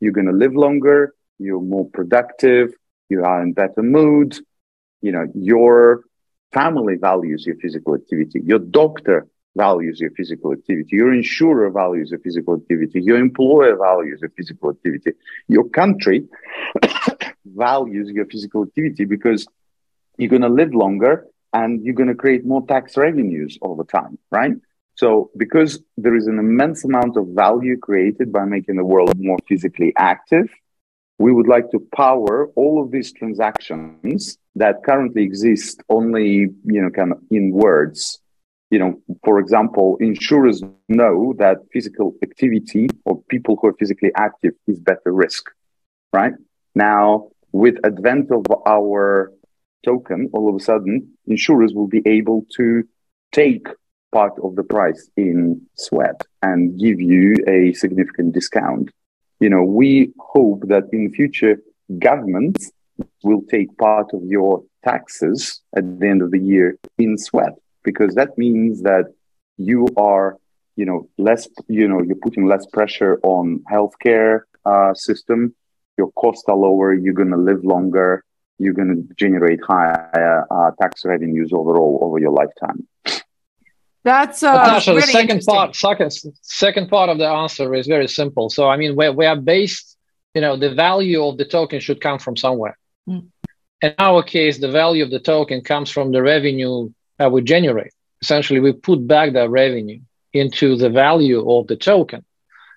you're 0.00 0.16
going 0.18 0.30
to 0.32 0.40
live 0.44 0.54
longer, 0.66 1.00
you're 1.44 1.66
more 1.74 1.88
productive, 1.98 2.66
you 3.12 3.18
are 3.30 3.42
in 3.42 3.52
better 3.52 3.84
mood. 3.98 4.30
You 5.06 5.12
know, 5.14 5.26
your 5.34 6.04
family 6.52 6.96
values 7.10 7.46
your 7.48 7.56
physical 7.64 7.92
activity. 8.00 8.38
Your 8.52 8.62
doctor 8.82 9.26
values 9.56 10.00
your 10.00 10.10
physical 10.12 10.52
activity. 10.52 10.96
Your 10.96 11.12
insurer 11.12 11.70
values 11.70 12.10
your 12.10 12.20
physical 12.20 12.54
activity. 12.54 13.02
Your 13.02 13.18
employer 13.18 13.76
values 13.76 14.20
your 14.20 14.30
physical 14.30 14.70
activity. 14.70 15.12
Your 15.48 15.68
country 15.68 16.28
values 17.44 18.10
your 18.10 18.26
physical 18.26 18.62
activity 18.64 19.04
because 19.04 19.46
you're 20.16 20.28
going 20.28 20.42
to 20.42 20.48
live 20.48 20.74
longer 20.74 21.26
and 21.52 21.84
you're 21.84 21.94
going 21.94 22.08
to 22.08 22.14
create 22.14 22.44
more 22.46 22.64
tax 22.66 22.96
revenues 22.96 23.58
over 23.62 23.84
time, 23.84 24.18
right? 24.30 24.52
So, 24.94 25.30
because 25.36 25.80
there 25.96 26.14
is 26.14 26.26
an 26.26 26.38
immense 26.38 26.84
amount 26.84 27.16
of 27.16 27.28
value 27.28 27.78
created 27.78 28.32
by 28.32 28.44
making 28.44 28.76
the 28.76 28.84
world 28.84 29.18
more 29.18 29.38
physically 29.48 29.94
active, 29.96 30.48
we 31.18 31.32
would 31.32 31.48
like 31.48 31.70
to 31.70 31.80
power 31.94 32.50
all 32.54 32.82
of 32.82 32.90
these 32.90 33.12
transactions 33.12 34.38
that 34.56 34.82
currently 34.84 35.22
exist 35.22 35.82
only, 35.88 36.48
you 36.64 36.82
know, 36.82 36.90
kind 36.90 37.12
of 37.12 37.18
in 37.30 37.50
words. 37.50 38.20
You 38.70 38.78
know, 38.78 39.00
for 39.24 39.38
example, 39.38 39.96
insurers 40.00 40.62
know 40.88 41.34
that 41.38 41.58
physical 41.72 42.14
activity 42.22 42.88
or 43.04 43.20
people 43.28 43.58
who 43.60 43.68
are 43.68 43.74
physically 43.74 44.12
active 44.16 44.52
is 44.66 44.78
better 44.78 45.12
risk, 45.12 45.50
right? 46.12 46.34
Now, 46.74 47.28
with 47.52 47.76
advent 47.84 48.30
of 48.30 48.44
our 48.66 49.32
token, 49.84 50.30
all 50.32 50.48
of 50.48 50.54
a 50.54 50.60
sudden, 50.60 51.08
insurers 51.26 51.72
will 51.74 51.88
be 51.88 52.02
able 52.06 52.46
to 52.56 52.84
take 53.32 53.66
part 54.12 54.32
of 54.42 54.54
the 54.56 54.62
price 54.62 55.10
in 55.16 55.60
sweat 55.76 56.20
and 56.42 56.78
give 56.78 57.00
you 57.00 57.36
a 57.48 57.72
significant 57.72 58.34
discount 58.34 58.90
you 59.40 59.48
know, 59.48 59.62
we 59.62 60.12
hope 60.18 60.68
that 60.68 60.84
in 60.92 61.10
future, 61.10 61.56
governments 61.98 62.70
will 63.22 63.42
take 63.50 63.76
part 63.78 64.12
of 64.12 64.22
your 64.24 64.62
taxes 64.84 65.62
at 65.74 65.98
the 65.98 66.06
end 66.06 66.20
of 66.22 66.30
the 66.30 66.38
year 66.38 66.78
in 66.98 67.16
sweat, 67.16 67.54
because 67.82 68.14
that 68.14 68.36
means 68.36 68.82
that 68.82 69.06
you 69.56 69.86
are, 69.96 70.38
you 70.76 70.86
know, 70.86 71.08
less, 71.18 71.48
you 71.68 71.88
know, 71.88 72.02
you're 72.02 72.16
putting 72.16 72.46
less 72.46 72.66
pressure 72.66 73.18
on 73.22 73.62
healthcare 73.70 74.42
uh, 74.64 74.94
system. 74.94 75.54
Your 75.98 76.10
costs 76.12 76.44
are 76.48 76.56
lower. 76.56 76.94
You're 76.94 77.14
going 77.14 77.30
to 77.30 77.36
live 77.36 77.64
longer. 77.64 78.24
You're 78.58 78.74
going 78.74 78.94
to 78.94 79.14
generate 79.14 79.60
higher 79.62 80.46
uh, 80.50 80.70
tax 80.80 81.04
revenues 81.04 81.52
overall 81.52 81.98
over 82.02 82.18
your 82.18 82.32
lifetime. 82.32 82.86
That's 84.02 84.42
uh, 84.42 84.52
Natasha, 84.52 84.90
really 84.92 85.02
the 85.02 85.12
second 85.12 85.42
part, 85.44 85.76
second, 85.76 86.12
second 86.40 86.88
part 86.88 87.10
of 87.10 87.18
the 87.18 87.28
answer 87.28 87.74
is 87.74 87.86
very 87.86 88.08
simple. 88.08 88.48
So, 88.48 88.68
I 88.68 88.76
mean, 88.78 88.96
we, 88.96 89.10
we 89.10 89.26
are 89.26 89.36
based, 89.36 89.98
you 90.34 90.40
know, 90.40 90.56
the 90.56 90.72
value 90.74 91.22
of 91.22 91.36
the 91.36 91.44
token 91.44 91.80
should 91.80 92.00
come 92.00 92.18
from 92.18 92.36
somewhere. 92.36 92.78
Mm. 93.08 93.26
In 93.82 93.94
our 93.98 94.22
case, 94.22 94.58
the 94.58 94.70
value 94.70 95.04
of 95.04 95.10
the 95.10 95.20
token 95.20 95.62
comes 95.62 95.90
from 95.90 96.12
the 96.12 96.22
revenue 96.22 96.90
that 97.20 97.30
we 97.30 97.42
generate. 97.42 97.92
Essentially, 98.22 98.60
we 98.60 98.72
put 98.72 99.06
back 99.06 99.34
that 99.34 99.50
revenue 99.50 100.00
into 100.32 100.74
the 100.74 100.88
value 100.88 101.48
of 101.48 101.66
the 101.66 101.76
token. 101.76 102.24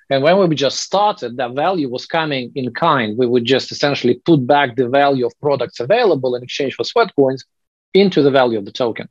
And 0.10 0.22
when 0.22 0.50
we 0.50 0.56
just 0.56 0.80
started, 0.80 1.38
that 1.38 1.54
value 1.54 1.90
was 1.90 2.06
coming 2.06 2.52
in 2.54 2.74
kind. 2.74 3.18
We 3.18 3.26
would 3.26 3.46
just 3.46 3.72
essentially 3.72 4.16
put 4.26 4.46
back 4.46 4.76
the 4.76 4.90
value 4.90 5.26
of 5.26 5.34
products 5.40 5.80
available 5.80 6.36
in 6.36 6.44
exchange 6.44 6.76
for 6.76 6.84
sweat 6.84 7.16
coins 7.16 7.46
into 7.94 8.22
the 8.22 8.32
value 8.32 8.60
of 8.60 8.66
the 8.66 8.72
token. 8.72 9.08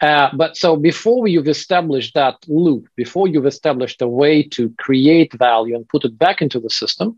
Uh, 0.00 0.28
but 0.32 0.56
so 0.56 0.76
before 0.76 1.26
you've 1.26 1.48
established 1.48 2.14
that 2.14 2.36
loop, 2.46 2.86
before 2.94 3.26
you've 3.26 3.52
established 3.54 4.00
a 4.00 4.06
way 4.06 4.44
to 4.44 4.72
create 4.78 5.32
value 5.32 5.74
and 5.74 5.88
put 5.88 6.04
it 6.04 6.16
back 6.16 6.40
into 6.40 6.60
the 6.60 6.70
system, 6.70 7.16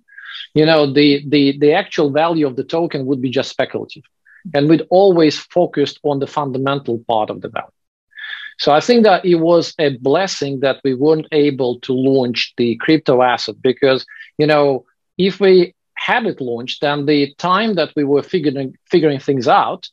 you 0.55 0.65
know, 0.65 0.91
the, 0.91 1.23
the, 1.29 1.59
the 1.59 1.73
actual 1.75 2.11
value 2.11 2.47
of 2.47 2.57
the 2.57 2.65
token 2.65 3.05
would 3.05 3.21
be 3.21 3.29
just 3.29 3.51
speculative. 3.51 4.05
And 4.55 4.69
we'd 4.69 4.87
always 4.91 5.39
focused 5.39 6.01
on 6.03 6.19
the 6.19 6.27
fundamental 6.27 7.03
part 7.07 7.31
of 7.31 7.41
the 7.41 7.49
value. 7.49 7.69
So 8.59 8.73
I 8.73 8.81
think 8.81 9.05
that 9.05 9.25
it 9.25 9.37
was 9.37 9.75
a 9.79 9.97
blessing 9.97 10.61
that 10.61 10.81
we 10.85 10.95
weren't 10.95 11.29
able 11.33 11.81
to 11.81 11.95
launch 11.95 12.53
the 12.59 12.77
crypto 12.77 13.23
asset 13.23 13.57
because, 13.63 14.05
you 14.37 14.47
know, 14.47 14.85
if 15.17 15.41
we 15.41 15.75
had 15.95 16.27
it 16.27 16.41
launched, 16.41 16.83
then 16.83 17.07
the 17.07 17.35
time 17.37 17.75
that 17.75 17.91
we 17.97 18.05
were 18.05 18.23
figuring, 18.23 18.77
figuring 18.91 19.19
things 19.19 19.49
out, 19.49 19.89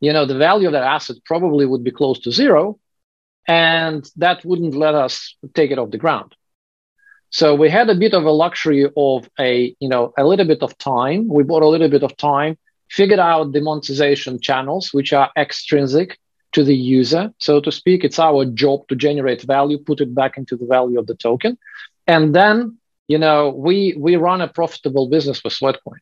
you 0.00 0.12
know, 0.12 0.24
the 0.24 0.36
value 0.36 0.68
of 0.68 0.72
that 0.72 0.84
asset 0.84 1.16
probably 1.24 1.66
would 1.66 1.84
be 1.84 1.90
close 1.90 2.20
to 2.20 2.30
zero. 2.30 2.78
And 3.48 4.08
that 4.16 4.44
wouldn't 4.44 4.76
let 4.76 4.94
us 4.94 5.36
take 5.54 5.72
it 5.72 5.78
off 5.78 5.90
the 5.90 5.98
ground. 5.98 6.34
So 7.30 7.54
we 7.54 7.70
had 7.70 7.88
a 7.88 7.94
bit 7.94 8.14
of 8.14 8.24
a 8.24 8.30
luxury 8.30 8.88
of 8.96 9.28
a, 9.40 9.74
you 9.80 9.88
know, 9.88 10.12
a 10.18 10.24
little 10.24 10.46
bit 10.46 10.62
of 10.62 10.76
time. 10.78 11.28
We 11.28 11.42
bought 11.42 11.62
a 11.62 11.68
little 11.68 11.88
bit 11.88 12.02
of 12.02 12.16
time, 12.16 12.58
figured 12.92 13.18
out 13.18 13.52
the 13.52 13.60
monetization 13.60 14.38
channels, 14.38 14.92
which 14.92 15.12
are 15.14 15.30
extrinsic 15.36 16.18
to 16.52 16.62
the 16.62 16.76
user, 16.76 17.32
so 17.38 17.58
to 17.60 17.72
speak. 17.72 18.04
It's 18.04 18.18
our 18.18 18.44
job 18.44 18.86
to 18.88 18.94
generate 18.94 19.42
value, 19.42 19.78
put 19.78 20.02
it 20.02 20.14
back 20.14 20.36
into 20.36 20.56
the 20.56 20.66
value 20.66 20.98
of 20.98 21.06
the 21.06 21.14
token. 21.14 21.56
And 22.06 22.34
then, 22.34 22.76
you 23.08 23.18
know, 23.18 23.48
we 23.48 23.96
we 23.98 24.16
run 24.16 24.42
a 24.42 24.48
profitable 24.48 25.08
business 25.08 25.42
with 25.42 25.54
Sweatcoin. 25.54 26.00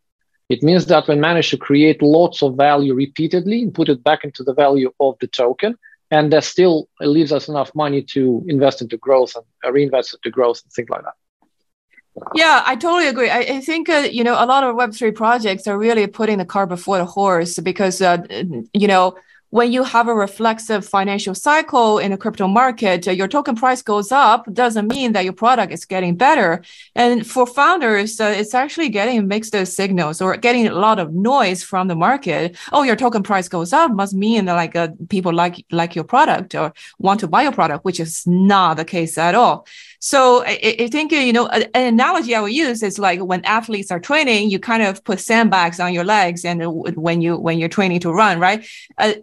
It 0.49 0.65
means 0.65 0.87
that 0.87 1.07
we 1.07 1.15
manage 1.15 1.51
to 1.51 1.57
create 1.57 2.03
lots 2.03 2.43
of 2.43 2.57
value 2.57 2.95
repeatedly 2.95 3.63
and 3.63 3.73
put 3.73 3.89
it 3.89 4.03
back 4.03 4.25
into 4.25 4.43
the 4.43 4.55
value 4.55 4.91
of 4.99 5.15
the 5.21 5.29
token. 5.29 5.77
And 6.11 6.33
that 6.33 6.43
still 6.43 6.89
leaves 7.01 7.31
us 7.31 7.47
enough 7.47 7.73
money 7.73 8.03
to 8.15 8.45
invest 8.49 8.83
into 8.83 8.97
growth 8.97 9.37
and 9.37 9.75
reinvest 9.75 10.15
into 10.15 10.31
growth 10.31 10.61
and 10.65 10.73
things 10.73 10.91
like 10.91 11.05
that. 11.05 11.20
Yeah, 12.35 12.63
I 12.67 12.77
totally 12.77 13.09
agree. 13.09 13.31
I, 13.31 13.39
I 13.39 13.61
think 13.61 13.89
uh, 13.89 14.09
you 14.11 14.25
know 14.25 14.35
a 14.35 14.47
lot 14.47 14.65
of 14.65 14.75
Web 14.77 14.93
three 14.95 15.13
projects 15.13 15.67
are 15.67 15.79
really 15.79 16.07
putting 16.07 16.39
the 16.39 16.45
cart 16.45 16.69
before 16.69 16.99
the 16.99 17.05
horse 17.05 17.59
because 17.59 18.03
uh, 18.03 18.19
you 18.75 18.89
know 18.89 19.17
when 19.51 19.73
you 19.73 19.83
have 19.83 20.07
a 20.07 20.15
reflexive 20.15 20.87
financial 20.87 21.35
cycle 21.35 21.99
in 21.99 22.13
a 22.13 22.17
crypto 22.17 22.47
market, 22.47 23.09
uh, 23.09 23.11
your 23.11 23.27
token 23.27 23.57
price 23.57 23.83
goes 23.83 24.13
up 24.13 24.47
doesn't 24.53 24.87
mean 24.87 25.13
that 25.13 25.25
your 25.25 25.33
product 25.33 25.73
is 25.73 25.85
getting 25.85 26.15
better. 26.17 26.63
And 26.95 27.27
for 27.27 27.47
founders, 27.47 28.21
uh, 28.21 28.33
it's 28.37 28.55
actually 28.55 28.91
getting 28.91 29.27
mixed 29.27 29.55
signals 29.67 30.21
or 30.21 30.37
getting 30.37 30.69
a 30.69 30.75
lot 30.75 31.01
of 31.01 31.13
noise 31.13 31.65
from 31.65 31.89
the 31.89 31.97
market. 31.97 32.57
Oh, 32.73 32.85
your 32.85 32.95
token 32.97 33.25
price 33.25 33.49
goes 33.49 33.73
up 33.73 33.91
must 33.91 34.15
mean 34.15 34.45
that 34.45 34.55
like 34.55 34.77
uh, 34.77 34.89
people 35.09 35.33
like 35.33 35.65
like 35.73 35.97
your 35.97 36.05
product 36.05 36.55
or 36.55 36.73
want 36.99 37.19
to 37.21 37.29
buy 37.29 37.43
your 37.43 37.53
product, 37.53 37.85
which 37.85 37.99
is 37.99 38.25
not 38.27 38.77
the 38.77 38.85
case 38.85 39.19
at 39.19 39.35
all. 39.35 39.67
So 40.01 40.43
I, 40.45 40.77
I 40.81 40.89
think, 40.89 41.13
you 41.13 41.33
know, 41.33 41.47
an 41.49 41.69
analogy 41.75 42.35
I 42.35 42.41
would 42.41 42.53
use 42.53 42.83
is 42.83 42.99
like 42.99 43.21
when 43.21 43.45
athletes 43.45 43.91
are 43.91 44.01
training, 44.01 44.51
you 44.51 44.59
kind 44.59 44.83
of 44.83 45.05
put 45.05 45.21
sandbags 45.21 45.79
on 45.79 45.93
your 45.93 46.05
legs 46.05 46.45
and 46.45 46.63
when 46.97 47.21
you, 47.21 47.37
when 47.37 47.59
you're 47.59 47.69
training 47.69 48.01
to 48.01 48.13
run, 48.13 48.41
right? 48.41 48.67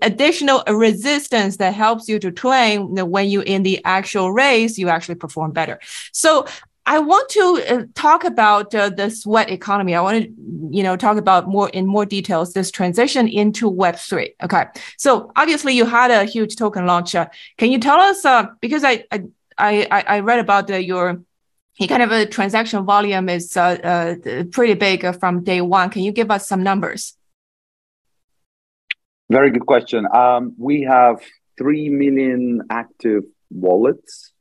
additional 0.02 0.64
resistance 0.68 1.58
that 1.58 1.74
helps 1.74 2.08
you 2.08 2.20
to 2.20 2.32
train 2.32 2.96
when 3.10 3.30
you're 3.30 3.44
in 3.44 3.64
the 3.64 3.84
actual 3.86 4.32
race, 4.32 4.78
you 4.78 4.90
actually 4.90 5.16
perform 5.16 5.52
better. 5.52 5.80
So 6.14 6.46
I 6.86 7.00
want 7.00 7.28
to 7.30 7.64
uh, 7.68 7.84
talk 7.96 8.24
about 8.24 8.74
uh, 8.74 8.90
the 8.90 9.10
sweat 9.10 9.50
economy. 9.52 9.94
I 9.94 10.00
want 10.00 10.24
to, 10.24 10.34
you 10.72 10.84
know, 10.84 10.96
talk 10.96 11.18
about 11.18 11.48
more 11.48 11.68
in 11.70 11.86
more 11.86 12.06
details 12.06 12.54
this 12.54 12.72
transition 12.72 13.28
into 13.28 13.68
Web 13.68 13.98
three. 13.98 14.36
Okay, 14.42 14.64
so 14.98 15.30
obviously 15.36 15.74
you 15.74 15.86
had 15.86 16.12
a 16.12 16.24
huge 16.24 16.56
token 16.56 16.86
launch. 16.86 17.14
Uh, 17.14 17.28
can 17.58 17.72
you 17.72 17.80
tell 17.80 18.00
us? 18.00 18.24
Uh, 18.24 18.46
because 18.62 18.86
I, 18.86 19.04
I 19.12 19.24
I, 19.58 20.04
I 20.08 20.20
read 20.20 20.40
about 20.40 20.68
the, 20.68 20.84
your 20.84 21.22
kind 21.88 22.02
of 22.02 22.12
a 22.12 22.26
transaction 22.26 22.86
volume 22.86 23.30
is 23.30 23.56
uh, 23.56 23.62
uh, 23.62 24.44
pretty 24.52 24.74
big 24.74 25.20
from 25.20 25.44
day 25.44 25.62
one. 25.62 25.90
Can 25.90 26.04
you 26.04 26.12
give 26.12 26.32
us 26.32 26.48
some 26.48 26.64
numbers? 26.64 27.16
Very 29.30 29.52
good 29.52 29.66
question. 29.66 30.08
Um, 30.14 30.56
we 30.58 30.84
have 30.84 31.22
3 31.58 31.90
million 31.90 32.62
active 32.70 33.24
wallets 33.52 34.32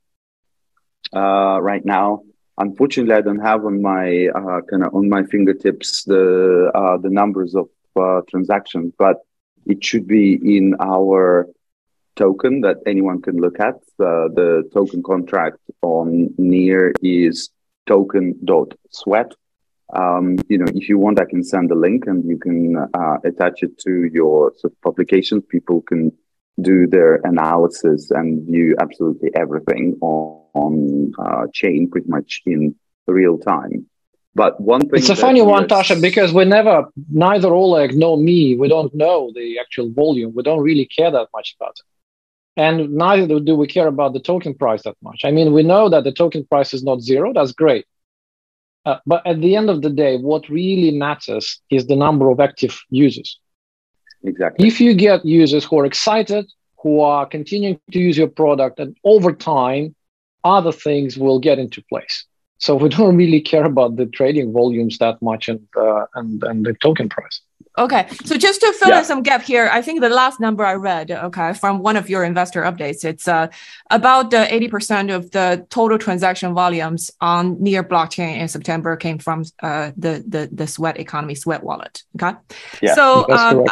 uh, 1.15 1.59
right 1.61 1.85
now. 1.85 2.23
Unfortunately, 2.57 3.13
I 3.13 3.21
don't 3.21 3.39
have 3.39 3.65
on 3.65 3.81
my 3.81 4.27
uh, 4.33 4.61
kind 4.69 4.83
of 4.83 4.95
on 4.95 5.09
my 5.09 5.23
fingertips 5.23 6.05
the 6.05 6.71
uh, 6.73 6.97
the 6.97 7.09
numbers 7.09 7.53
of 7.53 7.69
uh, 7.95 8.21
transactions, 8.27 8.93
but 8.97 9.17
it 9.67 9.83
should 9.83 10.07
be 10.07 10.33
in 10.57 10.75
our 10.79 11.47
token 12.15 12.61
that 12.61 12.77
anyone 12.87 13.21
can 13.21 13.37
look 13.37 13.59
at. 13.59 13.75
Uh, 13.99 14.27
the 14.33 14.69
token 14.73 15.01
contract 15.03 15.57
on 15.81 16.33
NEAR 16.37 16.93
is 17.01 17.49
token.sweat. 17.87 19.33
Um, 19.93 20.37
you 20.49 20.57
know, 20.57 20.67
if 20.75 20.89
you 20.89 20.97
want, 20.97 21.19
I 21.19 21.25
can 21.25 21.43
send 21.43 21.69
the 21.69 21.75
link 21.75 22.05
and 22.07 22.27
you 22.27 22.37
can 22.37 22.75
uh, 22.93 23.17
attach 23.23 23.63
it 23.63 23.77
to 23.79 24.09
your 24.11 24.53
sort 24.57 24.73
of 24.73 24.81
publications. 24.81 25.43
People 25.49 25.81
can 25.81 26.11
do 26.61 26.87
their 26.87 27.15
analysis 27.23 28.11
and 28.11 28.45
view 28.45 28.75
absolutely 28.79 29.29
everything 29.35 29.95
on, 30.01 30.43
on 30.53 31.11
uh, 31.19 31.47
chain 31.53 31.89
pretty 31.89 32.09
much 32.09 32.41
in 32.45 32.75
real 33.07 33.37
time. 33.37 33.87
But 34.35 34.61
one 34.61 34.81
thing 34.81 34.99
it's 34.99 35.09
a 35.09 35.15
funny 35.15 35.41
one, 35.41 35.67
Tascha, 35.67 35.99
because 35.99 36.31
we 36.31 36.45
never, 36.45 36.85
neither 37.09 37.51
Oleg 37.51 37.95
nor 37.95 38.17
me, 38.17 38.55
we 38.55 38.67
don't 38.67 38.93
know 38.93 39.31
the 39.33 39.57
actual 39.59 39.89
volume. 39.89 40.33
We 40.35 40.43
don't 40.43 40.61
really 40.61 40.85
care 40.85 41.09
that 41.09 41.29
much 41.33 41.55
about 41.59 41.75
it. 41.79 41.85
And 42.57 42.95
neither 42.95 43.39
do 43.39 43.55
we 43.55 43.67
care 43.67 43.87
about 43.87 44.13
the 44.13 44.19
token 44.19 44.55
price 44.55 44.81
that 44.83 44.97
much. 45.03 45.21
I 45.23 45.31
mean, 45.31 45.53
we 45.53 45.61
know 45.61 45.89
that 45.89 46.03
the 46.03 46.11
token 46.11 46.43
price 46.43 46.73
is 46.73 46.83
not 46.83 47.01
zero. 47.01 47.31
That's 47.31 47.51
great. 47.51 47.85
Uh, 48.83 48.97
but 49.05 49.25
at 49.27 49.41
the 49.41 49.55
end 49.55 49.69
of 49.69 49.81
the 49.83 49.89
day, 49.91 50.17
what 50.17 50.49
really 50.49 50.91
matters 50.91 51.61
is 51.69 51.85
the 51.85 51.95
number 51.95 52.31
of 52.31 52.39
active 52.39 52.81
users. 52.89 53.39
Exactly. 54.23 54.67
If 54.67 54.81
you 54.81 54.95
get 54.95 55.23
users 55.23 55.65
who 55.65 55.79
are 55.79 55.85
excited, 55.85 56.45
who 56.81 57.01
are 57.01 57.25
continuing 57.25 57.79
to 57.91 57.99
use 57.99 58.17
your 58.17 58.27
product, 58.27 58.79
and 58.79 58.97
over 59.03 59.33
time, 59.33 59.95
other 60.43 60.71
things 60.71 61.17
will 61.17 61.39
get 61.39 61.59
into 61.59 61.83
place. 61.89 62.25
So 62.57 62.75
we 62.75 62.89
don't 62.97 63.15
really 63.15 63.41
care 63.41 63.65
about 63.65 63.95
the 63.95 64.05
trading 64.05 64.53
volumes 64.53 64.97
that 64.97 65.21
much 65.21 65.49
and 65.49 65.65
uh, 65.75 66.05
and 66.15 66.43
and 66.43 66.65
the 66.65 66.73
token 66.73 67.09
price. 67.09 67.41
Okay, 67.79 68.07
so 68.25 68.37
just 68.37 68.59
to 68.61 68.73
fill 68.73 68.89
yeah. 68.89 68.99
in 68.99 69.05
some 69.05 69.21
gap 69.21 69.43
here, 69.43 69.69
I 69.71 69.83
think 69.83 70.01
the 70.01 70.09
last 70.09 70.39
number 70.39 70.65
I 70.65 70.73
read, 70.73 71.11
okay, 71.11 71.53
from 71.53 71.77
one 71.83 71.95
of 71.95 72.09
your 72.09 72.23
investor 72.23 72.63
updates, 72.63 73.05
it's 73.05 73.27
uh, 73.27 73.49
about 73.91 74.31
the 74.31 74.51
eighty 74.51 74.67
percent 74.67 75.11
of 75.11 75.29
the 75.29 75.63
total 75.69 75.99
transaction 75.99 76.55
volumes 76.55 77.11
on 77.21 77.61
NEAR 77.61 77.83
blockchain 77.83 78.37
in 78.39 78.47
September 78.47 78.95
came 78.95 79.19
from 79.19 79.43
uh, 79.61 79.91
the 79.95 80.23
the 80.27 80.49
the 80.51 80.65
Sweat 80.65 80.99
economy, 80.99 81.35
Sweat 81.35 81.63
wallet. 81.63 82.01
Okay, 82.19 82.35
yeah, 82.81 82.95
so 82.95 83.29
um, 83.29 83.65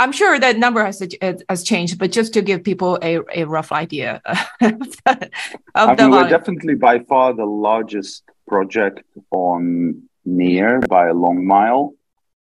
I'm 0.00 0.12
sure 0.12 0.38
that 0.38 0.58
number 0.58 0.84
has 0.84 1.02
has 1.48 1.64
changed, 1.64 1.98
but 1.98 2.12
just 2.12 2.32
to 2.34 2.42
give 2.42 2.62
people 2.62 2.98
a, 3.02 3.18
a 3.34 3.44
rough 3.44 3.72
idea 3.72 4.22
of 4.26 4.96
the, 5.04 5.30
of 5.74 5.88
I 5.88 5.94
mean, 5.96 6.10
we're 6.10 6.28
definitely 6.28 6.76
by 6.76 7.00
far 7.00 7.34
the 7.34 7.44
largest 7.44 8.22
project 8.46 9.02
on 9.32 10.02
NEAR 10.24 10.80
by 10.88 11.08
a 11.08 11.14
long 11.14 11.44
mile. 11.44 11.94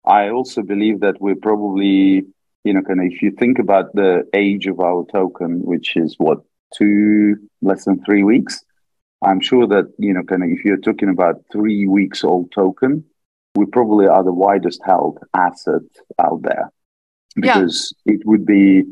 I 0.05 0.29
also 0.29 0.63
believe 0.63 1.01
that 1.01 1.21
we're 1.21 1.43
probably, 1.49 2.27
you 2.65 2.75
know, 2.75 2.83
kind 2.83 3.01
of 3.01 3.07
if 3.07 3.23
you 3.23 3.31
think 3.31 3.59
about 3.59 3.95
the 3.95 4.29
age 4.35 4.67
of 4.67 4.79
our 4.81 5.07
token, 5.11 5.63
which 5.65 5.97
is 5.97 6.15
what 6.19 6.41
two 6.75 7.37
less 7.63 7.87
than 7.87 8.05
three 8.05 8.23
weeks. 8.23 8.63
I'm 9.23 9.41
sure 9.41 9.67
that 9.69 9.87
you 9.99 10.13
know, 10.13 10.25
kind 10.25 10.45
of 10.45 10.51
if 10.51 10.63
you're 10.63 10.77
talking 10.77 11.09
about 11.09 11.37
three 11.51 11.87
weeks 11.87 12.23
old 12.23 12.53
token, 12.53 13.05
we 13.55 13.65
probably 13.65 14.07
are 14.07 14.23
the 14.23 14.33
widest 14.33 14.83
held 14.85 15.19
asset 15.35 15.89
out 16.19 16.43
there 16.43 16.71
because 17.37 17.95
yeah. 18.05 18.15
it 18.15 18.27
would 18.27 18.45
be 18.45 18.85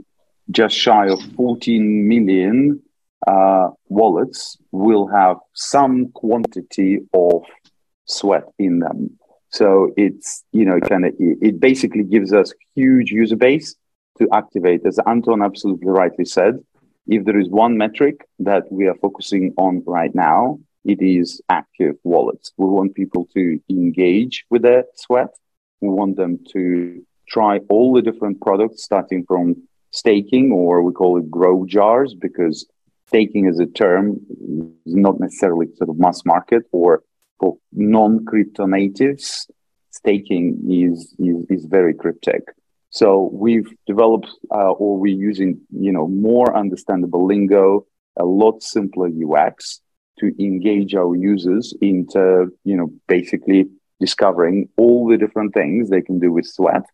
just 0.50 0.76
shy 0.76 1.08
of 1.08 1.20
14 1.36 2.06
million 2.06 2.80
uh, 3.26 3.70
wallets 3.88 4.58
will 4.70 5.06
have 5.08 5.38
some 5.54 6.10
quantity 6.12 7.00
of 7.14 7.42
sweat 8.04 8.44
in 8.58 8.80
them. 8.80 9.18
So 9.48 9.92
it's, 9.96 10.44
you 10.52 10.64
know, 10.64 10.78
kind 10.80 11.06
of, 11.06 11.14
it 11.18 11.58
basically 11.58 12.04
gives 12.04 12.32
us 12.32 12.52
huge 12.74 13.10
user 13.10 13.36
base 13.36 13.76
to 14.18 14.28
activate. 14.32 14.84
As 14.84 14.98
Anton 15.06 15.42
absolutely 15.42 15.88
rightly 15.88 16.24
said, 16.24 16.58
if 17.06 17.24
there 17.24 17.38
is 17.38 17.48
one 17.48 17.78
metric 17.78 18.26
that 18.40 18.64
we 18.70 18.86
are 18.88 18.96
focusing 18.96 19.54
on 19.56 19.82
right 19.86 20.14
now, 20.14 20.58
it 20.84 21.00
is 21.00 21.40
active 21.48 21.96
wallets. 22.04 22.52
We 22.58 22.66
want 22.66 22.94
people 22.94 23.26
to 23.34 23.60
engage 23.70 24.44
with 24.50 24.62
their 24.62 24.84
sweat. 24.96 25.28
We 25.80 25.88
want 25.88 26.16
them 26.16 26.40
to 26.52 27.04
try 27.28 27.58
all 27.68 27.92
the 27.92 28.02
different 28.02 28.40
products, 28.40 28.84
starting 28.84 29.24
from 29.26 29.62
staking, 29.90 30.52
or 30.52 30.82
we 30.82 30.92
call 30.92 31.18
it 31.18 31.30
grow 31.30 31.64
jars, 31.66 32.14
because 32.14 32.66
staking 33.06 33.46
as 33.46 33.58
a 33.58 33.66
term 33.66 34.18
is 34.86 34.94
not 34.94 35.20
necessarily 35.20 35.66
sort 35.76 35.90
of 35.90 35.98
mass 35.98 36.24
market 36.24 36.62
or 36.72 37.02
for 37.38 37.56
non-crypto 37.72 38.66
natives. 38.66 39.46
Staking 39.90 40.58
is, 40.68 41.14
is, 41.18 41.44
is 41.48 41.64
very 41.66 41.94
cryptic. 41.94 42.42
So 42.90 43.30
we've 43.32 43.72
developed, 43.86 44.30
uh, 44.52 44.72
or 44.72 44.98
we're 44.98 45.16
using, 45.16 45.60
you 45.70 45.92
know, 45.92 46.06
more 46.08 46.56
understandable 46.56 47.26
lingo, 47.26 47.86
a 48.16 48.24
lot 48.24 48.62
simpler 48.62 49.08
UX 49.08 49.80
to 50.20 50.32
engage 50.40 50.94
our 50.94 51.16
users 51.16 51.74
into, 51.80 52.52
you 52.64 52.76
know, 52.76 52.88
basically 53.08 53.66
discovering 54.00 54.68
all 54.76 55.08
the 55.08 55.16
different 55.16 55.54
things 55.54 55.90
they 55.90 56.02
can 56.02 56.18
do 56.18 56.30
with 56.32 56.46
Sweat 56.46 56.84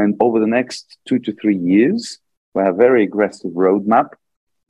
and 0.00 0.16
over 0.20 0.40
the 0.40 0.46
next 0.46 0.98
two 1.06 1.18
to 1.20 1.32
three 1.40 1.56
years, 1.56 2.18
we 2.54 2.62
have 2.62 2.74
a 2.74 2.76
very 2.76 3.04
aggressive 3.04 3.52
roadmap 3.52 4.08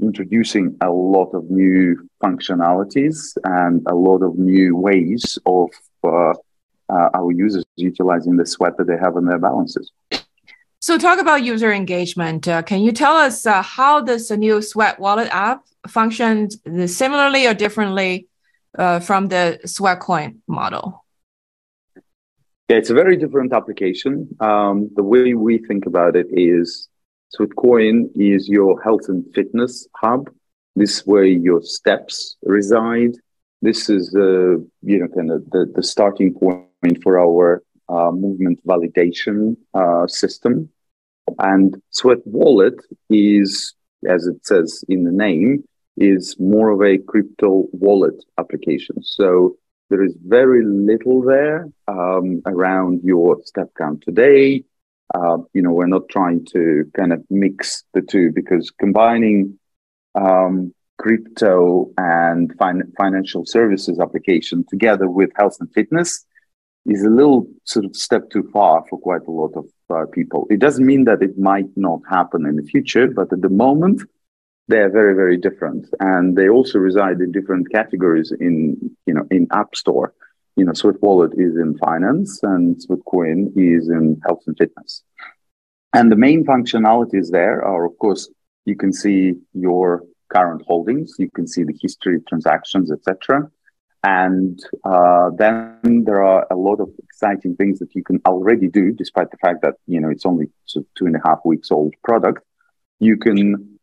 introducing 0.02 0.76
a 0.80 0.90
lot 0.90 1.30
of 1.34 1.50
new 1.50 2.08
functionalities 2.22 3.36
and 3.44 3.82
a 3.86 3.94
lot 3.94 4.22
of 4.22 4.38
new 4.38 4.76
ways 4.76 5.38
of 5.46 5.68
uh, 6.04 6.32
uh, 6.88 7.08
our 7.14 7.30
users 7.32 7.64
utilizing 7.76 8.36
the 8.36 8.46
sweat 8.46 8.76
that 8.78 8.86
they 8.86 8.96
have 8.96 9.16
on 9.16 9.24
their 9.26 9.38
balances. 9.38 9.92
So, 10.80 10.96
talk 10.96 11.18
about 11.20 11.44
user 11.44 11.70
engagement. 11.72 12.48
Uh, 12.48 12.62
can 12.62 12.80
you 12.80 12.90
tell 12.90 13.14
us 13.14 13.46
uh, 13.46 13.62
how 13.62 14.00
this 14.00 14.30
new 14.30 14.62
Sweat 14.62 14.98
Wallet 14.98 15.28
app 15.30 15.62
functions 15.86 16.56
similarly 16.86 17.46
or 17.46 17.52
differently 17.52 18.26
uh, 18.78 18.98
from 19.00 19.28
the 19.28 19.60
Sweat 19.66 20.00
Coin 20.00 20.40
model? 20.48 20.99
Yeah, 22.70 22.76
it's 22.76 22.90
a 22.90 22.94
very 22.94 23.16
different 23.16 23.52
application. 23.52 24.28
Um, 24.38 24.90
the 24.94 25.02
way 25.02 25.34
we 25.34 25.58
think 25.58 25.86
about 25.86 26.14
it 26.14 26.28
is 26.30 26.88
Sweatcoin 27.34 28.10
is 28.14 28.48
your 28.48 28.80
health 28.80 29.08
and 29.08 29.24
fitness 29.34 29.88
hub. 29.96 30.30
This 30.76 30.98
is 30.98 31.04
where 31.04 31.24
your 31.24 31.62
steps 31.62 32.36
reside. 32.44 33.14
This 33.60 33.90
is 33.90 34.12
the 34.12 34.64
you 34.82 34.98
know 35.00 35.08
kind 35.08 35.32
of 35.32 35.50
the, 35.50 35.66
the 35.74 35.82
starting 35.82 36.32
point 36.32 37.02
for 37.02 37.18
our 37.18 37.64
uh, 37.88 38.12
movement 38.12 38.64
validation 38.64 39.56
uh, 39.74 40.06
system. 40.06 40.68
And 41.40 41.74
Sweat 41.90 42.24
Wallet 42.24 42.78
is, 43.08 43.74
as 44.08 44.28
it 44.28 44.46
says 44.46 44.84
in 44.88 45.02
the 45.02 45.10
name, 45.10 45.64
is 45.96 46.36
more 46.38 46.70
of 46.70 46.82
a 46.82 46.98
crypto 46.98 47.66
wallet 47.72 48.24
application. 48.38 49.02
So 49.02 49.56
there 49.90 50.02
is 50.02 50.16
very 50.24 50.64
little 50.64 51.20
there 51.22 51.68
um, 51.88 52.40
around 52.46 53.02
your 53.02 53.38
step 53.44 53.70
count 53.76 54.02
today. 54.02 54.64
Uh, 55.12 55.38
you 55.52 55.60
know, 55.60 55.72
we're 55.72 55.86
not 55.86 56.08
trying 56.08 56.46
to 56.46 56.90
kind 56.96 57.12
of 57.12 57.22
mix 57.28 57.82
the 57.92 58.00
two 58.00 58.30
because 58.32 58.70
combining 58.70 59.58
um, 60.14 60.72
crypto 60.98 61.90
and 61.98 62.54
fin- 62.58 62.92
financial 62.96 63.44
services 63.44 63.98
application 63.98 64.64
together 64.68 65.10
with 65.10 65.30
health 65.34 65.56
and 65.58 65.72
fitness 65.72 66.24
is 66.86 67.02
a 67.02 67.10
little 67.10 67.46
sort 67.64 67.84
of 67.84 67.94
step 67.96 68.30
too 68.30 68.48
far 68.52 68.84
for 68.88 68.98
quite 68.98 69.26
a 69.26 69.30
lot 69.30 69.52
of 69.56 69.66
uh, 69.90 70.06
people. 70.12 70.46
It 70.50 70.60
doesn't 70.60 70.86
mean 70.86 71.04
that 71.04 71.22
it 71.22 71.36
might 71.36 71.68
not 71.76 72.00
happen 72.08 72.46
in 72.46 72.56
the 72.56 72.62
future, 72.62 73.08
but 73.08 73.32
at 73.32 73.42
the 73.42 73.48
moment, 73.48 74.02
they're 74.70 74.90
very 75.00 75.14
very 75.14 75.36
different. 75.36 75.86
And 76.00 76.36
they 76.36 76.48
also 76.48 76.78
reside 76.78 77.18
in 77.20 77.32
different 77.32 77.70
categories 77.70 78.32
in 78.46 78.54
you 79.06 79.14
know 79.14 79.26
in 79.30 79.46
app 79.52 79.74
store. 79.74 80.14
You 80.56 80.64
know 80.64 80.72
sweat 80.72 81.00
wallet 81.02 81.32
is 81.46 81.56
in 81.56 81.78
finance 81.78 82.40
and 82.42 82.80
sweat 82.82 83.04
coin 83.06 83.52
is 83.56 83.88
in 83.88 84.20
health 84.26 84.42
and 84.46 84.56
fitness. 84.56 85.02
And 85.92 86.10
the 86.10 86.22
main 86.26 86.44
functionalities 86.44 87.30
there 87.30 87.64
are 87.64 87.84
of 87.84 87.96
course 87.98 88.28
you 88.64 88.76
can 88.76 88.92
see 88.92 89.34
your 89.54 90.04
current 90.34 90.62
holdings 90.66 91.16
you 91.18 91.30
can 91.36 91.46
see 91.46 91.64
the 91.64 91.76
history 91.82 92.14
of 92.14 92.24
transactions 92.26 92.92
etc 92.92 93.50
and 94.02 94.58
uh, 94.84 95.30
then 95.36 96.04
there 96.04 96.22
are 96.22 96.46
a 96.50 96.56
lot 96.56 96.80
of 96.80 96.88
exciting 97.02 97.54
things 97.56 97.78
that 97.80 97.94
you 97.94 98.02
can 98.02 98.20
already 98.24 98.68
do 98.68 98.92
despite 98.92 99.30
the 99.30 99.36
fact 99.36 99.60
that 99.62 99.74
you 99.86 100.00
know 100.00 100.08
it's 100.08 100.24
only 100.24 100.46
two 100.72 101.06
and 101.06 101.16
a 101.16 101.20
half 101.24 101.40
weeks 101.44 101.70
old 101.70 101.94
product. 102.02 102.42
You 102.98 103.16
can 103.18 103.78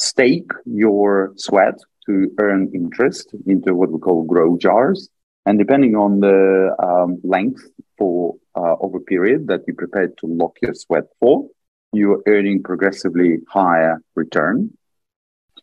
stake 0.00 0.50
your 0.64 1.32
sweat 1.36 1.78
to 2.06 2.30
earn 2.40 2.70
interest 2.74 3.34
into 3.46 3.74
what 3.74 3.92
we 3.92 3.98
call 3.98 4.24
grow 4.24 4.56
jars. 4.56 5.10
And 5.44 5.58
depending 5.58 5.94
on 5.94 6.20
the 6.20 6.74
um, 6.82 7.20
length 7.22 7.62
for 7.98 8.36
uh, 8.54 8.76
over 8.80 8.98
period 9.00 9.46
that 9.48 9.60
you're 9.66 9.76
prepared 9.76 10.16
to 10.18 10.26
lock 10.26 10.56
your 10.62 10.74
sweat 10.74 11.04
for, 11.18 11.46
you're 11.92 12.22
earning 12.26 12.62
progressively 12.62 13.38
higher 13.48 14.02
return. 14.14 14.70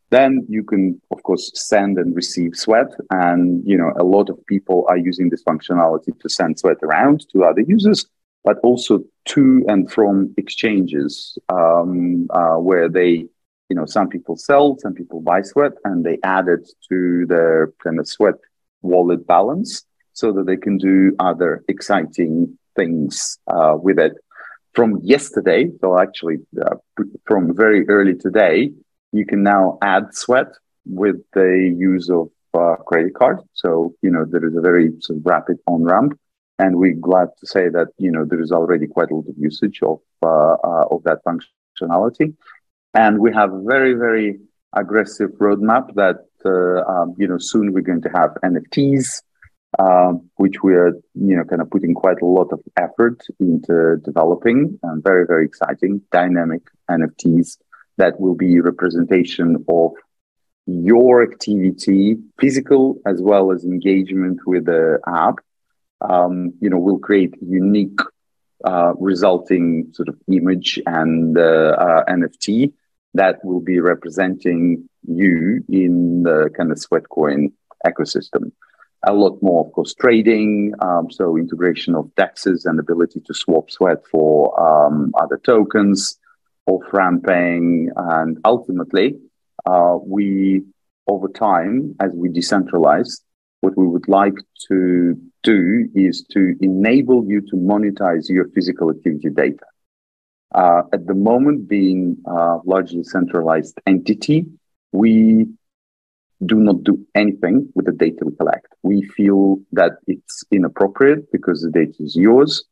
Then 0.10 0.46
you 0.48 0.64
can, 0.64 1.02
of 1.10 1.24
course, 1.24 1.52
send 1.56 1.98
and 1.98 2.16
receive 2.16 2.56
sweat. 2.56 2.92
And, 3.10 3.64
you 3.66 3.78
know, 3.78 3.92
a 3.98 4.04
lot 4.04 4.30
of 4.30 4.46
people 4.46 4.86
are 4.88 4.98
using 4.98 5.30
this 5.30 5.44
functionality 5.44 6.18
to 6.20 6.30
send 6.30 6.60
sweat 6.60 6.78
around 6.84 7.26
to 7.32 7.44
other 7.44 7.62
users, 7.62 8.06
but 8.44 8.58
also 8.60 9.04
to 9.26 9.66
and 9.68 9.92
from 9.92 10.34
exchanges 10.38 11.38
um, 11.50 12.28
uh, 12.30 12.58
where 12.58 12.88
they 12.88 13.28
you 13.70 13.76
know, 13.76 13.86
some 13.86 14.08
people 14.10 14.36
sell, 14.36 14.78
some 14.80 14.94
people 14.94 15.22
buy 15.22 15.42
sweat, 15.42 15.74
and 15.84 16.06
they 16.06 16.18
add 16.24 16.48
it 16.48 16.70
to 16.90 17.26
their 17.28 17.74
kind 17.84 18.00
of 18.00 18.08
sweat 18.08 18.36
wallet 18.82 19.26
balance. 19.28 19.86
so 20.18 20.32
that 20.34 20.48
they 20.48 20.58
can 20.58 20.78
do 20.80 21.16
other 21.20 21.64
exciting 21.68 22.58
things 22.76 23.38
uh, 23.46 23.76
with 23.80 24.00
it. 24.00 24.14
From 24.74 25.00
yesterday, 25.04 25.70
so 25.80 26.00
actually 26.00 26.38
uh, 26.60 26.78
from 27.26 27.56
very 27.56 27.88
early 27.88 28.16
today, 28.16 28.72
you 29.12 29.26
can 29.28 29.44
now 29.44 29.78
add 29.82 30.16
sweat 30.16 30.52
with 30.86 31.18
the 31.34 31.52
use 31.78 32.10
of 32.10 32.30
uh, 32.56 32.78
credit 32.78 33.14
card. 33.14 33.38
So, 33.54 33.94
you 34.02 34.10
know, 34.10 34.26
there 34.26 34.46
is 34.46 34.56
a 34.56 34.62
very 34.62 34.92
sort 35.02 35.20
of 35.20 35.26
rapid 35.26 35.58
on 35.68 35.84
ramp. 35.84 36.20
And 36.60 36.78
we're 36.78 36.96
glad 37.10 37.30
to 37.40 37.46
say 37.46 37.70
that, 37.70 37.90
you 38.00 38.12
know, 38.12 38.26
there 38.26 38.42
is 38.42 38.52
already 38.52 38.88
quite 38.88 39.12
a 39.12 39.16
lot 39.16 39.28
of 39.30 39.36
usage 39.38 39.80
of, 39.84 40.00
uh, 40.24 40.56
uh, 40.70 40.86
of 40.90 41.04
that 41.04 41.20
functionality. 41.24 42.34
And 42.98 43.20
we 43.20 43.32
have 43.32 43.54
a 43.54 43.62
very, 43.62 43.94
very 43.94 44.40
aggressive 44.76 45.30
roadmap 45.38 45.94
that, 45.94 46.26
uh, 46.44 46.82
um, 46.92 47.14
you 47.20 47.28
know, 47.28 47.38
soon 47.38 47.72
we're 47.72 47.82
going 47.82 48.02
to 48.02 48.10
have 48.10 48.32
NFTs, 48.44 49.22
um, 49.78 50.32
which 50.38 50.64
we 50.64 50.74
are, 50.74 50.94
you 51.14 51.36
know, 51.36 51.44
kind 51.44 51.62
of 51.62 51.70
putting 51.70 51.94
quite 51.94 52.20
a 52.24 52.26
lot 52.26 52.52
of 52.52 52.60
effort 52.76 53.22
into 53.40 53.98
developing 54.04 54.80
and 54.82 55.04
very, 55.04 55.28
very 55.28 55.46
exciting 55.46 56.02
dynamic 56.12 56.64
NFTs 56.90 57.58
that 57.98 58.20
will 58.20 58.34
be 58.34 58.60
representation 58.62 59.64
of 59.70 59.92
your 60.66 61.22
activity, 61.22 62.18
physical 62.40 63.00
as 63.06 63.22
well 63.22 63.52
as 63.52 63.64
engagement 63.64 64.40
with 64.48 64.66
the 64.66 65.00
app, 65.06 65.36
um, 66.02 66.52
you 66.62 66.70
know, 66.72 66.80
will 66.80 66.98
create 66.98 67.36
unique 67.44 68.00
uh, 68.66 68.94
resulting 68.98 69.94
sort 69.94 70.10
of 70.10 70.18
image 70.28 70.82
and 70.88 71.38
uh, 71.38 71.76
uh, 71.78 72.06
NFT 72.06 72.74
that 73.14 73.44
will 73.44 73.60
be 73.60 73.80
representing 73.80 74.88
you 75.08 75.64
in 75.70 76.24
the 76.24 76.50
kind 76.56 76.72
of 76.72 76.78
Sweatcoin 76.78 77.52
ecosystem. 77.86 78.52
A 79.08 79.14
lot 79.14 79.38
more, 79.42 79.66
of 79.66 79.72
course, 79.74 79.94
trading, 79.94 80.74
um, 80.80 81.10
so 81.12 81.38
integration 81.38 81.96
of 81.96 82.12
dexes 82.16 82.66
and 82.66 82.80
ability 82.80 83.22
to 83.26 83.34
swap 83.34 83.70
sweat 83.72 84.00
for 84.12 84.60
um, 84.60 85.12
other 85.20 85.40
tokens, 85.44 86.18
off 86.66 86.84
ramping, 86.92 87.90
and 87.96 88.40
ultimately 88.44 89.16
uh, 89.66 89.98
we, 90.04 90.64
over 91.08 91.28
time, 91.28 91.96
as 92.00 92.12
we 92.14 92.30
decentralize, 92.30 93.22
what 93.62 93.78
we 93.78 93.88
would 93.88 94.08
like 94.08 94.36
to 94.68 95.20
do 95.44 95.88
is 95.96 96.26
to 96.32 96.56
enable 96.62 97.26
you 97.26 97.42
to 97.42 97.56
monetize 97.56 98.30
your 98.30 98.48
physical 98.50 98.90
activity 98.90 99.30
data. 99.30 99.66
Uh, 100.58 100.82
at 100.92 101.06
the 101.06 101.14
moment, 101.14 101.68
being 101.68 102.18
a 102.26 102.58
largely 102.66 103.04
centralized 103.04 103.80
entity, 103.86 104.48
we 104.92 105.46
do 106.48 106.56
not 106.56 106.84
do 106.84 107.06
anything 107.14 107.70
with 107.76 107.86
the 107.86 107.92
data 107.92 108.26
we 108.26 108.36
collect. 108.36 108.66
We 108.82 109.04
feel 109.04 109.60
that 109.74 110.00
it's 110.08 110.44
inappropriate 110.50 111.32
because 111.32 111.62
the 111.62 111.70
data 111.70 111.94
is 112.00 112.16
yours. 112.16 112.64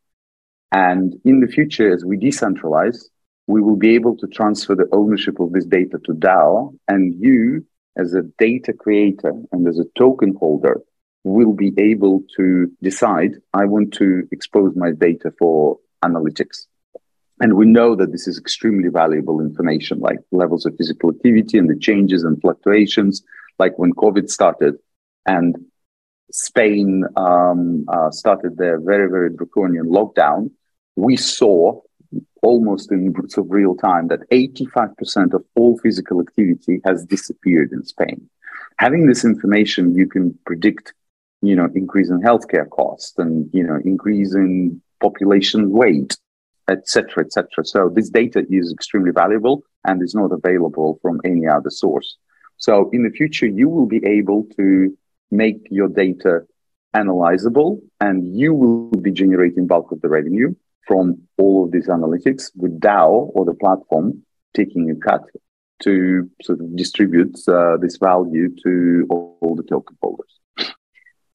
And 0.71 1.13
in 1.25 1.41
the 1.41 1.47
future, 1.47 1.93
as 1.93 2.03
we 2.03 2.17
decentralize, 2.17 3.05
we 3.45 3.61
will 3.61 3.75
be 3.75 3.93
able 3.93 4.17
to 4.17 4.27
transfer 4.27 4.73
the 4.73 4.89
ownership 4.91 5.39
of 5.39 5.51
this 5.53 5.65
data 5.65 5.99
to 6.05 6.13
DAO. 6.13 6.75
And 6.87 7.13
you, 7.13 7.67
as 7.95 8.15
a 8.15 8.23
data 8.39 8.73
creator 8.73 9.33
and 9.51 9.67
as 9.67 9.77
a 9.77 9.85
token 9.95 10.33
holder, 10.39 10.81
will 11.23 11.53
be 11.53 11.71
able 11.77 12.23
to 12.37 12.71
decide, 12.81 13.35
I 13.53 13.65
want 13.65 13.93
to 13.95 14.27
expose 14.31 14.75
my 14.75 14.91
data 14.91 15.31
for 15.37 15.77
analytics. 16.03 16.65
And 17.41 17.55
we 17.55 17.65
know 17.65 17.95
that 17.95 18.11
this 18.11 18.27
is 18.27 18.37
extremely 18.37 18.89
valuable 18.89 19.41
information, 19.41 19.99
like 19.99 20.19
levels 20.31 20.65
of 20.65 20.75
physical 20.77 21.09
activity 21.09 21.57
and 21.57 21.69
the 21.69 21.77
changes 21.77 22.23
and 22.23 22.39
fluctuations, 22.39 23.23
like 23.59 23.77
when 23.77 23.93
COVID 23.93 24.29
started 24.29 24.75
and 25.25 25.55
Spain 26.31 27.03
um, 27.15 27.85
uh, 27.87 28.09
started 28.11 28.57
their 28.57 28.79
very, 28.79 29.09
very 29.09 29.29
draconian 29.29 29.87
lockdown. 29.87 30.51
We 30.95 31.17
saw 31.17 31.81
almost 32.41 32.91
in 32.91 33.13
sort 33.29 33.45
of 33.45 33.51
real 33.51 33.75
time 33.75 34.07
that 34.07 34.29
85% 34.29 35.33
of 35.33 35.43
all 35.55 35.77
physical 35.79 36.21
activity 36.21 36.79
has 36.85 37.05
disappeared 37.05 37.71
in 37.71 37.83
Spain. 37.83 38.29
Having 38.77 39.07
this 39.07 39.25
information, 39.25 39.95
you 39.95 40.07
can 40.07 40.37
predict, 40.45 40.93
you 41.41 41.55
know, 41.55 41.69
increase 41.73 42.09
in 42.09 42.21
healthcare 42.21 42.69
costs 42.69 43.17
and, 43.17 43.49
you 43.53 43.63
know, 43.63 43.79
increase 43.83 44.35
in 44.35 44.81
population 45.01 45.71
weight, 45.71 46.17
etc., 46.69 47.23
etc. 47.23 47.47
So 47.63 47.89
this 47.93 48.09
data 48.09 48.43
is 48.49 48.71
extremely 48.71 49.11
valuable 49.11 49.63
and 49.85 50.01
is 50.01 50.15
not 50.15 50.31
available 50.31 50.99
from 51.01 51.21
any 51.23 51.47
other 51.47 51.69
source. 51.69 52.17
So 52.57 52.89
in 52.93 53.03
the 53.03 53.09
future, 53.09 53.47
you 53.47 53.69
will 53.69 53.85
be 53.85 54.03
able 54.05 54.47
to 54.57 54.95
make 55.31 55.67
your 55.69 55.87
data 55.87 56.41
analyzable 56.95 57.81
and 57.99 58.35
you 58.35 58.53
will 58.53 59.01
be 59.01 59.11
generating 59.11 59.67
bulk 59.67 59.91
of 59.91 60.01
the 60.01 60.09
revenue 60.09 60.55
from 60.87 61.21
all 61.37 61.65
of 61.65 61.71
these 61.71 61.87
analytics 61.87 62.51
with 62.55 62.79
DAO 62.79 63.31
or 63.33 63.43
the 63.45 63.53
platform 63.53 64.23
taking 64.53 64.89
a 64.89 64.95
cut 64.95 65.23
to 65.83 66.29
sort 66.41 66.61
of 66.61 66.75
distribute 66.75 67.37
uh, 67.49 67.75
this 67.77 67.97
value 67.97 68.49
to 68.63 69.05
all, 69.09 69.37
all 69.41 69.55
the 69.55 69.63
token 69.63 69.97
holders. 70.01 70.34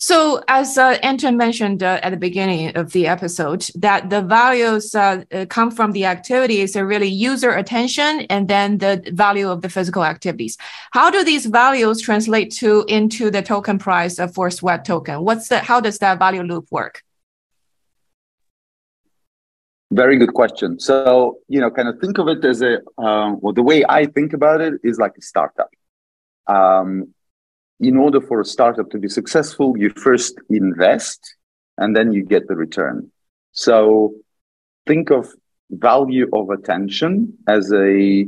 So, 0.03 0.42
as 0.48 0.78
uh, 0.78 0.96
Anton 1.03 1.36
mentioned 1.36 1.82
uh, 1.82 2.01
at 2.03 2.09
the 2.09 2.16
beginning 2.16 2.74
of 2.74 2.92
the 2.92 3.07
episode, 3.07 3.66
that 3.74 4.09
the 4.09 4.22
values 4.22 4.94
uh, 4.94 5.24
uh 5.30 5.44
come 5.44 5.70
from 5.70 5.92
the 5.92 6.07
activities 6.07 6.74
are 6.74 6.86
really 6.86 7.09
user 7.09 7.51
attention 7.51 8.20
and 8.30 8.48
then 8.48 8.78
the 8.78 9.03
value 9.12 9.51
of 9.51 9.61
the 9.61 9.68
physical 9.68 10.03
activities. 10.03 10.57
How 10.92 11.11
do 11.11 11.22
these 11.22 11.44
values 11.44 12.01
translate 12.01 12.51
to 12.53 12.86
into 12.88 13.30
the 13.30 13.42
token 13.42 13.78
price 13.78 14.18
for 14.34 14.51
Sweat 14.51 14.86
token? 14.86 15.22
What's 15.22 15.48
the 15.48 15.59
how 15.59 15.80
does 15.80 15.98
that 15.98 16.18
value 16.18 16.44
loop 16.44 16.68
work? 16.70 17.03
Very 19.92 20.16
good 20.16 20.32
question. 20.32 20.80
So, 20.80 21.40
you 21.48 21.61
know, 21.61 21.70
kind 21.70 21.88
of 21.88 21.98
think 22.01 22.16
of 22.16 22.28
it 22.28 22.42
as 22.42 22.62
a, 22.62 22.78
uh, 22.96 23.34
well, 23.42 23.53
the 23.53 23.62
way 23.62 23.84
I 23.86 24.07
think 24.07 24.32
about 24.32 24.62
it 24.62 24.74
is 24.82 24.98
like 24.98 25.18
a 25.18 25.22
startup. 25.22 25.70
Um, 26.46 27.12
in 27.80 27.96
order 27.96 28.20
for 28.20 28.40
a 28.40 28.44
startup 28.44 28.90
to 28.90 28.98
be 28.98 29.08
successful, 29.08 29.76
you 29.76 29.90
first 29.90 30.38
invest 30.50 31.36
and 31.78 31.96
then 31.96 32.12
you 32.12 32.22
get 32.24 32.46
the 32.46 32.54
return. 32.54 33.10
So 33.52 34.14
think 34.86 35.10
of 35.10 35.28
value 35.70 36.28
of 36.32 36.50
attention 36.50 37.32
as 37.48 37.72
a 37.72 38.26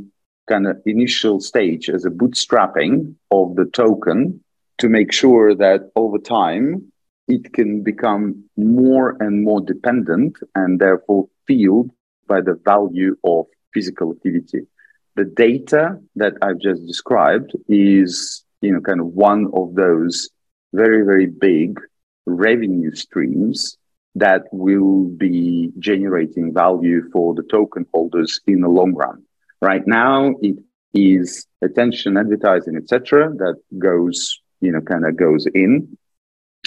kind 0.49 0.67
of 0.67 0.79
initial 0.87 1.41
stage, 1.41 1.89
as 1.89 2.05
a 2.05 2.11
bootstrapping 2.11 3.15
of 3.31 3.57
the 3.57 3.67
token 3.67 4.43
to 4.79 4.89
make 4.89 5.13
sure 5.13 5.55
that 5.55 5.91
over 5.97 6.19
time 6.19 6.93
it 7.29 7.53
can 7.53 7.83
become 7.83 8.45
more 8.57 9.17
and 9.21 9.45
more 9.45 9.61
dependent 9.61 10.37
and 10.55 10.81
therefore 10.81 11.29
fueled 11.47 11.91
by 12.27 12.41
the 12.41 12.55
value 12.65 13.17
of 13.25 13.47
physical 13.73 14.13
activity. 14.13 14.67
The 15.15 15.25
data 15.25 15.99
that 16.17 16.35
I've 16.43 16.59
just 16.59 16.87
described 16.87 17.53
is, 17.69 18.42
you 18.63 18.73
know, 18.73 18.81
kind 18.81 19.01
of 19.01 19.09
one 19.09 19.51
of 19.55 19.75
those 19.75 20.31
very, 20.73 21.05
very 21.05 21.27
big 21.27 21.79
revenue 22.27 22.95
streams 22.95 23.77
that 24.15 24.43
will 24.53 25.05
be 25.05 25.73
generating 25.79 26.53
value 26.53 27.03
for 27.11 27.35
the 27.35 27.43
token 27.43 27.87
holders 27.93 28.41
in 28.47 28.61
the 28.61 28.69
long 28.69 28.95
run. 28.95 29.23
Right 29.61 29.87
now, 29.87 30.35
it 30.41 30.57
is 30.95 31.47
attention, 31.63 32.17
advertising, 32.17 32.77
etc., 32.77 33.33
that 33.37 33.57
goes, 33.79 34.41
you 34.61 34.73
know, 34.73 34.81
kind 34.81 35.07
of 35.07 35.17
goes 35.17 35.47
in. 35.55 35.97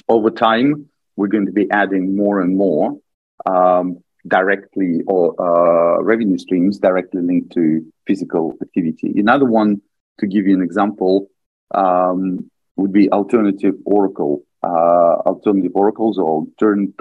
Over 0.10 0.30
time, 0.32 0.90
we're 1.16 1.28
going 1.28 1.46
to 1.46 1.52
be 1.52 1.70
adding 1.72 2.16
more 2.16 2.42
and 2.42 2.58
more 2.58 2.98
um, 3.46 4.04
directly 4.28 5.02
or 5.08 5.40
uh, 5.40 6.02
revenue 6.02 6.38
streams 6.38 6.80
directly 6.80 7.22
linked 7.22 7.54
to 7.54 7.86
physical 8.08 8.54
activity. 8.62 9.14
Another 9.18 9.46
one, 9.46 9.82
to 10.20 10.28
give 10.28 10.48
you 10.48 10.56
an 10.56 10.64
example, 10.64 11.30
um, 11.74 12.50
would 12.76 12.92
be 12.92 13.12
alternative 13.12 13.76
oracle, 13.86 14.44
uh, 14.64 15.16
alternative 15.26 15.72
oracles 15.76 16.18
or 16.18 16.46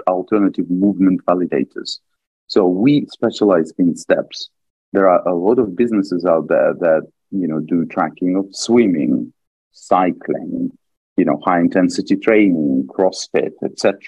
alternative 0.07 0.69
movement 0.69 1.21
validators. 1.25 1.99
So 2.47 2.67
we 2.67 3.05
specialize 3.09 3.73
in 3.77 3.95
steps. 3.95 4.49
There 4.93 5.09
are 5.09 5.27
a 5.27 5.35
lot 5.35 5.59
of 5.59 5.75
businesses 5.75 6.25
out 6.25 6.47
there 6.47 6.73
that 6.79 7.07
you 7.31 7.47
know 7.47 7.59
do 7.59 7.85
tracking 7.85 8.35
of 8.35 8.47
swimming, 8.51 9.33
cycling, 9.71 10.71
you 11.17 11.25
know, 11.25 11.41
high 11.43 11.59
intensity 11.59 12.15
training, 12.15 12.87
CrossFit, 12.87 13.51
etc. 13.63 13.99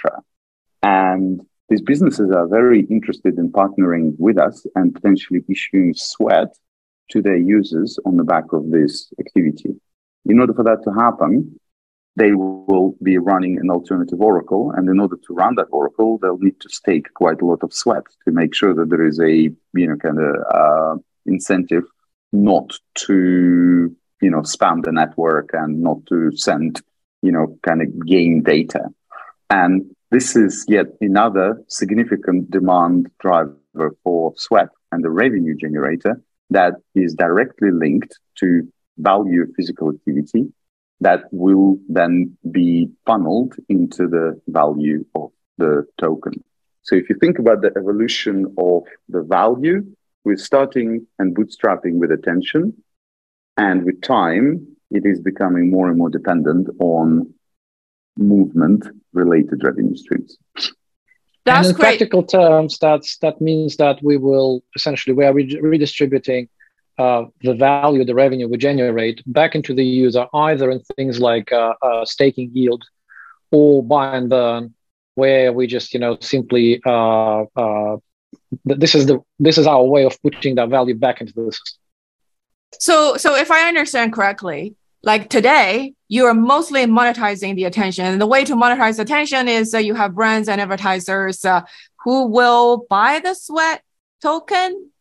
And 0.84 1.42
these 1.70 1.82
businesses 1.82 2.32
are 2.32 2.48
very 2.48 2.86
interested 2.86 3.38
in 3.38 3.52
partnering 3.52 4.16
with 4.18 4.38
us 4.38 4.66
and 4.76 4.94
potentially 4.94 5.44
issuing 5.50 5.94
sweat 5.96 6.56
to 7.12 7.22
their 7.22 7.38
users 7.38 8.00
on 8.06 8.18
the 8.18 8.24
back 8.24 8.54
of 8.54 8.70
this 8.70 9.12
activity. 9.20 9.76
In 10.26 10.40
order 10.40 10.54
for 10.54 10.64
that 10.64 10.84
to 10.84 10.92
happen, 10.92 11.60
they 12.18 12.34
will 12.34 12.96
be 13.04 13.18
running 13.20 13.60
an 13.60 13.70
alternative 13.70 14.20
oracle. 14.20 14.72
And 14.76 14.90
in 14.90 15.00
order 15.00 15.18
to 15.28 15.34
run 15.34 15.56
that 15.56 15.68
oracle, 15.70 16.18
they'll 16.18 16.40
need 16.40 16.60
to 16.62 16.70
stake 16.70 17.14
quite 17.14 17.42
a 17.42 17.46
lot 17.46 17.64
of 17.64 17.74
sweat 17.74 18.04
to 18.26 18.32
make 18.32 18.56
sure 18.56 18.74
that 18.74 18.90
there 18.90 19.06
is 19.06 19.20
a, 19.20 19.32
you 19.32 19.88
know, 19.88 19.96
kind 19.98 20.20
of 20.20 20.36
uh, 20.52 20.96
incentive 21.26 21.84
not 22.34 22.74
to, 22.96 23.96
you 24.22 24.32
know, 24.32 24.42
spam 24.42 24.84
the 24.84 24.92
network 24.92 25.52
and 25.54 25.82
not 25.82 26.06
to 26.08 26.36
send, 26.36 26.82
you 27.22 27.32
know, 27.32 27.58
kind 27.62 27.82
of 27.84 28.06
game 28.06 28.42
data. 28.42 28.90
And 29.50 29.96
this 30.10 30.36
is 30.36 30.66
yet 30.68 30.88
another 31.02 31.62
significant 31.68 32.50
demand 32.50 33.12
driver 33.20 33.96
for 34.04 34.34
Sweat 34.38 34.70
and 34.92 35.04
the 35.04 35.10
revenue 35.10 35.56
generator 35.56 36.22
that 36.50 36.74
is 36.96 37.14
directly 37.14 37.72
linked 37.72 38.18
to 38.40 38.68
value 38.98 39.44
of 39.44 39.50
physical 39.56 39.92
activity 39.92 40.52
that 41.00 41.24
will 41.32 41.78
then 41.88 42.38
be 42.52 42.90
funneled 43.06 43.56
into 43.70 44.08
the 44.08 44.40
value 44.48 45.06
of 45.16 45.32
the 45.58 45.86
token. 46.00 46.44
So 46.82 46.96
if 46.96 47.10
you 47.10 47.16
think 47.20 47.38
about 47.40 47.62
the 47.62 47.72
evolution 47.78 48.56
of 48.58 48.84
the 49.10 49.22
value, 49.22 49.86
we're 50.24 50.38
starting 50.38 51.06
and 51.20 51.36
bootstrapping 51.36 51.96
with 51.96 52.12
attention. 52.12 52.74
And 53.58 53.84
with 53.84 54.02
time, 54.02 54.76
it 54.92 55.06
is 55.06 55.20
becoming 55.20 55.70
more 55.70 55.90
and 55.90 55.98
more 55.98 56.10
dependent 56.10 56.70
on 56.80 57.34
movement 58.18 58.88
related 59.14 59.64
revenue 59.64 59.96
streams. 59.96 60.38
That's 61.46 61.68
and 61.68 61.76
in 61.76 61.76
great. 61.76 61.86
practical 61.86 62.24
terms, 62.24 62.78
that's 62.80 63.18
that 63.20 63.40
means 63.40 63.78
that 63.78 64.00
we 64.04 64.18
will 64.18 64.64
essentially 64.76 65.14
we 65.14 65.26
are 65.26 65.34
re- 65.34 65.60
redistributing 65.62 66.50
uh, 66.98 67.26
the 67.42 67.54
value, 67.54 68.04
the 68.04 68.16
revenue 68.16 68.48
we 68.48 68.58
generate 68.58 69.22
back 69.26 69.56
into 69.56 69.74
the 69.74 69.86
user, 69.86 70.26
either 70.34 70.72
in 70.72 70.80
things 70.96 71.20
like 71.20 71.52
uh, 71.52 71.74
uh, 71.82 72.06
staking 72.06 72.52
yield 72.54 72.84
or 73.52 73.84
buy 73.84 74.16
and 74.16 74.30
burn, 74.30 74.74
where 75.16 75.54
we 75.54 75.68
just 75.68 75.94
you 75.94 76.00
know 76.00 76.18
simply 76.22 76.82
uh, 76.86 77.44
uh, 77.56 77.98
this 78.66 78.96
is 78.96 79.06
the 79.06 79.20
this 79.40 79.58
is 79.58 79.68
our 79.68 79.84
way 79.84 80.06
of 80.06 80.22
putting 80.22 80.56
that 80.56 80.70
value 80.70 80.96
back 80.96 81.22
into 81.22 81.34
the 81.34 81.52
system. 81.52 81.80
So, 82.80 83.18
so 83.18 83.36
if 83.36 83.50
I 83.50 83.68
understand 83.68 84.14
correctly, 84.14 84.76
like 85.04 85.30
today, 85.30 85.94
you 86.08 86.26
are 86.26 86.34
mostly 86.34 86.86
monetizing 86.86 87.56
the 87.56 87.66
attention. 87.66 88.06
And 88.06 88.22
the 88.22 88.28
way 88.28 88.44
to 88.46 88.56
monetize 88.56 89.00
attention 89.00 89.48
is 89.48 89.72
that 89.72 89.86
you 89.86 89.94
have 89.96 90.16
brands 90.16 90.50
and 90.50 90.60
advertisers 90.60 91.46
uh, 91.46 91.62
who 92.04 92.28
will 92.28 92.86
buy 92.90 93.20
the 93.20 93.34
sweat 93.34 93.84
token 94.22 94.92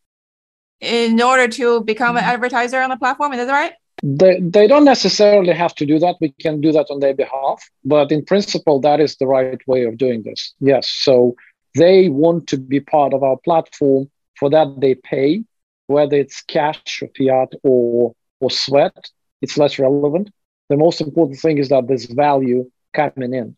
in 0.79 1.21
order 1.21 1.47
to 1.47 1.81
become 1.83 2.17
an 2.17 2.23
mm-hmm. 2.23 2.31
advertiser 2.31 2.81
on 2.81 2.89
the 2.89 2.97
platform. 2.97 3.33
Is 3.33 3.45
that 3.45 3.51
right? 3.51 3.73
They, 4.03 4.39
they 4.39 4.67
don't 4.67 4.85
necessarily 4.85 5.53
have 5.53 5.73
to 5.75 5.85
do 5.85 5.97
that. 5.99 6.17
We 6.21 6.29
can 6.39 6.61
do 6.61 6.71
that 6.71 6.87
on 6.91 6.99
their 6.99 7.15
behalf. 7.15 7.67
But 7.83 8.11
in 8.11 8.23
principle, 8.23 8.79
that 8.81 8.99
is 8.99 9.15
the 9.15 9.25
right 9.25 9.59
way 9.67 9.85
of 9.85 9.97
doing 9.97 10.23
this. 10.23 10.53
Yes. 10.59 10.87
So 10.87 11.35
they 11.75 12.09
want 12.09 12.47
to 12.47 12.57
be 12.57 12.79
part 12.79 13.13
of 13.13 13.23
our 13.23 13.37
platform. 13.37 14.09
For 14.35 14.51
that, 14.51 14.79
they 14.79 14.93
pay, 14.93 15.43
whether 15.87 16.15
it's 16.15 16.43
cash 16.43 17.01
or 17.01 17.09
fiat 17.17 17.53
or, 17.63 18.13
or 18.39 18.51
sweat. 18.51 19.09
It's 19.41 19.57
less 19.57 19.79
relevant. 19.79 20.29
The 20.69 20.77
most 20.77 21.01
important 21.01 21.39
thing 21.39 21.57
is 21.57 21.69
that 21.69 21.87
there's 21.87 22.05
value 22.05 22.69
coming 22.93 23.33
in. 23.33 23.55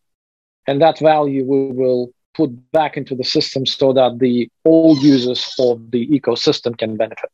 And 0.66 0.80
that 0.80 0.98
value 1.00 1.44
we 1.44 1.72
will 1.72 2.12
put 2.34 2.72
back 2.72 2.96
into 2.96 3.14
the 3.14 3.24
system 3.24 3.66
so 3.66 3.92
that 3.92 4.18
the 4.18 4.48
old 4.64 5.02
users 5.02 5.54
of 5.58 5.90
the 5.90 6.06
ecosystem 6.08 6.76
can 6.76 6.96
benefit. 6.96 7.30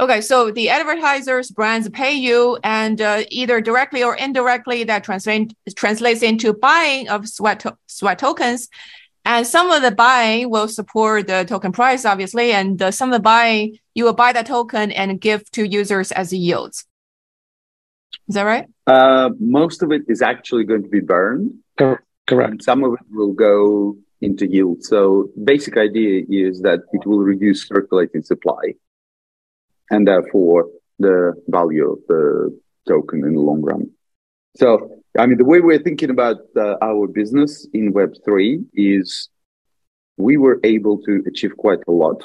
Okay, 0.00 0.22
so 0.22 0.50
the 0.50 0.70
advertisers, 0.70 1.50
brands 1.50 1.88
pay 1.90 2.12
you, 2.14 2.58
and 2.64 3.00
uh, 3.00 3.24
either 3.28 3.60
directly 3.60 4.02
or 4.02 4.16
indirectly, 4.16 4.84
that 4.84 5.04
translate, 5.04 5.54
translates 5.76 6.22
into 6.22 6.54
buying 6.54 7.08
of 7.10 7.28
sweat 7.28 7.60
to- 7.60 7.76
sweat 7.86 8.18
tokens. 8.18 8.68
And 9.24 9.46
some 9.46 9.70
of 9.70 9.82
the 9.82 9.90
buying 9.92 10.50
will 10.50 10.66
support 10.66 11.26
the 11.26 11.44
token 11.44 11.72
price, 11.72 12.04
obviously, 12.04 12.52
and 12.52 12.80
uh, 12.80 12.90
some 12.90 13.10
of 13.10 13.18
the 13.18 13.22
buying 13.22 13.78
you 13.94 14.04
will 14.04 14.14
buy 14.14 14.32
the 14.32 14.42
token 14.42 14.90
and 14.92 15.20
give 15.20 15.48
to 15.52 15.68
users 15.68 16.10
as 16.10 16.32
yields. 16.32 16.86
Is 18.28 18.34
that 18.34 18.42
right? 18.42 18.66
Uh, 18.86 19.30
most 19.38 19.82
of 19.82 19.92
it 19.92 20.02
is 20.08 20.22
actually 20.22 20.64
going 20.64 20.82
to 20.82 20.88
be 20.88 21.00
burned. 21.00 21.58
Correct. 22.26 22.62
some 22.62 22.84
of 22.84 22.94
it 22.94 23.00
will 23.10 23.32
go 23.32 23.96
into 24.22 24.46
yield. 24.46 24.82
So 24.84 25.28
basic 25.44 25.76
idea 25.76 26.24
is 26.30 26.62
that 26.62 26.80
it 26.92 27.04
will 27.06 27.18
reduce 27.18 27.66
circulating 27.66 28.22
supply 28.22 28.74
and 29.90 30.06
therefore 30.06 30.68
the 30.98 31.34
value 31.48 31.90
of 31.92 31.98
the 32.08 32.58
token 32.88 33.24
in 33.24 33.34
the 33.34 33.40
long 33.40 33.60
run. 33.62 33.90
So, 34.56 35.02
I 35.18 35.26
mean, 35.26 35.38
the 35.38 35.44
way 35.44 35.60
we're 35.60 35.82
thinking 35.82 36.10
about 36.10 36.38
uh, 36.56 36.76
our 36.80 37.06
business 37.06 37.66
in 37.72 37.92
Web3 37.92 38.64
is 38.74 39.28
we 40.16 40.36
were 40.36 40.60
able 40.62 41.02
to 41.02 41.22
achieve 41.26 41.56
quite 41.56 41.80
a 41.88 41.92
lot, 41.92 42.22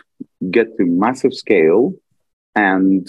get 0.52 0.68
to 0.78 0.86
massive 0.86 1.34
scale, 1.34 1.94
and 2.56 3.08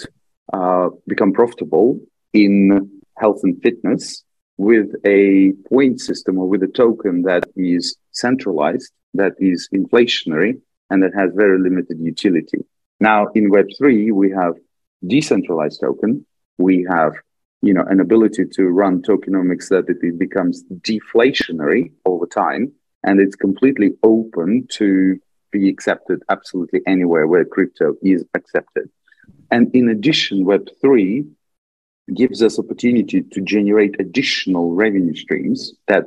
uh, 0.52 0.88
become 1.06 1.32
profitable 1.32 2.00
in 2.32 2.90
health 3.18 3.40
and 3.42 3.60
fitness 3.62 4.24
with 4.58 4.88
a 5.06 5.52
point 5.68 6.00
system 6.00 6.36
or 6.38 6.48
with 6.48 6.62
a 6.62 6.68
token 6.68 7.22
that 7.22 7.44
is 7.56 7.96
centralized, 8.10 8.92
that 9.14 9.32
is 9.38 9.68
inflationary, 9.72 10.60
and 10.90 11.02
that 11.02 11.14
has 11.14 11.30
very 11.34 11.58
limited 11.58 11.98
utility. 12.00 12.58
Now, 13.00 13.28
in 13.34 13.50
Web3, 13.50 14.12
we 14.12 14.30
have 14.32 14.54
decentralized 15.06 15.80
token. 15.80 16.26
We 16.58 16.84
have, 16.90 17.12
you 17.62 17.72
know, 17.72 17.84
an 17.88 18.00
ability 18.00 18.46
to 18.54 18.64
run 18.64 19.02
tokenomics 19.02 19.68
that 19.68 19.88
it 19.88 20.18
becomes 20.18 20.64
deflationary 20.80 21.92
over 22.04 22.26
time, 22.26 22.72
and 23.04 23.20
it's 23.20 23.36
completely 23.36 23.92
open 24.02 24.66
to 24.72 25.18
be 25.52 25.68
accepted 25.68 26.20
absolutely 26.28 26.80
anywhere 26.86 27.28
where 27.28 27.44
crypto 27.44 27.94
is 28.02 28.24
accepted. 28.34 28.90
And 29.50 29.70
in 29.74 29.88
addition, 29.88 30.44
Web3 30.44 31.28
gives 32.14 32.42
us 32.42 32.58
opportunity 32.58 33.22
to 33.22 33.40
generate 33.40 33.96
additional 34.00 34.74
revenue 34.74 35.14
streams 35.14 35.72
that 35.86 36.06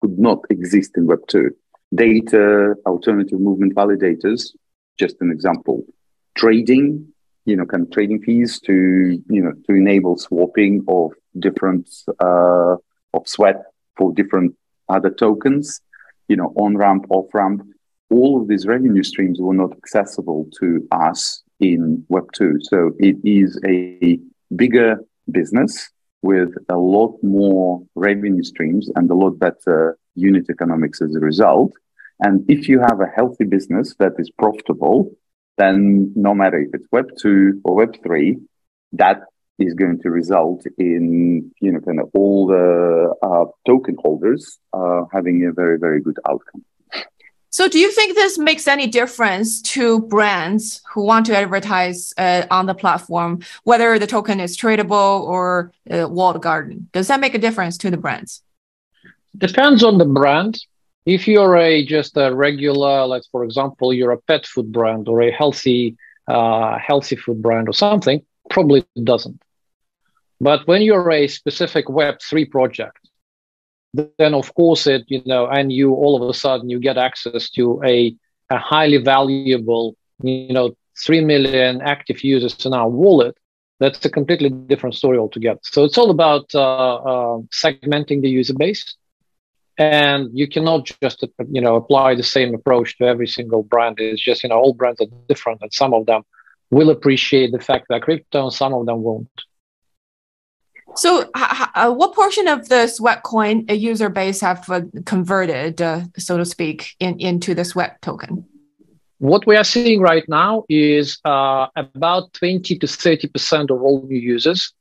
could 0.00 0.18
not 0.18 0.44
exist 0.50 0.92
in 0.96 1.06
Web 1.06 1.20
2. 1.28 1.50
Data, 1.94 2.74
alternative 2.86 3.40
movement 3.40 3.74
validators, 3.74 4.50
just 4.98 5.16
an 5.20 5.30
example. 5.30 5.84
Trading, 6.34 7.06
you 7.44 7.56
know, 7.56 7.64
kind 7.64 7.84
of 7.84 7.90
trading 7.90 8.20
fees 8.20 8.60
to, 8.60 9.22
you 9.28 9.42
know, 9.42 9.52
to 9.66 9.74
enable 9.74 10.18
swapping 10.18 10.84
of 10.88 11.12
different, 11.38 11.88
uh, 12.20 12.76
of 13.14 13.26
sweat 13.26 13.62
for 13.96 14.12
different 14.12 14.54
other 14.88 15.10
tokens, 15.10 15.80
you 16.28 16.36
know, 16.36 16.52
on 16.56 16.76
ramp, 16.76 17.06
off 17.10 17.32
ramp. 17.32 17.62
All 18.10 18.40
of 18.40 18.48
these 18.48 18.66
revenue 18.66 19.02
streams 19.02 19.40
were 19.40 19.54
not 19.54 19.72
accessible 19.72 20.48
to 20.60 20.86
us 20.92 21.42
in 21.60 22.04
Web 22.08 22.30
2. 22.32 22.58
So 22.60 22.92
it 22.98 23.16
is 23.24 23.58
a 23.66 24.18
bigger 24.54 24.98
business 25.30 25.90
with 26.22 26.50
a 26.68 26.76
lot 26.76 27.16
more 27.22 27.82
revenue 27.94 28.42
streams 28.42 28.90
and 28.96 29.10
a 29.10 29.14
lot 29.14 29.38
better 29.38 29.98
unit 30.14 30.46
economics 30.50 31.00
as 31.00 31.14
a 31.14 31.20
result. 31.20 31.72
And 32.20 32.44
if 32.50 32.68
you 32.68 32.80
have 32.80 33.00
a 33.00 33.06
healthy 33.14 33.44
business 33.44 33.94
that 33.98 34.12
is 34.18 34.30
profitable, 34.30 35.12
then 35.56 36.12
no 36.16 36.34
matter 36.34 36.58
if 36.58 36.70
it's 36.72 36.86
Web 36.90 37.10
two 37.20 37.60
or 37.64 37.76
Web 37.76 37.94
three, 38.02 38.38
that 38.92 39.20
is 39.58 39.74
going 39.74 40.00
to 40.02 40.10
result 40.10 40.64
in 40.78 41.50
you 41.60 41.72
know 41.72 41.80
kind 41.80 42.00
of 42.00 42.10
all 42.14 42.46
the 42.46 43.14
uh, 43.22 43.44
token 43.66 43.96
holders 44.00 44.58
uh, 44.72 45.02
having 45.12 45.46
a 45.46 45.52
very 45.52 45.78
very 45.78 46.00
good 46.00 46.18
outcome. 46.28 46.64
So, 47.58 47.66
do 47.66 47.80
you 47.80 47.90
think 47.90 48.14
this 48.14 48.38
makes 48.38 48.68
any 48.68 48.86
difference 48.86 49.60
to 49.74 50.02
brands 50.02 50.80
who 50.92 51.02
want 51.02 51.26
to 51.26 51.36
advertise 51.36 52.14
uh, 52.16 52.46
on 52.52 52.66
the 52.66 52.74
platform, 52.82 53.40
whether 53.64 53.98
the 53.98 54.06
token 54.06 54.38
is 54.38 54.56
tradable 54.56 55.22
or 55.22 55.72
uh, 55.90 56.06
walled 56.08 56.40
garden? 56.40 56.88
Does 56.92 57.08
that 57.08 57.18
make 57.18 57.34
a 57.34 57.38
difference 57.38 57.76
to 57.78 57.90
the 57.90 57.96
brands? 57.96 58.44
Depends 59.36 59.82
on 59.82 59.98
the 59.98 60.04
brand. 60.04 60.60
If 61.04 61.26
you're 61.26 61.56
a 61.56 61.84
just 61.84 62.16
a 62.16 62.32
regular, 62.32 63.04
like 63.06 63.24
for 63.32 63.42
example, 63.42 63.92
you're 63.92 64.12
a 64.12 64.20
pet 64.28 64.46
food 64.46 64.70
brand 64.70 65.08
or 65.08 65.20
a 65.22 65.32
healthy, 65.32 65.96
uh, 66.28 66.78
healthy 66.78 67.16
food 67.16 67.42
brand 67.42 67.68
or 67.68 67.72
something, 67.72 68.24
probably 68.50 68.84
doesn't. 69.02 69.42
But 70.40 70.64
when 70.68 70.82
you're 70.82 71.10
a 71.10 71.26
specific 71.26 71.88
Web 71.88 72.20
three 72.22 72.44
project, 72.44 73.07
then 73.94 74.34
of 74.34 74.54
course 74.54 74.86
it 74.86 75.04
you 75.08 75.22
know 75.26 75.46
and 75.46 75.72
you 75.72 75.94
all 75.94 76.22
of 76.22 76.28
a 76.28 76.34
sudden 76.34 76.68
you 76.68 76.78
get 76.78 76.98
access 76.98 77.50
to 77.50 77.80
a, 77.84 78.14
a 78.50 78.58
highly 78.58 78.98
valuable 78.98 79.96
you 80.22 80.52
know 80.52 80.74
3 81.04 81.24
million 81.24 81.80
active 81.82 82.24
users 82.24 82.66
in 82.66 82.74
our 82.74 82.88
wallet. 82.88 83.36
That's 83.80 84.04
a 84.04 84.10
completely 84.10 84.50
different 84.50 84.96
story 84.96 85.18
altogether. 85.18 85.60
So 85.62 85.84
it's 85.84 85.96
all 85.96 86.10
about 86.10 86.52
uh, 86.54 86.96
uh, 86.96 87.38
segmenting 87.52 88.22
the 88.22 88.28
user 88.28 88.54
base. 88.54 88.96
And 89.78 90.36
you 90.36 90.48
cannot 90.48 90.90
just 91.00 91.24
you 91.52 91.60
know 91.60 91.76
apply 91.76 92.16
the 92.16 92.24
same 92.24 92.52
approach 92.52 92.98
to 92.98 93.04
every 93.04 93.28
single 93.28 93.62
brand. 93.62 94.00
It's 94.00 94.20
just 94.20 94.42
you 94.42 94.48
know 94.48 94.58
all 94.58 94.74
brands 94.74 95.00
are 95.00 95.06
different 95.28 95.60
and 95.62 95.72
some 95.72 95.94
of 95.94 96.06
them 96.06 96.22
will 96.70 96.90
appreciate 96.90 97.52
the 97.52 97.60
fact 97.60 97.86
that 97.88 98.02
crypto 98.02 98.42
and 98.42 98.52
some 98.52 98.74
of 98.74 98.86
them 98.86 99.02
won't 99.02 99.30
so, 100.96 101.30
uh, 101.34 101.92
what 101.92 102.14
portion 102.14 102.48
of 102.48 102.68
the 102.68 102.86
Sweat 102.86 103.22
coin 103.22 103.64
user 103.68 104.08
base 104.08 104.40
have 104.40 104.68
uh, 104.70 104.82
converted, 105.04 105.80
uh, 105.80 106.02
so 106.16 106.36
to 106.36 106.44
speak, 106.44 106.94
in, 107.00 107.18
into 107.20 107.54
the 107.54 107.64
Sweat 107.64 108.00
token? 108.02 108.44
What 109.18 109.46
we 109.46 109.56
are 109.56 109.64
seeing 109.64 110.00
right 110.00 110.28
now 110.28 110.64
is 110.68 111.18
uh, 111.24 111.66
about 111.76 112.32
20 112.34 112.78
to 112.78 112.86
30% 112.86 113.70
of 113.70 113.82
all 113.82 114.06
new 114.06 114.18
users 114.18 114.72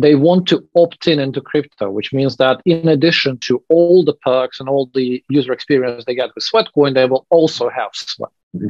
they 0.00 0.14
want 0.14 0.46
to 0.48 0.66
opt 0.76 1.06
in 1.06 1.18
into 1.18 1.40
crypto, 1.40 1.90
which 1.90 2.12
means 2.12 2.36
that 2.36 2.60
in 2.64 2.88
addition 2.88 3.38
to 3.38 3.62
all 3.68 4.04
the 4.04 4.14
perks 4.14 4.60
and 4.60 4.68
all 4.68 4.90
the 4.94 5.22
user 5.28 5.52
experience 5.52 6.04
they 6.04 6.14
get 6.14 6.30
with 6.34 6.44
Sweatcoin, 6.44 6.94
they 6.94 7.06
will 7.06 7.26
also 7.30 7.68
have 7.68 7.90
Sweat. 7.94 8.30
Mm-hmm. 8.54 8.68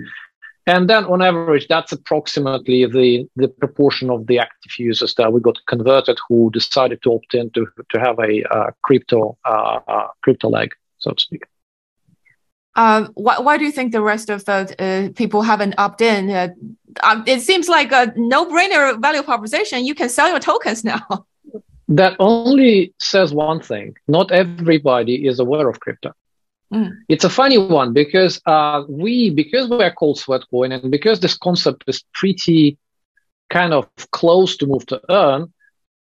And 0.69 0.87
then 0.87 1.07
on 1.07 1.23
average, 1.23 1.67
that's 1.67 1.93
approximately 1.93 2.85
the, 2.85 3.27
the 3.37 3.49
proportion 3.49 4.11
of 4.11 4.27
the 4.27 4.39
active 4.39 4.73
users 4.79 5.15
that 5.15 5.33
we 5.33 5.41
got 5.41 5.57
converted 5.67 6.19
who 6.29 6.51
decided 6.51 7.01
to 7.03 7.15
opt 7.15 7.33
in 7.33 7.49
to, 7.53 7.67
to 7.89 7.99
have 7.99 8.19
a 8.19 8.45
uh, 8.55 8.71
crypto 8.83 9.39
uh, 9.47 9.81
uh, 9.89 10.09
crypto 10.23 10.51
leg, 10.51 10.75
so 10.99 11.13
to 11.13 11.21
speak. 11.21 11.45
Um, 12.75 13.13
why, 13.15 13.39
why 13.39 13.57
do 13.57 13.65
you 13.65 13.73
think 13.73 13.93
the 13.93 14.03
rest 14.03 14.29
of 14.29 14.45
the 14.45 14.75
uh, 14.79 15.09
people 15.17 15.41
haven't 15.41 15.75
opted 15.79 16.07
in? 16.07 16.31
Uh, 16.31 16.49
um, 17.03 17.25
it 17.27 17.41
seems 17.41 17.71
like 17.71 17.91
a 17.91 18.13
no-brainer 18.17 19.01
value 19.01 19.23
proposition. 19.23 19.87
You 19.87 19.95
can 19.95 20.11
sell 20.11 20.29
your 20.29 20.39
tokens 20.39 20.85
now. 20.85 21.25
That 21.89 22.15
only 22.19 22.93
says 23.01 23.33
one 23.33 23.61
thing: 23.61 23.97
not 24.07 24.31
everybody 24.31 25.27
is 25.27 25.41
aware 25.41 25.71
of 25.71 25.81
crypto. 25.81 26.13
Mm. 26.73 26.93
It's 27.09 27.25
a 27.25 27.31
funny 27.31 27.59
one 27.59 27.93
because 27.93 28.41
uh, 28.47 28.85
we, 28.89 29.31
because 29.31 29.71
we 29.71 29.83
are 29.83 29.93
called 29.93 30.19
Sweatcoin, 30.19 30.73
and 30.75 30.91
because 30.91 31.21
this 31.21 31.37
concept 31.37 31.85
is 31.87 32.05
pretty 32.15 32.79
kind 33.49 33.73
of 33.73 33.89
close 34.11 34.57
to 34.59 34.67
move 34.67 34.85
to 34.87 35.01
earn, 35.09 35.53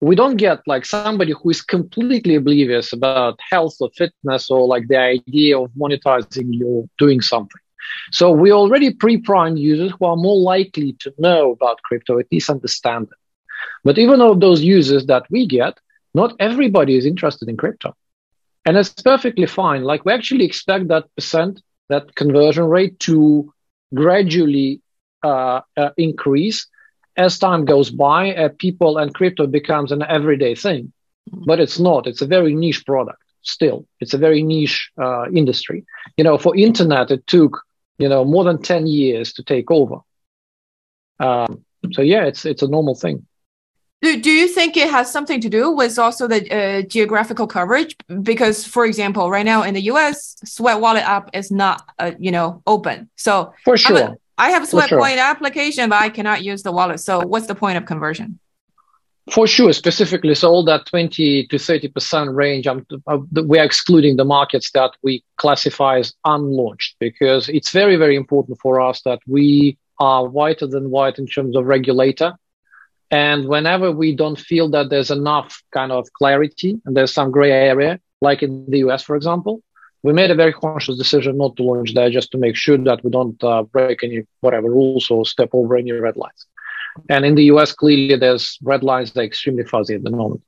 we 0.01 0.17
don't 0.17 0.37
get 0.37 0.61
like 0.67 0.85
somebody 0.85 1.33
who 1.33 1.51
is 1.51 1.63
completely 1.63 2.35
oblivious 2.35 2.93
about 2.93 3.39
health 3.51 3.77
or 3.81 3.91
fitness 3.97 4.51
or 4.51 4.67
like 4.67 4.89
the 4.89 4.99
idea 4.99 5.59
of 5.59 5.71
monetizing 5.73 6.49
you 6.53 6.89
doing 6.99 7.21
something. 7.21 7.61
So 8.11 8.31
we 8.31 8.53
already 8.53 8.93
pre-prime 8.93 9.57
users 9.57 9.93
who 9.99 10.07
are 10.07 10.17
more 10.17 10.37
likely 10.37 10.95
to 11.01 11.13
know 11.19 11.53
about 11.53 11.83
crypto, 11.83 12.19
at 12.19 12.27
least 12.33 12.51
understand 12.51 13.09
it. 13.11 13.19
But 13.85 13.99
even 13.99 14.21
of 14.21 14.41
those 14.41 14.61
users 14.61 15.07
that 15.07 15.25
we 15.31 15.47
get, 15.47 15.79
not 16.15 16.35
everybody 16.41 16.97
is 16.97 17.07
interested 17.07 17.49
in 17.49 17.57
crypto. 17.57 17.95
And 18.65 18.77
it's 18.77 18.91
perfectly 18.91 19.47
fine. 19.47 19.83
Like 19.85 20.05
we 20.05 20.13
actually 20.13 20.45
expect 20.45 20.89
that 20.89 21.05
percent, 21.15 21.63
that 21.89 22.15
conversion 22.15 22.65
rate 22.65 22.99
to 23.01 23.53
gradually 23.95 24.81
uh, 25.23 25.61
uh, 25.77 25.91
increase 25.97 26.67
as 27.17 27.39
time 27.39 27.65
goes 27.65 27.91
by. 27.91 28.35
Uh, 28.35 28.49
people 28.59 28.99
and 28.99 29.15
crypto 29.15 29.47
becomes 29.47 29.93
an 29.93 30.03
everyday 30.03 30.55
thing, 30.55 30.93
but 31.47 31.61
it's 31.61 31.79
not. 31.79 32.07
It's 32.07 32.23
a 32.23 32.27
very 32.27 32.55
niche 32.55 32.85
product 32.87 33.23
still. 33.43 33.87
It's 34.01 34.15
a 34.15 34.19
very 34.19 34.43
niche 34.43 34.91
uh, 35.01 35.29
industry. 35.31 35.85
You 36.17 36.25
know, 36.25 36.39
for 36.39 36.57
internet, 36.57 37.11
it 37.11 37.27
took 37.27 37.61
you 37.99 38.09
know 38.09 38.25
more 38.25 38.45
than 38.45 38.63
ten 38.63 38.87
years 38.87 39.33
to 39.35 39.43
take 39.43 39.71
over. 39.71 39.97
Um, 41.19 41.65
so 41.93 42.03
yeah, 42.03 42.25
it's 42.25 42.45
it's 42.45 42.63
a 42.63 42.69
normal 42.69 42.95
thing. 42.95 43.27
Do, 44.03 44.21
do 44.21 44.33
you 44.33 44.49
think 44.49 44.77
it 44.77 44.91
has 44.91 45.13
something 45.13 45.41
to 45.41 45.49
do 45.49 45.71
with 45.71 45.97
also 45.97 46.27
the 46.27 46.51
uh, 46.51 46.83
geographical 46.83 47.47
coverage? 47.47 47.97
Because, 48.23 48.67
for 48.67 48.85
example, 48.85 49.31
right 49.31 49.47
now 49.47 49.63
in 49.63 49.75
the 49.75 49.83
US, 49.93 50.37
Sweat 50.45 50.81
Wallet 50.81 51.05
app 51.05 51.31
is 51.33 51.53
not, 51.53 51.89
uh, 52.01 52.11
you 52.19 52.33
know, 52.33 52.63
open. 52.67 53.09
So 53.17 53.55
for 53.65 53.77
sure, 53.77 53.99
a, 53.99 54.17
I 54.37 54.51
have 54.51 54.65
a 54.65 54.67
Sweat 54.67 54.89
sure. 54.89 54.99
Point 54.99 55.19
application, 55.19 55.89
but 55.89 56.03
I 56.03 56.09
cannot 56.09 56.43
use 56.43 56.65
the 56.65 56.73
wallet. 56.73 56.99
So 56.99 57.21
what's 57.21 57.47
the 57.47 57.55
point 57.55 57.79
of 57.79 57.87
conversion? 57.87 58.41
For 59.31 59.47
sure, 59.47 59.73
specifically, 59.73 60.35
so 60.35 60.51
all 60.51 60.65
that 60.65 60.85
20 60.87 61.47
to 61.47 61.57
30% 61.57 62.35
range, 62.35 62.67
uh, 62.67 63.19
we 63.47 63.61
are 63.61 63.65
excluding 63.65 64.17
the 64.17 64.25
markets 64.25 64.73
that 64.73 64.91
we 65.05 65.23
classify 65.37 66.01
as 66.01 66.13
unlaunched 66.27 66.95
because 66.99 67.49
it's 67.49 67.71
very, 67.71 67.95
very 67.95 68.17
important 68.17 68.59
for 68.59 68.81
us 68.81 69.01
that 69.03 69.21
we 69.29 69.79
are 70.01 70.29
whiter 70.29 70.67
than 70.67 70.91
white 70.91 71.21
in 71.21 71.29
terms 71.29 71.55
of 71.55 71.67
regulator 71.67 72.33
and 73.13 73.47
whenever 73.47 73.93
we 73.93 74.17
don't 74.17 74.39
feel 74.39 74.71
that 74.71 74.89
there's 74.89 75.11
enough 75.11 75.63
kind 75.71 75.93
of 75.93 76.11
clarity 76.15 76.81
and 76.87 76.97
there's 76.97 77.13
some 77.13 77.31
gray 77.31 77.53
area, 77.53 78.01
like 78.23 78.43
in 78.43 78.65
the 78.71 78.79
US, 78.79 79.03
for 79.03 79.17
example, 79.17 79.63
we 80.03 80.15
made 80.15 80.31
a 80.31 80.35
very 80.35 80.53
conscious 80.55 80.97
decision 80.97 81.37
not 81.37 81.55
to 81.57 81.63
launch 81.63 81.93
there 81.93 82.09
just 82.09 82.33
to 82.33 82.39
make 82.39 82.57
sure 82.57 82.79
that 82.79 83.05
we 83.05 83.11
don't 83.11 83.43
uh, 83.45 83.65
break 83.65 84.03
any 84.03 84.23
whatever 84.41 84.71
rules 84.71 85.11
or 85.11 85.27
step 85.27 85.51
over 85.53 85.77
any 85.77 85.93
red 85.93 86.17
lines. 86.17 86.47
And 87.11 87.27
in 87.27 87.35
the 87.35 87.45
US, 87.53 87.73
clearly 87.73 88.17
there's 88.17 88.59
red 88.63 88.83
lines 88.83 89.13
that 89.13 89.21
are 89.21 89.25
extremely 89.25 89.65
fuzzy 89.65 89.95
at 89.95 90.03
the 90.03 90.11
moment. 90.11 90.43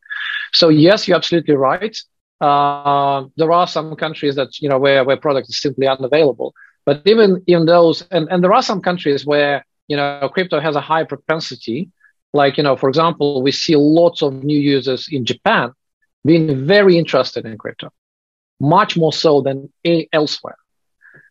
So 0.54 0.70
yes, 0.70 1.06
you're 1.06 1.18
absolutely 1.18 1.56
right. 1.56 1.96
Uh, 2.40 3.26
there 3.36 3.52
are 3.52 3.66
some 3.66 3.94
countries 3.94 4.36
that 4.36 4.60
you 4.60 4.68
know 4.70 4.78
where 4.78 5.04
where 5.04 5.18
product 5.18 5.50
is 5.50 5.60
simply 5.60 5.86
unavailable. 5.86 6.54
But 6.86 7.02
even 7.06 7.42
in 7.46 7.66
those, 7.66 8.02
and, 8.10 8.28
and 8.30 8.42
there 8.42 8.52
are 8.52 8.62
some 8.62 8.80
countries 8.80 9.24
where 9.24 9.64
you 9.88 9.96
know 9.96 10.28
crypto 10.32 10.60
has 10.60 10.76
a 10.76 10.80
high 10.80 11.04
propensity 11.04 11.90
like, 12.34 12.56
you 12.56 12.62
know, 12.62 12.76
for 12.76 12.88
example, 12.88 13.42
we 13.42 13.52
see 13.52 13.76
lots 13.76 14.22
of 14.22 14.44
new 14.44 14.58
users 14.58 15.08
in 15.10 15.24
Japan 15.24 15.72
being 16.24 16.66
very 16.66 16.98
interested 16.98 17.46
in 17.46 17.56
crypto, 17.56 17.90
much 18.60 18.96
more 18.96 19.12
so 19.12 19.40
than 19.40 19.72
elsewhere. 20.12 20.56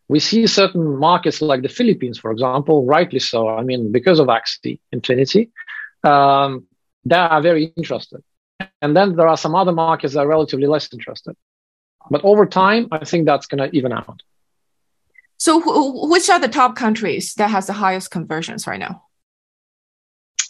We 0.08 0.20
see 0.20 0.46
certain 0.46 0.98
markets 0.98 1.40
like 1.40 1.62
the 1.62 1.68
Philippines, 1.68 2.18
for 2.18 2.30
example, 2.30 2.84
rightly 2.84 3.18
so. 3.18 3.48
I 3.48 3.62
mean, 3.62 3.92
because 3.92 4.18
of 4.18 4.28
Axie 4.28 4.80
Infinity, 4.92 5.50
um, 6.02 6.66
they 7.04 7.16
are 7.16 7.42
very 7.42 7.64
interested. 7.76 8.22
And 8.80 8.96
then 8.96 9.16
there 9.16 9.28
are 9.28 9.36
some 9.36 9.54
other 9.54 9.72
markets 9.72 10.14
that 10.14 10.20
are 10.20 10.28
relatively 10.28 10.66
less 10.66 10.92
interested. 10.92 11.36
But 12.10 12.24
over 12.24 12.46
time, 12.46 12.88
I 12.92 13.04
think 13.04 13.24
that's 13.24 13.46
going 13.46 13.68
to 13.68 13.76
even 13.76 13.92
out. 13.92 14.22
So, 15.38 15.60
which 16.08 16.30
are 16.30 16.38
the 16.38 16.48
top 16.48 16.76
countries 16.76 17.34
that 17.34 17.50
has 17.50 17.66
the 17.66 17.72
highest 17.72 18.10
conversions 18.10 18.66
right 18.66 18.78
now? 18.78 19.02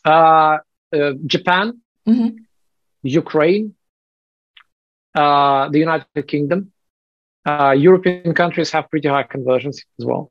Uh, 0.05 0.59
uh, 0.95 1.13
Japan, 1.27 1.81
mm-hmm. 2.07 2.37
Ukraine, 3.03 3.75
uh, 5.15 5.69
the 5.69 5.79
United 5.79 6.29
Kingdom. 6.29 6.73
Uh, 7.47 7.75
European 7.77 8.35
countries 8.35 8.71
have 8.71 8.89
pretty 8.89 9.09
high 9.09 9.23
conversions 9.23 9.83
as 9.99 10.07
well. 10.07 10.31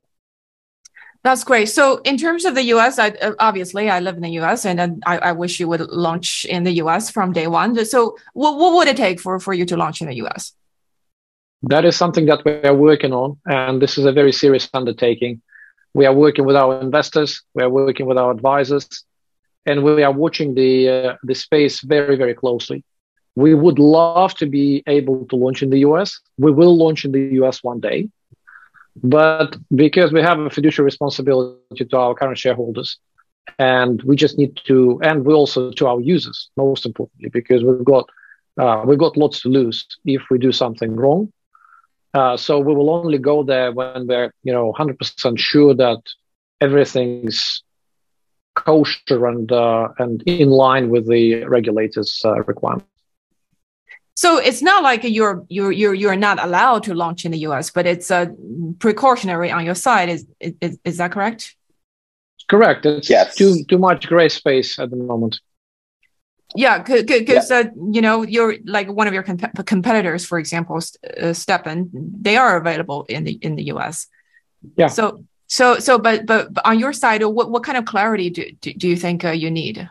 That's 1.22 1.42
great. 1.42 1.70
So, 1.70 1.98
in 1.98 2.18
terms 2.18 2.44
of 2.44 2.54
the 2.54 2.64
US, 2.74 2.98
I, 2.98 3.08
uh, 3.10 3.32
obviously, 3.38 3.88
I 3.88 4.00
live 4.00 4.16
in 4.16 4.22
the 4.22 4.36
US 4.40 4.66
and 4.66 5.02
I, 5.06 5.18
I, 5.18 5.32
wish 5.32 5.58
you 5.58 5.68
would 5.68 5.80
launch 5.80 6.44
in 6.44 6.64
the 6.64 6.72
US 6.82 7.10
from 7.10 7.32
day 7.32 7.46
one. 7.46 7.82
So, 7.86 8.16
what, 8.34 8.58
what 8.58 8.74
would 8.74 8.88
it 8.88 8.96
take 8.98 9.20
for, 9.20 9.38
for 9.38 9.54
you 9.54 9.64
to 9.66 9.76
launch 9.76 10.02
in 10.02 10.08
the 10.08 10.16
US? 10.26 10.52
That 11.62 11.86
is 11.86 11.96
something 11.96 12.26
that 12.26 12.44
we 12.44 12.52
are 12.64 12.74
working 12.74 13.14
on. 13.14 13.38
And 13.46 13.80
this 13.80 13.96
is 13.96 14.04
a 14.04 14.12
very 14.12 14.32
serious 14.32 14.68
undertaking. 14.74 15.40
We 15.94 16.04
are 16.04 16.12
working 16.12 16.44
with 16.44 16.56
our 16.56 16.80
investors, 16.80 17.42
we 17.54 17.62
are 17.62 17.70
working 17.70 18.04
with 18.04 18.18
our 18.18 18.30
advisors, 18.30 19.04
and 19.66 19.82
we 19.82 20.02
are 20.02 20.12
watching 20.12 20.54
the 20.54 20.88
uh, 20.88 21.16
the 21.22 21.34
space 21.34 21.80
very 21.80 22.16
very 22.16 22.34
closely. 22.34 22.84
We 23.36 23.54
would 23.54 23.78
love 23.78 24.34
to 24.34 24.46
be 24.46 24.82
able 24.86 25.26
to 25.26 25.36
launch 25.36 25.62
in 25.62 25.70
the 25.70 25.80
US. 25.80 26.20
We 26.38 26.52
will 26.52 26.76
launch 26.76 27.04
in 27.04 27.12
the 27.12 27.24
US 27.42 27.62
one 27.62 27.80
day, 27.80 28.08
but 29.02 29.56
because 29.74 30.12
we 30.12 30.22
have 30.22 30.38
a 30.38 30.50
fiduciary 30.50 30.84
responsibility 30.84 31.84
to 31.84 31.96
our 31.96 32.14
current 32.14 32.38
shareholders, 32.38 32.98
and 33.58 34.02
we 34.02 34.16
just 34.16 34.38
need 34.38 34.60
to, 34.66 35.00
and 35.02 35.24
we 35.24 35.34
also 35.34 35.70
to 35.72 35.86
our 35.86 36.00
users, 36.00 36.50
most 36.56 36.86
importantly, 36.86 37.30
because 37.30 37.64
we've 37.64 37.84
got 37.84 38.08
uh, 38.58 38.82
we've 38.86 38.98
got 38.98 39.16
lots 39.16 39.40
to 39.42 39.48
lose 39.48 39.86
if 40.04 40.22
we 40.30 40.38
do 40.38 40.52
something 40.52 40.94
wrong. 40.94 41.32
Uh, 42.14 42.36
so 42.36 42.60
we 42.60 42.72
will 42.72 42.90
only 42.90 43.18
go 43.18 43.42
there 43.42 43.72
when 43.72 44.06
we're, 44.06 44.32
you 44.44 44.52
know, 44.52 44.72
100% 44.78 45.36
sure 45.36 45.74
that 45.74 46.00
everything's 46.60 47.63
kosher 48.54 49.26
and 49.26 49.50
uh, 49.50 49.88
and 49.98 50.22
in 50.22 50.50
line 50.50 50.88
with 50.90 51.08
the 51.08 51.44
regulators' 51.44 52.22
uh, 52.24 52.42
requirements. 52.44 52.88
So 54.16 54.38
it's 54.38 54.62
not 54.62 54.82
like 54.82 55.02
you're 55.02 55.44
you're 55.48 55.72
you're 55.72 55.94
you're 55.94 56.16
not 56.16 56.42
allowed 56.42 56.84
to 56.84 56.94
launch 56.94 57.24
in 57.24 57.32
the 57.32 57.38
U.S., 57.38 57.70
but 57.70 57.86
it's 57.86 58.10
a 58.10 58.16
uh, 58.16 58.26
precautionary 58.78 59.50
on 59.50 59.64
your 59.64 59.74
side. 59.74 60.08
Is 60.08 60.26
is, 60.40 60.78
is 60.84 60.96
that 60.98 61.10
correct? 61.12 61.56
Correct. 62.48 62.86
It's 62.86 63.10
yes. 63.10 63.34
too 63.34 63.64
too 63.64 63.78
much 63.78 64.06
gray 64.06 64.28
space 64.28 64.78
at 64.78 64.90
the 64.90 64.96
moment. 64.96 65.40
Yeah, 66.54 66.78
because 66.78 67.50
yeah. 67.50 67.56
uh, 67.56 67.64
you 67.90 68.00
know 68.00 68.22
you're 68.22 68.54
like 68.64 68.88
one 68.88 69.08
of 69.08 69.14
your 69.14 69.24
comp- 69.24 69.66
competitors, 69.66 70.24
for 70.24 70.38
example, 70.38 70.76
uh, 70.76 71.32
STEPN. 71.32 71.90
They 71.92 72.36
are 72.36 72.56
available 72.56 73.06
in 73.08 73.24
the 73.24 73.32
in 73.32 73.56
the 73.56 73.64
U.S. 73.64 74.06
Yeah. 74.76 74.86
So 74.86 75.24
so, 75.56 75.78
so, 75.78 75.98
but, 75.98 76.26
but, 76.26 76.52
but 76.54 76.66
on 76.66 76.78
your 76.78 76.92
side, 76.92 77.22
what, 77.22 77.50
what 77.50 77.62
kind 77.62 77.78
of 77.78 77.84
clarity 77.84 78.28
do, 78.30 78.44
do, 78.60 78.72
do 78.74 78.88
you 78.88 78.96
think 78.96 79.24
uh, 79.24 79.30
you 79.30 79.50
need? 79.50 79.88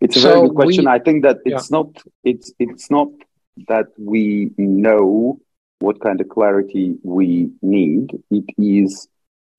It's 0.00 0.16
a 0.16 0.20
so 0.20 0.28
very 0.28 0.40
good 0.48 0.54
question. 0.54 0.84
We, 0.84 0.90
I 0.90 0.98
think 0.98 1.24
that 1.24 1.38
it's 1.44 1.70
yeah. 1.70 1.76
not, 1.76 1.88
it's, 2.22 2.52
it's 2.58 2.90
not 2.90 3.08
that 3.68 3.86
we 3.98 4.50
know 4.56 5.40
what 5.80 6.00
kind 6.00 6.20
of 6.20 6.28
clarity 6.28 6.94
we 7.02 7.50
need. 7.60 8.10
It 8.30 8.44
is 8.58 9.08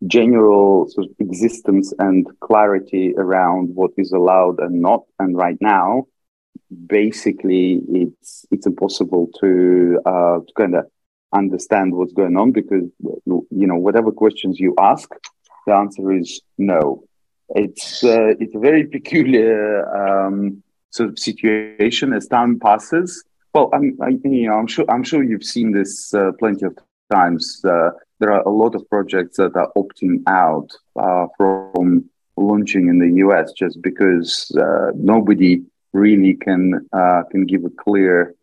general 0.06 0.88
sort 0.90 1.08
of 1.08 1.14
existence 1.20 1.94
and 2.00 2.28
clarity 2.40 3.14
around 3.18 3.76
what 3.76 3.92
is 3.98 4.12
allowed 4.12 4.60
and 4.60 4.82
not. 4.82 5.04
And 5.20 5.36
right 5.36 5.58
now, 5.60 6.06
basically, 6.88 7.82
it's 7.90 8.46
it's 8.52 8.66
impossible 8.66 9.30
to 9.40 10.00
uh, 10.06 10.40
to 10.40 10.54
kind 10.56 10.76
of 10.76 10.86
understand 11.38 11.94
what's 11.94 12.14
going 12.14 12.38
on 12.38 12.52
because 12.52 12.86
you 13.26 13.68
know 13.70 13.76
whatever 13.76 14.12
questions 14.12 14.60
you 14.60 14.74
ask 14.80 15.10
the 15.66 15.74
answer 15.74 16.12
is 16.12 16.42
no 16.58 17.04
it's 17.50 18.04
uh, 18.04 18.34
it's 18.40 18.56
a 18.56 18.60
very 18.60 18.86
peculiar 18.86 19.88
um, 19.96 20.62
sort 20.90 21.10
of 21.10 21.20
situation 21.20 22.14
as 22.14 22.28
time 22.28 22.60
passes. 22.60 23.24
Well, 23.54 23.70
I'm, 23.74 23.98
I, 24.02 24.10
you 24.24 24.48
know, 24.48 24.56
I'm 24.56 24.68
sure 24.68 24.86
I'm 24.90 25.04
sure 25.04 25.24
you've 25.24 25.44
seen 25.44 25.72
this 25.72 26.14
uh, 26.14 26.32
plenty 26.40 26.66
of 26.66 26.78
times. 27.12 27.62
Uh, 27.64 27.92
there 28.20 28.32
are 28.32 28.42
a 28.42 28.50
lot 28.50 28.76
of 28.76 28.88
projects 28.90 29.38
that 29.38 29.56
are 29.56 29.72
opting 29.78 30.24
out 30.28 30.70
uh, 30.96 31.28
from 31.38 32.10
launching 32.36 32.88
in 32.88 33.00
the 33.00 33.12
US 33.26 33.52
just 33.54 33.82
because 33.82 34.52
uh, 34.60 34.92
nobody 34.96 35.64
really 35.94 36.36
can 36.36 36.88
uh, 36.92 37.24
can 37.32 37.46
give 37.46 37.64
a 37.64 37.70
clear 37.70 38.36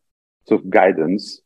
sort 0.49 0.63
of 0.63 0.71
guidance. 0.71 1.41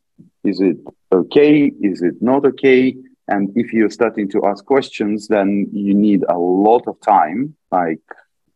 Is 0.45 0.61
it 0.61 0.77
okay? 1.13 1.73
Is 1.81 2.03
it 2.03 2.15
not 2.21 2.45
okay? 2.47 2.97
And 3.29 3.51
if 3.55 3.73
you're 3.73 3.91
starting 3.91 4.31
to 4.31 4.47
ask 4.47 4.65
questions, 4.65 5.29
then 5.29 5.69
you 5.73 5.95
need 5.95 6.25
a 6.29 6.39
lot 6.39 6.85
of 6.87 7.01
time, 7.01 7.55
like 7.71 8.01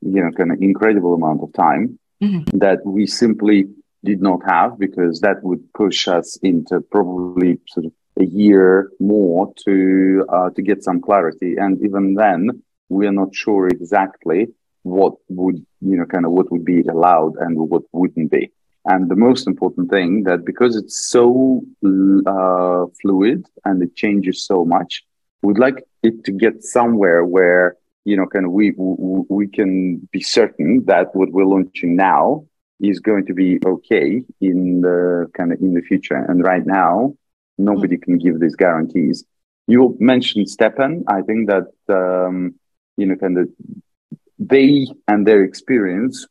you 0.00 0.22
know, 0.22 0.30
kind 0.32 0.50
of 0.50 0.60
incredible 0.60 1.14
amount 1.14 1.42
of 1.42 1.52
time 1.52 1.98
mm-hmm. 2.22 2.58
that 2.58 2.84
we 2.84 3.06
simply 3.06 3.68
did 4.04 4.20
not 4.20 4.40
have 4.46 4.78
because 4.78 5.20
that 5.20 5.42
would 5.42 5.72
push 5.74 6.08
us 6.08 6.36
into 6.42 6.80
probably 6.80 7.60
sort 7.68 7.86
of 7.86 7.92
a 8.18 8.24
year 8.24 8.90
more 8.98 9.52
to 9.64 10.24
uh, 10.28 10.50
to 10.50 10.62
get 10.62 10.82
some 10.82 11.00
clarity. 11.00 11.56
And 11.56 11.82
even 11.84 12.14
then, 12.14 12.62
we 12.88 13.06
are 13.06 13.12
not 13.12 13.34
sure 13.34 13.68
exactly 13.68 14.48
what 14.82 15.14
would 15.28 15.64
you 15.80 15.96
know 15.96 16.06
kind 16.06 16.26
of 16.26 16.32
what 16.32 16.50
would 16.50 16.64
be 16.64 16.80
allowed 16.82 17.36
and 17.36 17.56
what 17.56 17.82
wouldn't 17.92 18.30
be. 18.30 18.50
And 18.84 19.08
the 19.08 19.16
most 19.16 19.46
important 19.46 19.90
thing 19.90 20.24
that 20.24 20.44
because 20.44 20.76
it's 20.76 21.06
so 21.08 21.62
uh, 21.84 22.86
fluid 23.00 23.46
and 23.64 23.82
it 23.82 23.94
changes 23.94 24.44
so 24.44 24.64
much, 24.64 25.04
we'd 25.42 25.58
like 25.58 25.84
it 26.02 26.24
to 26.24 26.32
get 26.32 26.64
somewhere 26.64 27.24
where 27.24 27.76
you 28.04 28.16
know 28.16 28.26
kind 28.26 28.44
of 28.44 28.50
we 28.50 28.72
we 28.76 29.46
can 29.46 30.08
be 30.10 30.20
certain 30.20 30.84
that 30.86 31.14
what 31.14 31.30
we're 31.30 31.44
launching 31.44 31.94
now 31.94 32.44
is 32.80 32.98
going 32.98 33.24
to 33.26 33.34
be 33.34 33.60
okay 33.64 34.22
in 34.40 34.80
the 34.80 35.30
kind 35.34 35.52
of 35.52 35.60
in 35.60 35.74
the 35.74 35.82
future. 35.82 36.16
And 36.16 36.42
right 36.42 36.66
now, 36.66 37.14
nobody 37.58 37.96
can 37.96 38.18
give 38.18 38.40
these 38.40 38.56
guarantees. 38.56 39.24
You 39.68 39.96
mentioned 40.00 40.48
STEPN. 40.48 41.04
I 41.06 41.22
think 41.22 41.48
that 41.48 41.68
um, 41.88 42.56
you 42.96 43.06
know, 43.06 43.14
kind 43.14 43.38
of 43.38 43.48
they 44.38 44.88
and 45.06 45.26
their 45.26 45.44
experience 45.44 46.26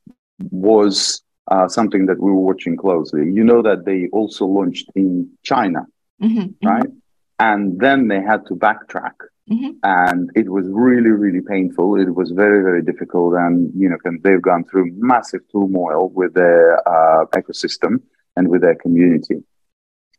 was 0.51 1.21
uh, 1.49 1.67
something 1.67 2.05
that 2.05 2.19
we 2.19 2.31
were 2.31 2.39
watching 2.39 2.77
closely. 2.77 3.31
You 3.31 3.43
know 3.43 3.61
that 3.61 3.85
they 3.85 4.07
also 4.11 4.45
launched 4.45 4.89
in 4.95 5.31
China, 5.43 5.85
mm-hmm, 6.21 6.39
mm-hmm. 6.39 6.67
right? 6.67 6.83
Mm-hmm. 6.83 6.97
And 7.39 7.79
then 7.79 8.07
they 8.07 8.21
had 8.21 8.45
to 8.47 8.55
backtrack. 8.55 9.13
Mm-hmm. 9.49 9.71
And 9.83 10.29
it 10.35 10.49
was 10.49 10.65
really, 10.69 11.09
really 11.09 11.41
painful. 11.41 11.99
It 11.99 12.13
was 12.13 12.31
very, 12.31 12.63
very 12.63 12.83
difficult. 12.83 13.33
And, 13.33 13.71
you 13.75 13.89
know, 13.89 13.97
they've 14.23 14.41
gone 14.41 14.63
through 14.65 14.91
massive 14.95 15.41
turmoil 15.51 16.09
with 16.09 16.33
their 16.35 16.77
uh, 16.87 17.25
ecosystem 17.33 18.01
and 18.35 18.47
with 18.47 18.61
their 18.61 18.75
community. 18.75 19.43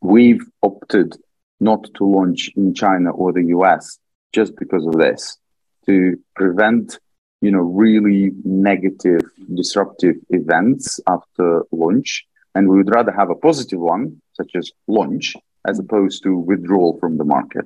We've 0.01 0.45
opted 0.63 1.15
not 1.61 1.89
to 1.95 2.05
launch 2.05 2.51
in 2.57 2.75
China 2.75 3.13
or 3.13 3.33
the 3.33 3.45
US 3.57 3.99
just 4.33 4.57
because 4.57 4.85
of 4.87 4.95
this 4.95 5.39
to 5.87 6.19
prevent 6.35 6.99
you 7.43 7.51
know 7.51 7.61
really 7.85 8.31
negative 8.45 9.21
disruptive 9.55 10.17
events 10.31 11.01
after 11.07 11.65
launch. 11.73 12.25
And 12.55 12.69
we 12.69 12.77
would 12.77 12.95
rather 12.95 13.13
have 13.13 13.31
a 13.31 13.35
positive 13.35 13.81
one 13.81 14.21
such 14.35 14.53
as 14.55 14.71
launch 14.87 15.35
as 15.67 15.79
opposed 15.79 16.23
to 16.23 16.37
withdrawal 16.37 16.99
from 16.99 17.19
the 17.19 17.25
market. 17.25 17.65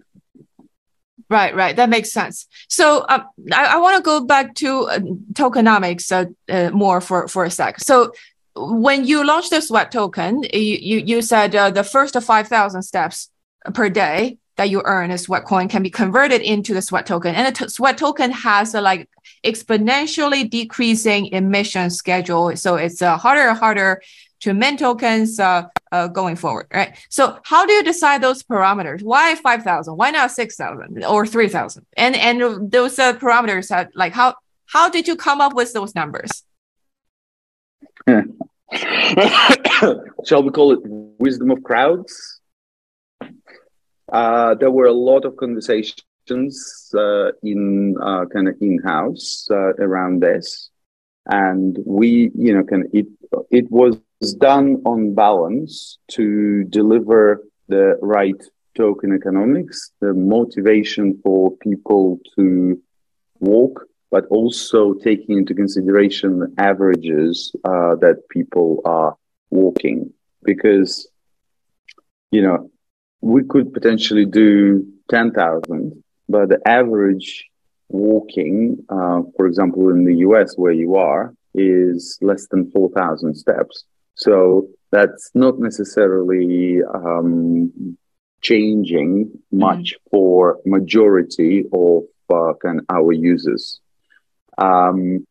Right 1.28 1.54
right. 1.54 1.74
That 1.76 1.90
makes 1.90 2.12
sense. 2.12 2.46
So 2.68 3.00
uh, 3.00 3.24
i, 3.52 3.64
I 3.74 3.76
want 3.76 3.96
to 3.96 4.02
go 4.02 4.24
back 4.24 4.54
to 4.56 4.70
uh, 4.84 4.98
tokenomics 5.32 6.06
uh, 6.12 6.26
uh, 6.52 6.70
more 6.70 7.00
for 7.00 7.28
for 7.28 7.44
a 7.44 7.50
sec. 7.50 7.80
So 7.80 8.12
when 8.54 9.04
you 9.04 9.24
launched 9.24 9.50
the 9.50 9.60
sweat 9.60 9.92
token 9.92 10.42
you 10.52 10.78
you, 10.90 10.98
you 11.10 11.22
said 11.22 11.54
uh, 11.54 11.70
the 11.70 11.84
first 11.84 12.20
5000 12.20 12.82
steps 12.82 13.28
per 13.74 13.88
day 13.90 14.38
that 14.56 14.70
you 14.70 14.82
earn 14.84 15.10
a 15.10 15.18
sweat 15.18 15.44
coin 15.44 15.68
can 15.68 15.82
be 15.82 15.90
converted 15.90 16.40
into 16.40 16.74
the 16.74 16.82
sweat 16.82 17.06
token. 17.06 17.34
And 17.34 17.54
the 17.54 17.68
sweat 17.68 17.98
token 17.98 18.30
has 18.30 18.74
a 18.74 18.80
like 18.80 19.08
exponentially 19.44 20.48
decreasing 20.48 21.26
emission 21.26 21.90
schedule. 21.90 22.56
So 22.56 22.76
it's 22.76 23.02
uh, 23.02 23.16
harder 23.16 23.48
and 23.48 23.58
harder 23.58 24.02
to 24.40 24.54
mint 24.54 24.78
tokens 24.78 25.38
uh, 25.38 25.64
uh, 25.92 26.08
going 26.08 26.36
forward, 26.36 26.66
right? 26.72 26.96
So 27.08 27.38
how 27.44 27.66
do 27.66 27.72
you 27.72 27.82
decide 27.82 28.22
those 28.22 28.42
parameters? 28.42 29.02
Why 29.02 29.34
5,000? 29.34 29.94
Why 29.94 30.10
not 30.10 30.30
6,000 30.30 31.04
or 31.04 31.26
3,000? 31.26 31.86
And, 31.96 32.16
and 32.16 32.70
those 32.70 32.98
uh, 32.98 33.14
parameters, 33.14 33.74
are 33.74 33.88
like 33.94 34.12
how, 34.12 34.34
how 34.66 34.88
did 34.88 35.08
you 35.08 35.16
come 35.16 35.40
up 35.40 35.54
with 35.54 35.72
those 35.72 35.94
numbers? 35.94 36.44
Shall 40.24 40.42
we 40.42 40.50
call 40.50 40.72
it 40.72 40.80
wisdom 41.18 41.50
of 41.50 41.62
crowds? 41.62 42.35
Uh, 44.12 44.54
there 44.54 44.70
were 44.70 44.86
a 44.86 44.92
lot 44.92 45.24
of 45.24 45.36
conversations 45.36 46.94
uh, 46.94 47.30
in 47.42 47.96
uh, 48.00 48.24
kind 48.26 48.48
of 48.48 48.54
in-house 48.60 49.48
uh, 49.50 49.74
around 49.78 50.20
this, 50.20 50.70
and 51.26 51.78
we, 51.84 52.30
you 52.34 52.54
know, 52.54 52.62
of 52.84 52.90
it 52.92 53.06
it 53.50 53.70
was 53.70 53.96
done 54.38 54.80
on 54.84 55.14
balance 55.14 55.98
to 56.08 56.64
deliver 56.64 57.42
the 57.68 57.98
right 58.00 58.40
token 58.76 59.12
economics, 59.12 59.90
the 60.00 60.14
motivation 60.14 61.18
for 61.22 61.56
people 61.56 62.20
to 62.36 62.80
walk, 63.40 63.86
but 64.10 64.24
also 64.26 64.94
taking 64.94 65.38
into 65.38 65.54
consideration 65.54 66.38
the 66.38 66.52
averages 66.58 67.52
uh, 67.64 67.96
that 67.96 68.28
people 68.28 68.80
are 68.84 69.16
walking, 69.50 70.12
because 70.44 71.08
you 72.30 72.42
know 72.42 72.70
we 73.20 73.44
could 73.44 73.72
potentially 73.72 74.26
do 74.26 74.86
10,000, 75.10 76.02
but 76.28 76.48
the 76.48 76.60
average 76.66 77.46
walking, 77.88 78.84
uh, 78.88 79.22
for 79.36 79.46
example, 79.46 79.90
in 79.90 80.04
the 80.04 80.16
US 80.18 80.56
where 80.56 80.72
you 80.72 80.96
are, 80.96 81.34
is 81.54 82.18
less 82.20 82.46
than 82.48 82.70
4,000 82.70 83.34
steps. 83.34 83.84
So 84.14 84.68
that's 84.90 85.30
not 85.34 85.58
necessarily 85.58 86.80
um, 86.82 87.96
changing 88.42 89.30
much 89.50 89.94
mm-hmm. 89.94 90.10
for 90.10 90.58
majority 90.64 91.64
of 91.72 92.04
uh, 92.32 92.54
kind 92.62 92.80
of 92.80 92.86
our 92.90 93.12
users. 93.12 93.80
Um, 94.58 95.26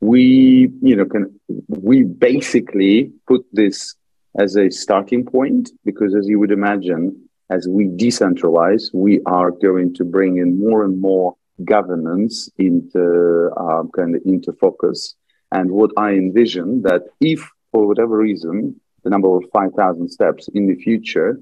we, 0.00 0.70
you 0.82 0.96
know, 0.96 1.06
can 1.06 1.40
we 1.68 2.02
basically 2.02 3.12
put 3.26 3.44
this 3.52 3.94
as 4.38 4.56
a 4.56 4.70
starting 4.70 5.24
point 5.24 5.70
because 5.84 6.14
as 6.14 6.28
you 6.28 6.38
would 6.38 6.50
imagine 6.50 7.28
as 7.50 7.68
we 7.68 7.86
decentralize 7.86 8.92
we 8.92 9.20
are 9.26 9.50
going 9.50 9.94
to 9.94 10.04
bring 10.04 10.38
in 10.38 10.58
more 10.58 10.84
and 10.84 11.00
more 11.00 11.36
governance 11.64 12.50
into 12.58 13.50
uh, 13.56 13.84
kind 13.94 14.16
of 14.16 14.22
into 14.24 14.52
focus. 14.54 15.14
And 15.52 15.70
what 15.70 15.90
i 15.96 16.10
envision 16.10 16.82
that 16.82 17.02
if 17.20 17.40
for 17.70 17.86
whatever 17.86 18.16
reason 18.18 18.80
the 19.04 19.10
number 19.10 19.36
of 19.36 19.44
5000 19.52 20.08
steps 20.08 20.48
in 20.54 20.66
the 20.66 20.76
future 20.76 21.38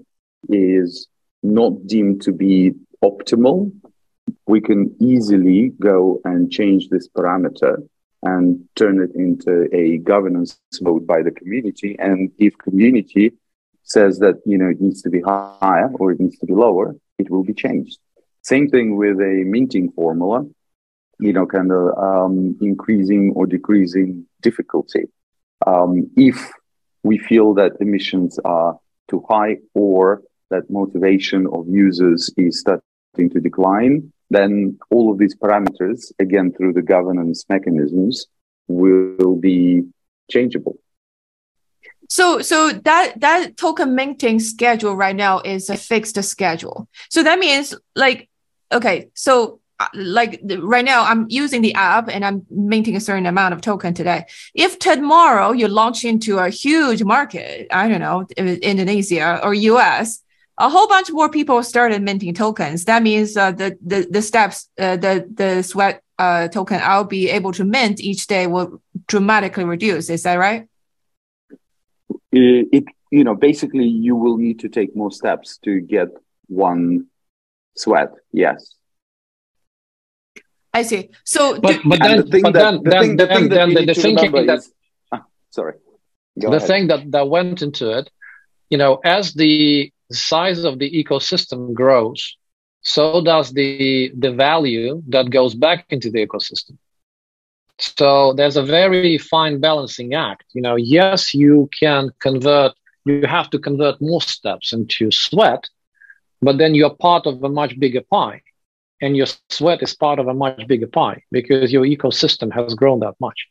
is 0.48 1.06
not 1.42 1.86
deemed 1.86 2.22
to 2.22 2.32
be 2.32 2.72
optimal 3.02 3.72
we 4.46 4.60
can 4.60 4.94
easily 5.00 5.72
go 5.80 6.20
and 6.24 6.50
change 6.50 6.88
this 6.88 7.08
parameter 7.08 7.76
and 8.22 8.64
turn 8.76 9.00
it 9.00 9.14
into 9.14 9.68
a 9.72 9.98
governance 9.98 10.60
vote 10.80 11.06
by 11.06 11.22
the 11.22 11.30
community. 11.30 11.96
And 11.98 12.30
if 12.38 12.56
community 12.58 13.32
says 13.82 14.18
that 14.20 14.36
you 14.46 14.56
know 14.58 14.68
it 14.68 14.80
needs 14.80 15.02
to 15.02 15.10
be 15.10 15.20
higher 15.20 15.90
or 15.94 16.12
it 16.12 16.20
needs 16.20 16.38
to 16.38 16.46
be 16.46 16.54
lower, 16.54 16.94
it 17.18 17.30
will 17.30 17.44
be 17.44 17.54
changed. 17.54 17.98
Same 18.42 18.68
thing 18.68 18.96
with 18.96 19.20
a 19.20 19.44
minting 19.46 19.92
formula, 19.92 20.44
you 21.20 21.32
know, 21.32 21.46
kind 21.46 21.70
of 21.70 21.96
um, 21.98 22.56
increasing 22.60 23.32
or 23.34 23.46
decreasing 23.46 24.26
difficulty. 24.40 25.04
Um, 25.66 26.10
if 26.16 26.50
we 27.04 27.18
feel 27.18 27.54
that 27.54 27.72
emissions 27.80 28.38
are 28.44 28.78
too 29.08 29.24
high 29.28 29.58
or 29.74 30.22
that 30.50 30.70
motivation 30.70 31.46
of 31.52 31.68
users 31.68 32.30
is 32.36 32.60
starting 32.60 33.30
to 33.30 33.40
decline, 33.40 34.12
then 34.34 34.78
all 34.90 35.12
of 35.12 35.18
these 35.18 35.34
parameters, 35.34 36.12
again, 36.18 36.52
through 36.52 36.72
the 36.72 36.82
governance 36.82 37.44
mechanisms, 37.48 38.26
will 38.68 39.36
be 39.36 39.82
changeable. 40.30 40.78
So, 42.08 42.42
so 42.42 42.70
that 42.70 43.20
that 43.20 43.56
token 43.56 43.94
minting 43.94 44.38
schedule 44.38 44.94
right 44.96 45.16
now 45.16 45.40
is 45.40 45.70
a 45.70 45.76
fixed 45.76 46.22
schedule. 46.22 46.88
So 47.08 47.22
that 47.22 47.38
means, 47.38 47.74
like, 47.96 48.28
okay, 48.70 49.08
so 49.14 49.60
uh, 49.80 49.86
like 49.94 50.40
right 50.58 50.84
now 50.84 51.04
I'm 51.04 51.26
using 51.28 51.62
the 51.62 51.74
app 51.74 52.08
and 52.08 52.24
I'm 52.24 52.44
minting 52.50 52.96
a 52.96 53.00
certain 53.00 53.26
amount 53.26 53.54
of 53.54 53.62
token 53.62 53.94
today. 53.94 54.26
If 54.54 54.78
tomorrow 54.78 55.52
you 55.52 55.68
launch 55.68 56.04
into 56.04 56.38
a 56.38 56.50
huge 56.50 57.02
market, 57.02 57.66
I 57.72 57.88
don't 57.88 58.00
know, 58.00 58.26
Indonesia 58.36 59.40
or 59.42 59.54
US, 59.54 60.22
a 60.58 60.68
whole 60.68 60.88
bunch 60.88 61.10
more 61.10 61.28
people 61.28 61.62
started 61.62 62.02
minting 62.02 62.34
tokens. 62.34 62.84
That 62.84 63.02
means 63.02 63.36
uh, 63.36 63.52
the, 63.52 63.76
the 63.84 64.06
the 64.10 64.22
steps, 64.22 64.68
uh, 64.78 64.96
the 64.96 65.26
the 65.32 65.62
sweat 65.62 66.02
uh, 66.18 66.48
token 66.48 66.80
I'll 66.82 67.04
be 67.04 67.30
able 67.30 67.52
to 67.52 67.64
mint 67.64 68.00
each 68.00 68.26
day 68.26 68.46
will 68.46 68.82
dramatically 69.06 69.64
reduce. 69.64 70.10
Is 70.10 70.22
that 70.24 70.36
right? 70.36 70.68
it, 72.32 72.68
it 72.72 72.84
you 73.10 73.24
know 73.24 73.34
basically 73.34 73.86
you 73.86 74.16
will 74.16 74.36
need 74.38 74.60
to 74.60 74.68
take 74.68 74.96
more 74.96 75.10
steps 75.10 75.58
to 75.64 75.80
get 75.80 76.08
one 76.48 77.06
sweat. 77.76 78.10
Yes. 78.32 78.74
I 80.74 80.82
see. 80.84 81.10
So, 81.22 81.60
but, 81.60 81.80
but 81.84 81.98
then, 82.00 82.16
the 82.30 82.40
but 82.40 82.54
then, 82.54 82.80
then, 82.82 83.16
then, 83.16 83.48
then, 83.50 83.74
the, 83.74 83.84
the 83.84 83.94
thinking 83.94 84.32
that, 84.32 84.58
is, 84.58 84.72
ah, 85.12 85.22
sorry, 85.50 85.74
Go 86.40 86.48
the 86.50 86.56
ahead. 86.56 86.66
thing 86.66 86.86
that, 86.86 87.10
that 87.10 87.28
went 87.28 87.60
into 87.60 87.90
it, 87.90 88.08
you 88.70 88.78
know, 88.78 88.98
as 89.04 89.34
the 89.34 89.92
size 90.12 90.64
of 90.64 90.78
the 90.78 90.90
ecosystem 90.90 91.72
grows, 91.74 92.36
so 92.82 93.22
does 93.22 93.52
the 93.52 94.12
the 94.18 94.32
value 94.32 95.02
that 95.08 95.30
goes 95.30 95.54
back 95.54 95.86
into 95.90 96.10
the 96.10 96.26
ecosystem. 96.26 96.76
So 97.78 98.32
there's 98.32 98.56
a 98.56 98.62
very 98.62 99.18
fine 99.18 99.60
balancing 99.60 100.14
act. 100.14 100.44
You 100.52 100.62
know, 100.62 100.76
yes, 100.76 101.34
you 101.34 101.68
can 101.78 102.10
convert, 102.20 102.72
you 103.04 103.26
have 103.26 103.50
to 103.50 103.58
convert 103.58 104.00
more 104.00 104.20
steps 104.20 104.72
into 104.72 105.10
sweat, 105.10 105.68
but 106.40 106.58
then 106.58 106.74
you're 106.74 106.94
part 106.94 107.26
of 107.26 107.42
a 107.42 107.48
much 107.48 107.78
bigger 107.78 108.02
pie. 108.02 108.42
And 109.00 109.16
your 109.16 109.26
sweat 109.50 109.82
is 109.82 109.94
part 109.96 110.20
of 110.20 110.28
a 110.28 110.34
much 110.34 110.64
bigger 110.68 110.86
pie 110.86 111.22
because 111.32 111.72
your 111.72 111.84
ecosystem 111.84 112.52
has 112.52 112.74
grown 112.74 113.00
that 113.00 113.14
much. 113.20 113.48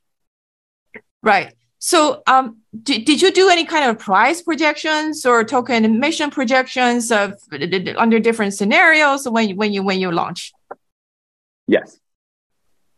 Right. 1.22 1.54
So, 1.84 2.22
um, 2.28 2.58
did, 2.84 3.06
did 3.06 3.24
you 3.24 3.32
do 3.32 3.50
any 3.50 3.66
kind 3.66 3.90
of 3.90 3.98
price 3.98 4.40
projections 4.44 5.26
or 5.26 5.44
token 5.44 5.84
emission 5.84 6.30
projections 6.30 7.12
of 7.12 7.34
under 7.98 8.20
different 8.20 8.54
scenarios 8.54 9.28
when 9.28 9.56
when 9.56 9.74
you 9.74 9.82
when 9.82 10.00
you 10.00 10.12
launch? 10.12 10.54
Yes, 11.68 12.00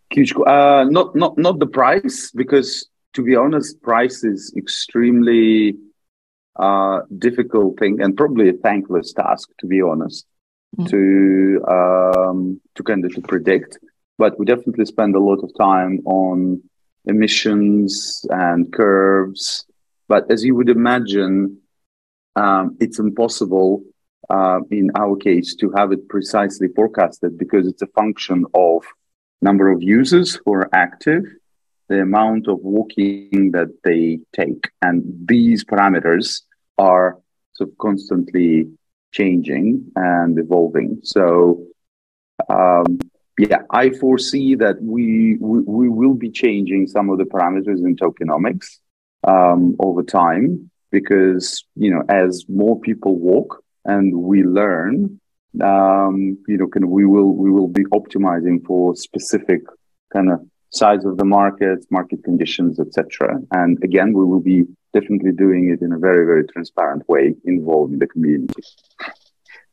huge. 0.10 0.34
Uh, 0.36 0.84
not 0.90 1.16
not 1.16 1.38
not 1.38 1.60
the 1.60 1.66
price 1.66 2.30
because 2.32 2.90
to 3.14 3.24
be 3.24 3.38
honest, 3.38 3.82
price 3.82 4.22
is 4.26 4.54
extremely 4.58 5.78
uh, 6.58 7.00
difficult 7.18 7.80
thing 7.80 8.02
and 8.02 8.18
probably 8.18 8.50
a 8.50 8.54
thankless 8.54 9.14
task 9.14 9.50
to 9.60 9.66
be 9.66 9.82
honest 9.82 10.26
mm. 10.78 10.90
to 10.90 11.64
um, 11.72 12.60
to 12.76 12.84
kind 12.84 13.06
of 13.06 13.16
to 13.16 13.22
predict. 13.22 13.78
But 14.18 14.38
we 14.38 14.46
definitely 14.46 14.86
spend 14.86 15.16
a 15.16 15.20
lot 15.20 15.42
of 15.42 15.52
time 15.58 16.02
on 16.04 16.62
emissions 17.06 18.26
and 18.30 18.72
curves. 18.72 19.66
But 20.08 20.30
as 20.32 20.44
you 20.44 20.56
would 20.56 20.70
imagine, 20.70 21.58
um, 22.36 22.78
it's 22.80 23.00
impossible 23.00 23.84
uh, 24.30 24.60
in 24.72 24.90
our 24.96 25.16
case 25.16 25.56
to 25.56 25.72
have 25.76 25.92
it 25.92 26.08
precisely 26.08 26.68
forecasted 26.76 27.38
because 27.38 27.68
it's 27.68 27.82
a 27.82 27.88
function 27.88 28.46
of 28.54 28.84
number 29.42 29.72
of 29.72 29.84
users 29.84 30.40
who 30.46 30.54
are 30.54 30.70
active, 30.74 31.24
the 31.90 32.02
amount 32.02 32.48
of 32.48 32.60
walking 32.60 33.52
that 33.52 33.68
they 33.84 34.20
take, 34.34 34.70
and 34.82 35.04
these 35.26 35.64
parameters 35.66 36.42
are 36.78 37.20
sort 37.54 37.70
of 37.70 37.78
constantly 37.78 38.68
changing 39.12 39.92
and 39.96 40.40
evolving. 40.40 41.00
So 41.04 41.66
um, 42.50 43.00
yeah, 43.38 43.64
I 43.72 43.90
foresee 43.90 44.56
that 44.56 44.82
we, 44.82 45.38
we, 45.40 45.60
we 45.62 45.90
will 45.90 46.14
be 46.14 46.30
changing 46.30 46.88
some 46.88 47.10
of 47.10 47.18
the 47.18 47.24
parameters 47.24 47.80
in 47.80 47.96
tokenomics 47.96 48.78
um, 49.28 49.76
over 49.80 50.04
time 50.04 50.70
because 50.92 51.66
you 51.76 51.90
know 51.92 52.04
as 52.10 52.46
more 52.48 52.80
people 52.80 53.18
walk 53.18 53.64
and 53.86 54.16
we 54.16 54.44
learn, 54.44 55.20
um, 55.62 56.38
you 56.48 56.58
know, 56.58 56.68
kind 56.68 56.84
of 56.84 56.90
we 56.90 57.06
will 57.06 57.34
we 57.34 57.52
will 57.52 57.68
be 57.68 57.84
optimizing 57.86 58.64
for 58.66 58.96
specific 58.96 59.62
kind 60.12 60.32
of 60.32 60.40
size 60.70 61.06
of 61.06 61.18
the 61.18 61.26
market, 61.26 61.86
market 61.90 62.24
conditions, 62.24 62.80
etc. 62.80 63.40
And 63.52 63.78
again, 63.84 64.14
we 64.14 64.26
will 64.26 64.40
be 64.40 64.64
definitely 64.94 65.32
doing 65.32 65.70
it 65.70 65.84
in 65.84 65.92
a 65.92 65.98
very 65.98 66.26
very 66.26 66.46
transparent 66.48 67.08
way, 67.10 67.34
involving 67.46 68.00
the 68.00 68.08
community. 68.08 68.64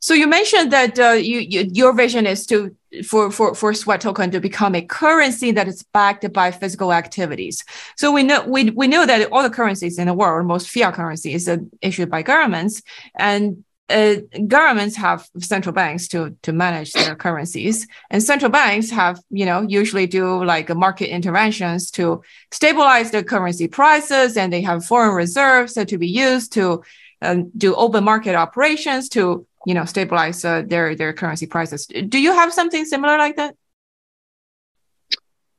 So 0.00 0.14
you 0.14 0.26
mentioned 0.26 0.72
that 0.72 0.98
uh, 0.98 1.10
you, 1.10 1.40
you, 1.40 1.70
your 1.72 1.92
vision 1.92 2.26
is 2.26 2.46
to 2.46 2.74
for, 3.04 3.30
for, 3.30 3.54
for 3.54 3.72
sweat 3.72 4.00
token 4.00 4.30
to 4.30 4.40
become 4.40 4.74
a 4.74 4.82
currency 4.82 5.52
that 5.52 5.68
is 5.68 5.82
backed 5.82 6.30
by 6.32 6.50
physical 6.50 6.92
activities. 6.92 7.64
So 7.96 8.10
we 8.10 8.22
know 8.22 8.44
we, 8.46 8.70
we 8.70 8.88
know 8.88 9.06
that 9.06 9.30
all 9.30 9.42
the 9.42 9.50
currencies 9.50 9.98
in 9.98 10.06
the 10.06 10.14
world, 10.14 10.46
most 10.46 10.70
fiat 10.70 10.94
currencies 10.94 11.48
are 11.48 11.60
issued 11.82 12.10
by 12.10 12.22
governments, 12.22 12.82
and 13.14 13.64
uh, 13.90 14.16
governments 14.46 14.96
have 14.96 15.28
central 15.38 15.72
banks 15.72 16.08
to 16.08 16.36
to 16.42 16.52
manage 16.52 16.92
their 16.92 17.14
currencies, 17.14 17.86
and 18.10 18.22
central 18.22 18.50
banks 18.50 18.90
have 18.90 19.20
you 19.30 19.44
know 19.44 19.62
usually 19.62 20.06
do 20.06 20.44
like 20.44 20.74
market 20.74 21.10
interventions 21.10 21.90
to 21.90 22.22
stabilize 22.50 23.10
the 23.10 23.22
currency 23.22 23.68
prices, 23.68 24.36
and 24.36 24.52
they 24.52 24.62
have 24.62 24.84
foreign 24.84 25.14
reserves 25.14 25.74
to 25.74 25.98
be 25.98 26.08
used 26.08 26.52
to 26.52 26.82
um, 27.22 27.50
do 27.56 27.74
open 27.74 28.04
market 28.04 28.34
operations 28.34 29.08
to 29.10 29.46
you 29.66 29.74
know 29.74 29.84
stabilize 29.84 30.44
uh, 30.44 30.62
their 30.66 30.94
their 30.94 31.12
currency 31.12 31.46
prices. 31.46 31.86
Do 31.86 32.20
you 32.20 32.32
have 32.32 32.52
something 32.52 32.84
similar 32.84 33.18
like 33.18 33.36
that? 33.36 33.54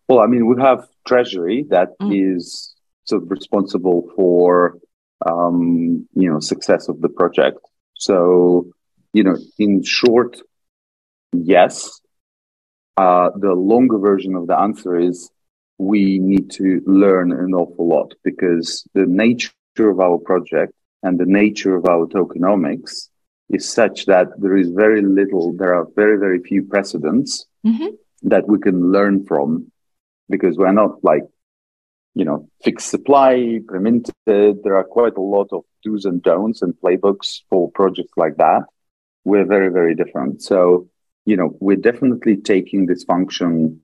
Well, 0.07 0.19
I 0.19 0.27
mean, 0.27 0.45
we 0.45 0.61
have 0.61 0.87
Treasury 1.07 1.65
that 1.69 1.97
mm. 2.01 2.35
is 2.35 2.75
sort 3.05 3.23
of 3.23 3.31
responsible 3.31 4.09
for 4.15 4.77
um, 5.25 6.07
you 6.13 6.31
know 6.31 6.39
success 6.39 6.89
of 6.89 7.01
the 7.01 7.09
project. 7.09 7.59
So 7.95 8.67
you 9.13 9.23
know, 9.23 9.37
in 9.57 9.83
short, 9.83 10.39
yes. 11.33 11.99
Uh, 12.97 13.29
the 13.39 13.53
longer 13.53 13.97
version 13.97 14.35
of 14.35 14.47
the 14.47 14.59
answer 14.59 14.99
is 14.99 15.31
we 15.77 16.19
need 16.19 16.51
to 16.51 16.81
learn 16.85 17.31
an 17.31 17.53
awful 17.53 17.87
lot 17.87 18.13
because 18.23 18.85
the 18.93 19.05
nature 19.05 19.53
of 19.79 19.99
our 19.99 20.17
project 20.17 20.73
and 21.01 21.17
the 21.17 21.25
nature 21.25 21.75
of 21.75 21.85
our 21.87 22.05
tokenomics 22.05 23.07
is 23.53 23.67
such 23.67 24.05
that 24.05 24.27
there 24.37 24.55
is 24.55 24.69
very 24.69 25.01
little, 25.01 25.53
there 25.53 25.73
are 25.75 25.87
very, 25.95 26.17
very 26.17 26.39
few 26.41 26.63
precedents 26.63 27.45
mm-hmm. 27.65 27.87
that 28.23 28.47
we 28.47 28.59
can 28.59 28.91
learn 28.91 29.25
from 29.25 29.71
because 30.29 30.57
we're 30.57 30.71
not 30.71 31.03
like, 31.03 31.23
you 32.13 32.25
know, 32.25 32.47
fixed 32.63 32.89
supply, 32.89 33.59
preminted. 33.67 34.13
There 34.25 34.75
are 34.75 34.83
quite 34.83 35.17
a 35.17 35.21
lot 35.21 35.49
of 35.51 35.63
do's 35.83 36.05
and 36.05 36.21
don'ts 36.21 36.61
and 36.61 36.73
playbooks 36.73 37.41
for 37.49 37.71
projects 37.71 38.13
like 38.15 38.37
that. 38.37 38.63
We're 39.25 39.45
very, 39.45 39.69
very 39.69 39.95
different. 39.95 40.41
So, 40.41 40.89
you 41.25 41.35
know, 41.35 41.55
we're 41.59 41.77
definitely 41.77 42.37
taking 42.37 42.85
this 42.85 43.03
function 43.03 43.81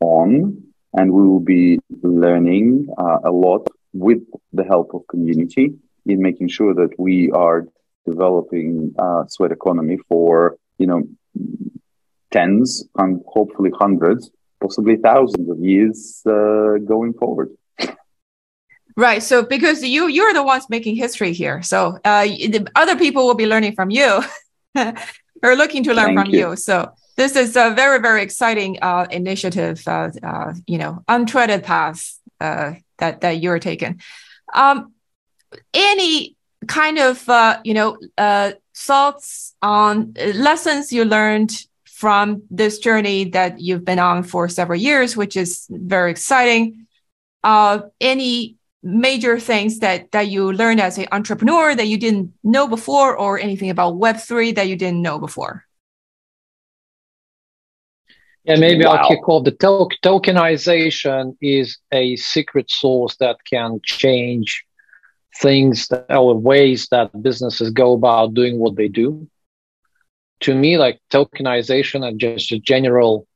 on 0.00 0.62
and 0.94 1.12
we 1.12 1.26
will 1.26 1.40
be 1.40 1.78
learning 2.02 2.88
uh, 2.98 3.18
a 3.24 3.30
lot 3.30 3.68
with 3.92 4.22
the 4.52 4.64
help 4.64 4.94
of 4.94 5.06
community 5.08 5.74
in 6.06 6.22
making 6.22 6.48
sure 6.48 6.74
that 6.74 6.98
we 6.98 7.30
are 7.32 7.66
developing 8.06 8.94
uh, 8.98 9.24
sweat 9.28 9.52
economy 9.52 9.98
for 10.08 10.56
you 10.78 10.86
know 10.86 11.02
tens 12.30 12.84
and 12.96 13.22
hopefully 13.26 13.70
hundreds, 13.78 14.30
possibly 14.60 14.96
thousands 14.96 15.48
of 15.50 15.58
years 15.58 16.22
uh, 16.26 16.78
going 16.84 17.12
forward. 17.14 17.50
Right. 18.96 19.22
So 19.22 19.42
because 19.42 19.82
you 19.82 20.08
you're 20.08 20.34
the 20.34 20.42
ones 20.42 20.66
making 20.68 20.96
history 20.96 21.32
here, 21.32 21.62
so 21.62 21.98
uh, 22.04 22.24
the 22.24 22.66
other 22.74 22.96
people 22.96 23.26
will 23.26 23.34
be 23.34 23.46
learning 23.46 23.74
from 23.74 23.90
you, 23.90 24.22
or 25.42 25.56
looking 25.56 25.84
to 25.84 25.94
learn 25.94 26.16
Thank 26.16 26.26
from 26.26 26.34
you. 26.34 26.50
you. 26.50 26.56
So 26.56 26.92
this 27.16 27.36
is 27.36 27.56
a 27.56 27.70
very 27.70 28.00
very 28.00 28.22
exciting 28.22 28.78
uh, 28.82 29.06
initiative. 29.10 29.82
Uh, 29.86 30.10
uh, 30.22 30.52
you 30.66 30.78
know, 30.78 31.02
untreaded 31.08 31.62
path 31.62 32.18
uh, 32.40 32.74
that 32.98 33.20
that 33.22 33.40
you're 33.40 33.60
taking. 33.60 34.00
Um, 34.52 34.92
any 35.72 36.36
kind 36.66 36.98
of 36.98 37.28
uh, 37.28 37.60
you 37.64 37.74
know 37.74 37.98
uh, 38.18 38.52
thoughts 38.74 39.54
on 39.62 40.14
uh, 40.20 40.26
lessons 40.34 40.92
you 40.92 41.04
learned 41.04 41.66
from 41.84 42.42
this 42.50 42.78
journey 42.78 43.24
that 43.24 43.60
you've 43.60 43.84
been 43.84 43.98
on 43.98 44.22
for 44.22 44.48
several 44.48 44.80
years, 44.80 45.16
which 45.16 45.36
is 45.36 45.66
very 45.70 46.10
exciting. 46.10 46.86
Uh, 47.44 47.80
any 48.00 48.56
major 48.82 49.38
things 49.38 49.80
that 49.80 50.10
that 50.12 50.28
you 50.28 50.52
learned 50.52 50.80
as 50.80 50.96
an 50.98 51.06
entrepreneur 51.12 51.74
that 51.74 51.86
you 51.86 51.98
didn't 51.98 52.32
know 52.42 52.66
before, 52.66 53.16
or 53.16 53.38
anything 53.38 53.70
about 53.70 53.96
Web 53.96 54.16
three 54.16 54.52
that 54.52 54.68
you 54.68 54.76
didn't 54.76 55.02
know 55.02 55.18
before? 55.18 55.64
Yeah, 58.44 58.56
maybe 58.56 58.84
wow. 58.84 58.92
I'll 58.92 59.08
kick 59.08 59.28
off. 59.28 59.44
The 59.44 59.52
to- 59.52 59.90
tokenization 60.02 61.36
is 61.42 61.78
a 61.92 62.16
secret 62.16 62.70
sauce 62.70 63.16
that 63.16 63.36
can 63.44 63.80
change 63.84 64.64
things 65.36 65.88
that, 65.88 66.06
or 66.10 66.34
ways 66.36 66.88
that 66.90 67.22
businesses 67.22 67.70
go 67.70 67.92
about 67.92 68.34
doing 68.34 68.58
what 68.58 68.76
they 68.76 68.88
do. 68.88 69.28
To 70.40 70.54
me, 70.54 70.78
like 70.78 71.00
tokenization 71.12 72.06
and 72.06 72.18
just 72.18 72.52
a 72.52 72.58
general 72.58 73.26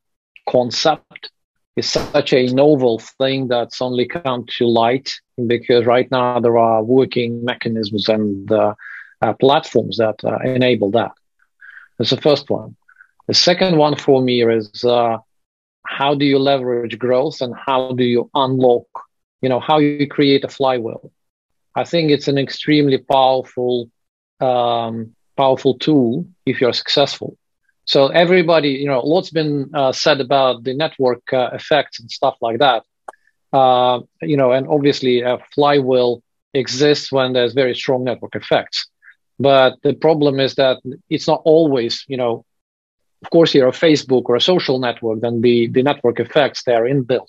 concept 0.49 1.31
is 1.77 1.91
such 1.91 2.33
a 2.33 2.47
novel 2.47 2.99
thing 3.19 3.49
that's 3.49 3.83
only 3.83 4.07
come 4.07 4.47
to 4.59 4.67
light 4.67 5.13
because 5.47 5.87
right 5.87 6.11
now 6.11 6.41
there 6.41 6.57
are 6.57 6.83
working 6.83 7.45
mechanisms 7.45 8.09
and 8.09 8.51
uh, 8.51 8.75
uh, 9.23 9.33
platforms 9.35 9.97
that 9.99 10.17
uh, 10.25 10.39
enable 10.45 10.91
that. 10.93 11.13
That's 11.99 12.11
the 12.11 12.21
first 12.21 12.49
one. 12.49 12.77
The 13.27 13.35
second 13.35 13.77
one 13.77 13.97
for 13.97 14.23
me 14.23 14.45
is 14.45 14.85
uh, 14.85 15.19
how 15.87 16.15
do 16.15 16.25
you 16.25 16.39
leverage 16.39 16.99
growth 16.99 17.41
and 17.41 17.55
how 17.55 17.93
do 17.93 18.05
you 18.05 18.31
unlock, 18.35 18.87
you 19.43 19.49
know, 19.49 19.61
how 19.61 19.79
you 19.79 20.07
create 20.07 20.45
a 20.45 20.49
flywheel 20.49 21.11
I 21.75 21.85
think 21.85 22.11
it's 22.11 22.29
an 22.29 22.39
extremely 22.39 22.99
powerful, 22.99 23.91
um, 24.41 25.15
powerful 25.37 25.79
tool 25.79 26.27
if 26.47 26.61
you're 26.61 26.73
successful. 26.73 27.37
So 27.87 28.09
everybody, 28.09 28.71
you 28.71 28.87
know, 28.87 29.01
lot's 29.01 29.31
been 29.31 29.71
uh, 29.75 29.93
said 29.93 30.21
about 30.21 30.65
the 30.65 30.75
network 30.75 31.33
uh, 31.33 31.51
effects 31.53 32.01
and 32.01 32.11
stuff 32.11 32.37
like 32.41 32.59
that. 32.59 32.85
Uh, 33.53 34.01
you 34.23 34.37
know, 34.37 34.53
and 34.53 34.67
obviously 34.69 35.21
a 35.21 35.39
flywheel 35.55 36.23
exists 36.55 37.13
when 37.13 37.33
there's 37.33 37.53
very 37.53 37.75
strong 37.75 38.05
network 38.05 38.35
effects. 38.35 38.89
But 39.39 39.75
the 39.83 39.95
problem 39.95 40.41
is 40.41 40.55
that 40.55 40.79
it's 41.11 41.27
not 41.27 41.43
always, 41.45 42.05
you 42.09 42.17
know, 42.17 42.45
of 43.23 43.31
course, 43.31 43.55
you're 43.55 43.69
a 43.69 43.73
Facebook 43.73 44.25
or 44.27 44.37
a 44.37 44.41
social 44.41 44.79
network, 44.79 45.21
then 45.21 45.41
the, 45.41 45.69
the 45.69 45.83
network 45.83 46.21
effects, 46.21 46.63
they 46.63 46.75
are 46.75 46.85
inbuilt 46.85 47.29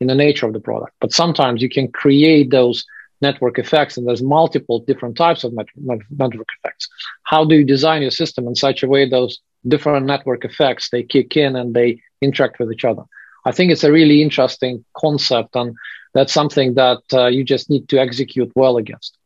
in 0.00 0.06
the 0.06 0.14
nature 0.14 0.46
of 0.46 0.52
the 0.52 0.60
product. 0.60 0.94
But 1.00 1.12
sometimes 1.12 1.62
you 1.62 1.68
can 1.68 1.90
create 1.92 2.50
those 2.50 2.84
network 3.20 3.58
effects, 3.58 3.96
and 3.96 4.06
there's 4.06 4.22
multiple 4.22 4.80
different 4.80 5.16
types 5.16 5.44
of 5.44 5.52
network 5.54 6.48
effects. 6.58 6.88
How 7.24 7.44
do 7.44 7.54
you 7.56 7.64
design 7.64 8.02
your 8.02 8.10
system 8.10 8.46
in 8.46 8.54
such 8.54 8.82
a 8.82 8.88
way 8.88 9.08
those 9.08 9.40
different 9.66 10.06
network 10.06 10.44
effects 10.44 10.90
they 10.90 11.02
kick 11.02 11.36
in 11.36 11.56
and 11.56 11.74
they 11.74 12.00
interact 12.20 12.58
with 12.58 12.72
each 12.72 12.84
other? 12.84 13.02
I 13.44 13.52
think 13.52 13.70
it's 13.70 13.84
a 13.84 13.92
really 13.92 14.22
interesting 14.22 14.84
concept, 14.96 15.54
and 15.54 15.76
that's 16.14 16.32
something 16.32 16.74
that 16.74 17.02
uh, 17.12 17.26
you 17.26 17.44
just 17.44 17.70
need 17.70 17.88
to 17.90 17.98
execute 17.98 18.50
well 18.54 18.76
against. 18.76 19.16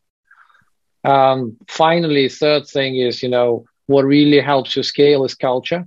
Um, 1.05 1.57
finally, 1.69 2.29
third 2.29 2.67
thing 2.67 2.97
is, 2.97 3.23
you 3.23 3.29
know, 3.29 3.65
what 3.87 4.05
really 4.05 4.41
helps 4.41 4.77
you 4.77 4.83
scale 4.83 5.25
is 5.25 5.35
culture. 5.35 5.87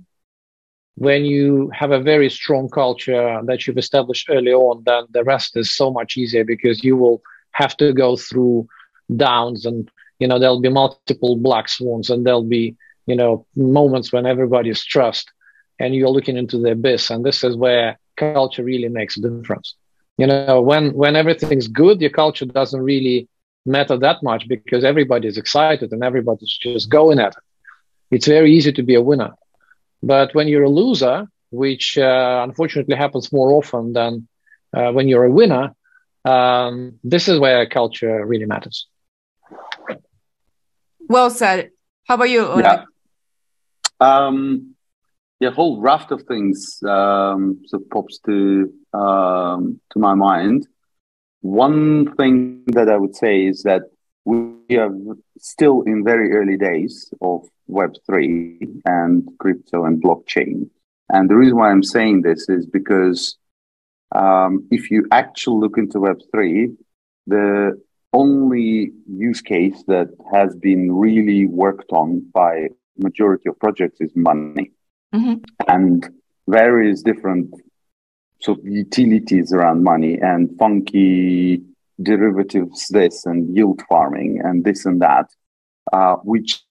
When 0.96 1.24
you 1.24 1.70
have 1.72 1.90
a 1.90 2.00
very 2.00 2.28
strong 2.28 2.68
culture 2.68 3.40
that 3.44 3.66
you've 3.66 3.78
established 3.78 4.28
early 4.30 4.52
on, 4.52 4.82
then 4.84 5.04
the 5.10 5.24
rest 5.24 5.56
is 5.56 5.70
so 5.70 5.90
much 5.90 6.16
easier 6.16 6.44
because 6.44 6.84
you 6.84 6.96
will 6.96 7.22
have 7.52 7.76
to 7.78 7.92
go 7.92 8.16
through 8.16 8.66
downs 9.14 9.66
and, 9.66 9.90
you 10.18 10.26
know, 10.26 10.38
there'll 10.38 10.60
be 10.60 10.68
multiple 10.68 11.36
black 11.36 11.68
swans 11.68 12.10
and 12.10 12.26
there'll 12.26 12.44
be, 12.44 12.76
you 13.06 13.16
know, 13.16 13.46
moments 13.56 14.12
when 14.12 14.26
everybody's 14.26 14.80
stressed 14.80 15.30
and 15.78 15.94
you're 15.94 16.08
looking 16.08 16.36
into 16.36 16.58
the 16.58 16.72
abyss. 16.72 17.10
And 17.10 17.24
this 17.24 17.44
is 17.44 17.56
where 17.56 17.98
culture 18.16 18.64
really 18.64 18.88
makes 18.88 19.16
a 19.16 19.20
difference. 19.20 19.74
You 20.18 20.26
know, 20.26 20.60
when 20.60 20.92
when 20.92 21.16
everything's 21.16 21.68
good, 21.68 22.00
your 22.00 22.10
culture 22.10 22.44
doesn't 22.44 22.80
really 22.80 23.28
matter 23.64 23.96
that 23.98 24.22
much 24.22 24.46
because 24.48 24.84
everybody's 24.84 25.38
excited 25.38 25.92
and 25.92 26.04
everybody's 26.04 26.56
just 26.60 26.90
going 26.90 27.18
at 27.18 27.32
it. 27.32 27.42
It's 28.10 28.26
very 28.26 28.52
easy 28.52 28.72
to 28.72 28.82
be 28.82 28.94
a 28.94 29.02
winner. 29.02 29.32
But 30.02 30.34
when 30.34 30.48
you're 30.48 30.64
a 30.64 30.68
loser, 30.68 31.26
which 31.50 31.96
uh, 31.96 32.40
unfortunately 32.46 32.96
happens 32.96 33.32
more 33.32 33.52
often 33.52 33.92
than 33.92 34.28
uh, 34.74 34.90
when 34.92 35.08
you're 35.08 35.24
a 35.24 35.30
winner, 35.30 35.74
um, 36.24 36.98
this 37.02 37.28
is 37.28 37.38
where 37.38 37.66
culture 37.66 38.24
really 38.24 38.46
matters. 38.46 38.86
Well 41.08 41.30
said. 41.30 41.70
How 42.06 42.14
about 42.14 42.30
you? 42.30 42.58
Yeah. 42.58 42.84
Um, 44.00 44.74
yeah, 45.40 45.50
whole 45.50 45.80
raft 45.80 46.12
of 46.12 46.22
things 46.22 46.80
um, 46.86 47.60
sort 47.66 47.82
of 47.82 47.90
pops 47.90 48.18
to 48.26 48.72
um, 48.94 49.80
to 49.90 49.98
my 49.98 50.14
mind. 50.14 50.66
One 51.40 52.14
thing 52.14 52.64
that 52.66 52.88
I 52.88 52.96
would 52.96 53.16
say 53.16 53.44
is 53.46 53.62
that 53.64 53.82
we 54.24 54.76
are 54.76 54.90
still 55.38 55.82
in 55.82 56.04
very 56.04 56.32
early 56.32 56.56
days 56.56 57.12
of 57.20 57.48
Web3 57.68 58.82
and 58.84 59.28
crypto 59.38 59.84
and 59.84 60.02
blockchain. 60.02 60.70
And 61.08 61.28
the 61.28 61.34
reason 61.34 61.56
why 61.56 61.70
I'm 61.70 61.82
saying 61.82 62.22
this 62.22 62.48
is 62.48 62.64
because 62.66 63.36
um, 64.14 64.66
if 64.70 64.90
you 64.90 65.06
actually 65.10 65.60
look 65.60 65.78
into 65.78 65.98
Web3, 65.98 66.76
the 67.26 67.80
only 68.12 68.92
use 69.06 69.40
case 69.40 69.82
that 69.86 70.08
has 70.32 70.54
been 70.56 70.92
really 70.92 71.46
worked 71.46 71.92
on 71.92 72.20
by 72.34 72.68
majority 72.98 73.48
of 73.48 73.58
projects 73.58 74.00
is 74.00 74.10
money 74.14 74.70
mm-hmm. 75.14 75.34
and 75.68 76.10
various 76.46 77.02
different 77.02 77.54
sort 78.40 78.58
of 78.58 78.66
utilities 78.66 79.52
around 79.52 79.82
money 79.82 80.18
and 80.20 80.50
funky 80.58 81.62
derivatives 82.02 82.88
this 82.88 83.24
and 83.24 83.56
yield 83.56 83.80
farming 83.88 84.40
and 84.44 84.64
this 84.64 84.84
and 84.84 85.00
that 85.00 85.26
uh, 85.92 86.16
which 86.16 86.62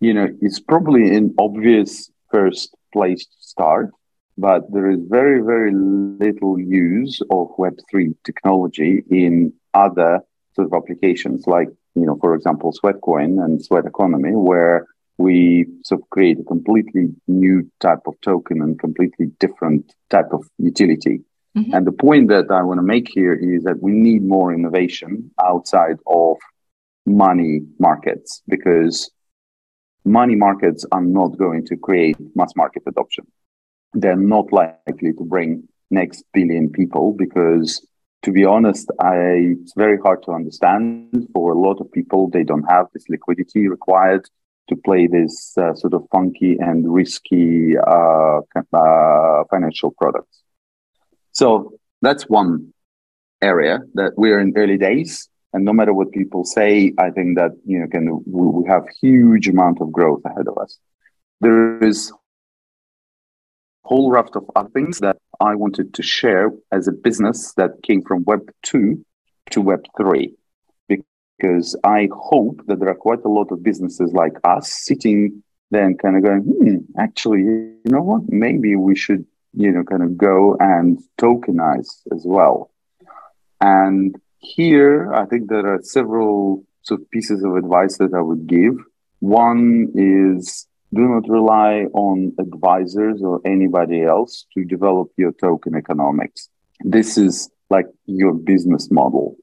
you 0.00 0.12
know 0.12 0.28
is 0.40 0.60
probably 0.60 1.14
an 1.16 1.34
obvious 1.38 2.10
first 2.30 2.76
place 2.92 3.24
to 3.24 3.36
start 3.40 3.90
but 4.38 4.62
there 4.72 4.90
is 4.90 5.00
very 5.08 5.40
very 5.40 5.72
little 5.72 6.58
use 6.58 7.20
of 7.30 7.48
web3 7.58 8.14
technology 8.24 9.02
in 9.10 9.52
other 9.74 10.20
sort 10.54 10.66
of 10.66 10.72
applications 10.74 11.46
like 11.46 11.68
you 11.94 12.06
know 12.06 12.16
for 12.20 12.34
example 12.34 12.72
sweatcoin 12.72 13.42
and 13.44 13.64
sweat 13.64 13.86
economy 13.86 14.32
where 14.34 14.86
we 15.20 15.66
sort 15.84 16.00
of 16.00 16.08
create 16.08 16.40
a 16.40 16.44
completely 16.44 17.14
new 17.28 17.70
type 17.78 18.00
of 18.06 18.14
token 18.22 18.62
and 18.62 18.78
completely 18.78 19.26
different 19.38 19.94
type 20.08 20.32
of 20.32 20.48
utility. 20.56 21.20
Mm-hmm. 21.56 21.74
And 21.74 21.86
the 21.86 21.92
point 21.92 22.28
that 22.28 22.50
I 22.50 22.62
want 22.62 22.78
to 22.78 22.82
make 22.82 23.08
here 23.08 23.34
is 23.34 23.64
that 23.64 23.82
we 23.82 23.92
need 23.92 24.22
more 24.22 24.52
innovation 24.52 25.30
outside 25.44 25.98
of 26.06 26.38
money 27.04 27.60
markets 27.78 28.42
because 28.48 29.10
money 30.04 30.36
markets 30.36 30.86
are 30.90 31.02
not 31.02 31.36
going 31.36 31.66
to 31.66 31.76
create 31.76 32.16
mass 32.34 32.54
market 32.56 32.84
adoption. 32.86 33.26
They're 33.92 34.16
not 34.16 34.52
likely 34.52 35.12
to 35.12 35.24
bring 35.24 35.68
next 35.90 36.24
billion 36.32 36.70
people 36.70 37.12
because 37.12 37.84
to 38.22 38.32
be 38.32 38.44
honest, 38.44 38.90
I, 39.00 39.16
it's 39.60 39.72
very 39.76 39.98
hard 39.98 40.22
to 40.24 40.32
understand 40.32 41.28
for 41.32 41.52
a 41.52 41.58
lot 41.58 41.80
of 41.80 41.90
people. 41.90 42.28
They 42.28 42.44
don't 42.44 42.64
have 42.64 42.86
this 42.92 43.08
liquidity 43.08 43.66
required 43.66 44.28
to 44.68 44.76
play 44.76 45.06
this 45.06 45.56
uh, 45.56 45.74
sort 45.74 45.94
of 45.94 46.06
funky 46.12 46.56
and 46.58 46.92
risky 46.92 47.76
uh, 47.78 48.40
uh, 48.72 49.44
financial 49.50 49.92
products. 49.98 50.42
So 51.32 51.72
that's 52.02 52.24
one 52.28 52.72
area 53.40 53.80
that 53.94 54.12
we're 54.16 54.40
in 54.40 54.52
early 54.56 54.76
days. 54.76 55.28
And 55.52 55.64
no 55.64 55.72
matter 55.72 55.92
what 55.92 56.12
people 56.12 56.44
say, 56.44 56.92
I 56.98 57.10
think 57.10 57.36
that, 57.38 57.52
you 57.64 57.80
know, 57.80 57.88
can, 57.88 58.22
we, 58.26 58.46
we 58.48 58.68
have 58.68 58.84
huge 59.00 59.48
amount 59.48 59.80
of 59.80 59.90
growth 59.90 60.20
ahead 60.24 60.46
of 60.46 60.58
us. 60.58 60.78
There 61.40 61.82
is 61.82 62.12
whole 63.84 64.10
raft 64.10 64.36
of 64.36 64.50
other 64.54 64.68
things 64.70 64.98
that 64.98 65.16
I 65.40 65.54
wanted 65.54 65.94
to 65.94 66.02
share 66.02 66.52
as 66.70 66.86
a 66.86 66.92
business 66.92 67.54
that 67.54 67.82
came 67.82 68.02
from 68.02 68.24
Web 68.24 68.50
2 68.62 69.04
to 69.50 69.60
Web 69.60 69.84
3 69.96 70.34
because 70.88 71.76
I 71.84 72.08
hope 72.12 72.60
that 72.66 72.78
there 72.78 72.90
are 72.90 72.94
quite 72.94 73.24
a 73.24 73.28
lot 73.28 73.50
of 73.50 73.62
businesses 73.62 74.12
like 74.12 74.34
us 74.44 74.72
sitting 74.72 75.42
there 75.70 75.84
and 75.84 75.98
kind 75.98 76.16
of 76.16 76.22
going, 76.22 76.40
hmm, 76.42 77.00
actually, 77.00 77.40
you 77.40 77.80
know 77.86 78.02
what? 78.02 78.22
Maybe 78.28 78.76
we 78.76 78.96
should, 78.96 79.24
you 79.54 79.70
know, 79.72 79.84
kind 79.84 80.02
of 80.02 80.18
go 80.18 80.56
and 80.60 80.98
tokenize 81.18 82.02
as 82.12 82.24
well. 82.24 82.70
And 83.60 84.16
here, 84.38 85.12
I 85.14 85.26
think 85.26 85.48
there 85.48 85.74
are 85.74 85.82
several 85.82 86.64
sort 86.82 87.00
of 87.00 87.10
pieces 87.10 87.44
of 87.44 87.56
advice 87.56 87.98
that 87.98 88.14
I 88.14 88.20
would 88.20 88.46
give. 88.46 88.74
One 89.20 89.92
is 89.94 90.66
do 90.92 91.02
not 91.08 91.28
rely 91.28 91.86
on 91.94 92.32
advisors 92.38 93.22
or 93.22 93.40
anybody 93.44 94.02
else 94.02 94.46
to 94.54 94.64
develop 94.64 95.08
your 95.16 95.32
token 95.32 95.74
economics. 95.74 96.48
This 96.80 97.16
is 97.16 97.50
like 97.70 97.86
your 98.06 98.34
business 98.34 98.90
model 98.90 99.36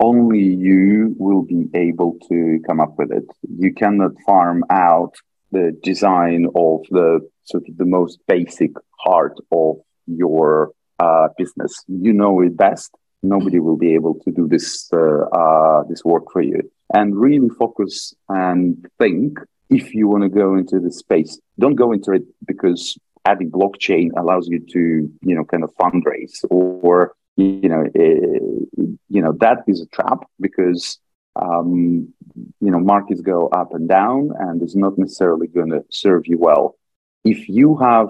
only 0.00 0.42
you 0.42 1.14
will 1.18 1.42
be 1.42 1.68
able 1.74 2.18
to 2.28 2.60
come 2.66 2.80
up 2.80 2.98
with 2.98 3.10
it. 3.10 3.24
You 3.58 3.72
cannot 3.72 4.12
farm 4.26 4.64
out 4.70 5.14
the 5.52 5.78
design 5.82 6.46
of 6.54 6.82
the 6.90 7.20
sort 7.44 7.64
of 7.68 7.76
the 7.76 7.84
most 7.84 8.18
basic 8.26 8.72
heart 8.98 9.38
of 9.52 9.76
your 10.06 10.72
uh, 10.98 11.28
business. 11.38 11.84
You 11.86 12.12
know 12.12 12.40
it 12.40 12.56
best. 12.56 12.90
Nobody 13.22 13.58
will 13.58 13.76
be 13.76 13.94
able 13.94 14.14
to 14.24 14.30
do 14.30 14.46
this 14.46 14.88
uh, 14.92 15.24
uh, 15.32 15.82
this 15.88 16.04
work 16.04 16.24
for 16.32 16.42
you. 16.42 16.60
And 16.92 17.16
really 17.16 17.48
focus 17.48 18.14
and 18.28 18.86
think 18.98 19.38
if 19.70 19.94
you 19.94 20.08
want 20.08 20.22
to 20.22 20.28
go 20.28 20.56
into 20.56 20.80
the 20.80 20.92
space. 20.92 21.40
Don't 21.58 21.74
go 21.74 21.92
into 21.92 22.12
it 22.12 22.22
because 22.46 22.98
adding 23.24 23.50
blockchain 23.50 24.10
allows 24.16 24.48
you 24.48 24.60
to 24.60 25.10
you 25.20 25.34
know 25.34 25.44
kind 25.44 25.64
of 25.64 25.74
fundraise 25.76 26.44
or 26.50 27.14
you 27.36 27.68
know, 27.68 27.82
uh, 27.82 28.82
you 29.08 29.22
know 29.22 29.32
that 29.40 29.58
is 29.66 29.82
a 29.82 29.86
trap 29.86 30.20
because 30.40 30.98
um, 31.36 32.12
you 32.60 32.70
know 32.70 32.78
markets 32.78 33.20
go 33.20 33.48
up 33.48 33.74
and 33.74 33.88
down, 33.88 34.30
and 34.38 34.62
it's 34.62 34.74
not 34.74 34.96
necessarily 34.96 35.46
going 35.46 35.70
to 35.70 35.84
serve 35.90 36.26
you 36.26 36.38
well. 36.38 36.76
If 37.24 37.48
you 37.48 37.76
have 37.76 38.08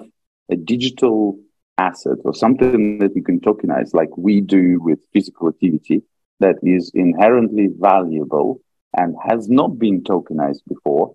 a 0.51 0.57
digital 0.57 1.39
asset 1.77 2.19
or 2.25 2.35
something 2.35 2.99
that 2.99 3.17
you 3.17 3.23
can 3.23 3.41
tokenize, 3.41 3.93
like 3.95 4.17
we 4.17 4.41
do 4.41 4.79
with 4.81 5.01
physical 5.13 5.49
activity, 5.49 6.03
that 6.39 6.57
is 6.63 6.93
inherently 6.95 7.69
valuable 7.77 8.61
and 8.97 9.17
has 9.29 9.49
not 9.49 9.79
been 9.79 10.03
tokenized 10.03 10.63
before. 10.69 11.15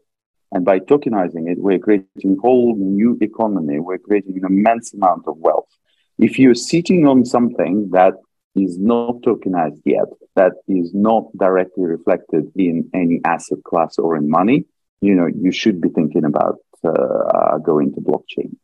And 0.51 0.65
by 0.65 0.79
tokenizing 0.79 1.49
it, 1.49 1.57
we're 1.59 1.79
creating 1.79 2.37
a 2.37 2.41
whole 2.41 2.75
new 2.75 3.17
economy. 3.21 3.79
We're 3.79 3.97
creating 3.97 4.37
an 4.37 4.45
immense 4.45 4.93
amount 4.93 5.23
of 5.27 5.37
wealth. 5.37 5.69
If 6.17 6.37
you're 6.37 6.55
sitting 6.55 7.07
on 7.07 7.25
something 7.25 7.89
that 7.91 8.13
is 8.55 8.77
not 8.77 9.21
tokenized 9.21 9.81
yet, 9.85 10.07
that 10.35 10.53
is 10.67 10.93
not 10.93 11.25
directly 11.37 11.85
reflected 11.85 12.51
in 12.55 12.89
any 12.93 13.21
asset 13.25 13.59
class 13.63 13.97
or 13.97 14.17
in 14.17 14.29
money, 14.29 14.65
you 14.99 15.15
know, 15.15 15.27
you 15.27 15.51
should 15.51 15.79
be 15.81 15.89
thinking 15.89 16.25
about 16.25 16.57
uh, 16.83 17.57
going 17.59 17.93
to 17.93 18.01
blockchain. 18.01 18.55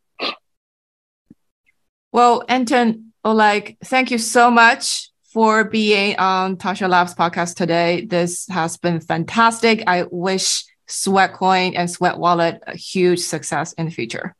Well, 2.11 2.43
Anton, 2.47 3.13
Oleg, 3.23 3.77
thank 3.83 4.11
you 4.11 4.17
so 4.17 4.49
much 4.49 5.09
for 5.33 5.65
being 5.65 6.17
on 6.17 6.57
Tascha 6.57 6.89
Labs 6.89 7.13
podcast 7.13 7.55
today. 7.55 8.05
This 8.05 8.47
has 8.49 8.77
been 8.77 8.99
fantastic. 8.99 9.83
I 9.87 10.05
wish 10.09 10.65
Sweatcoin 10.87 11.73
and 11.75 11.89
Sweat 11.89 12.17
Wallet 12.17 12.61
a 12.65 12.75
huge 12.75 13.19
success 13.19 13.73
in 13.73 13.85
the 13.85 13.91
future. 13.91 14.35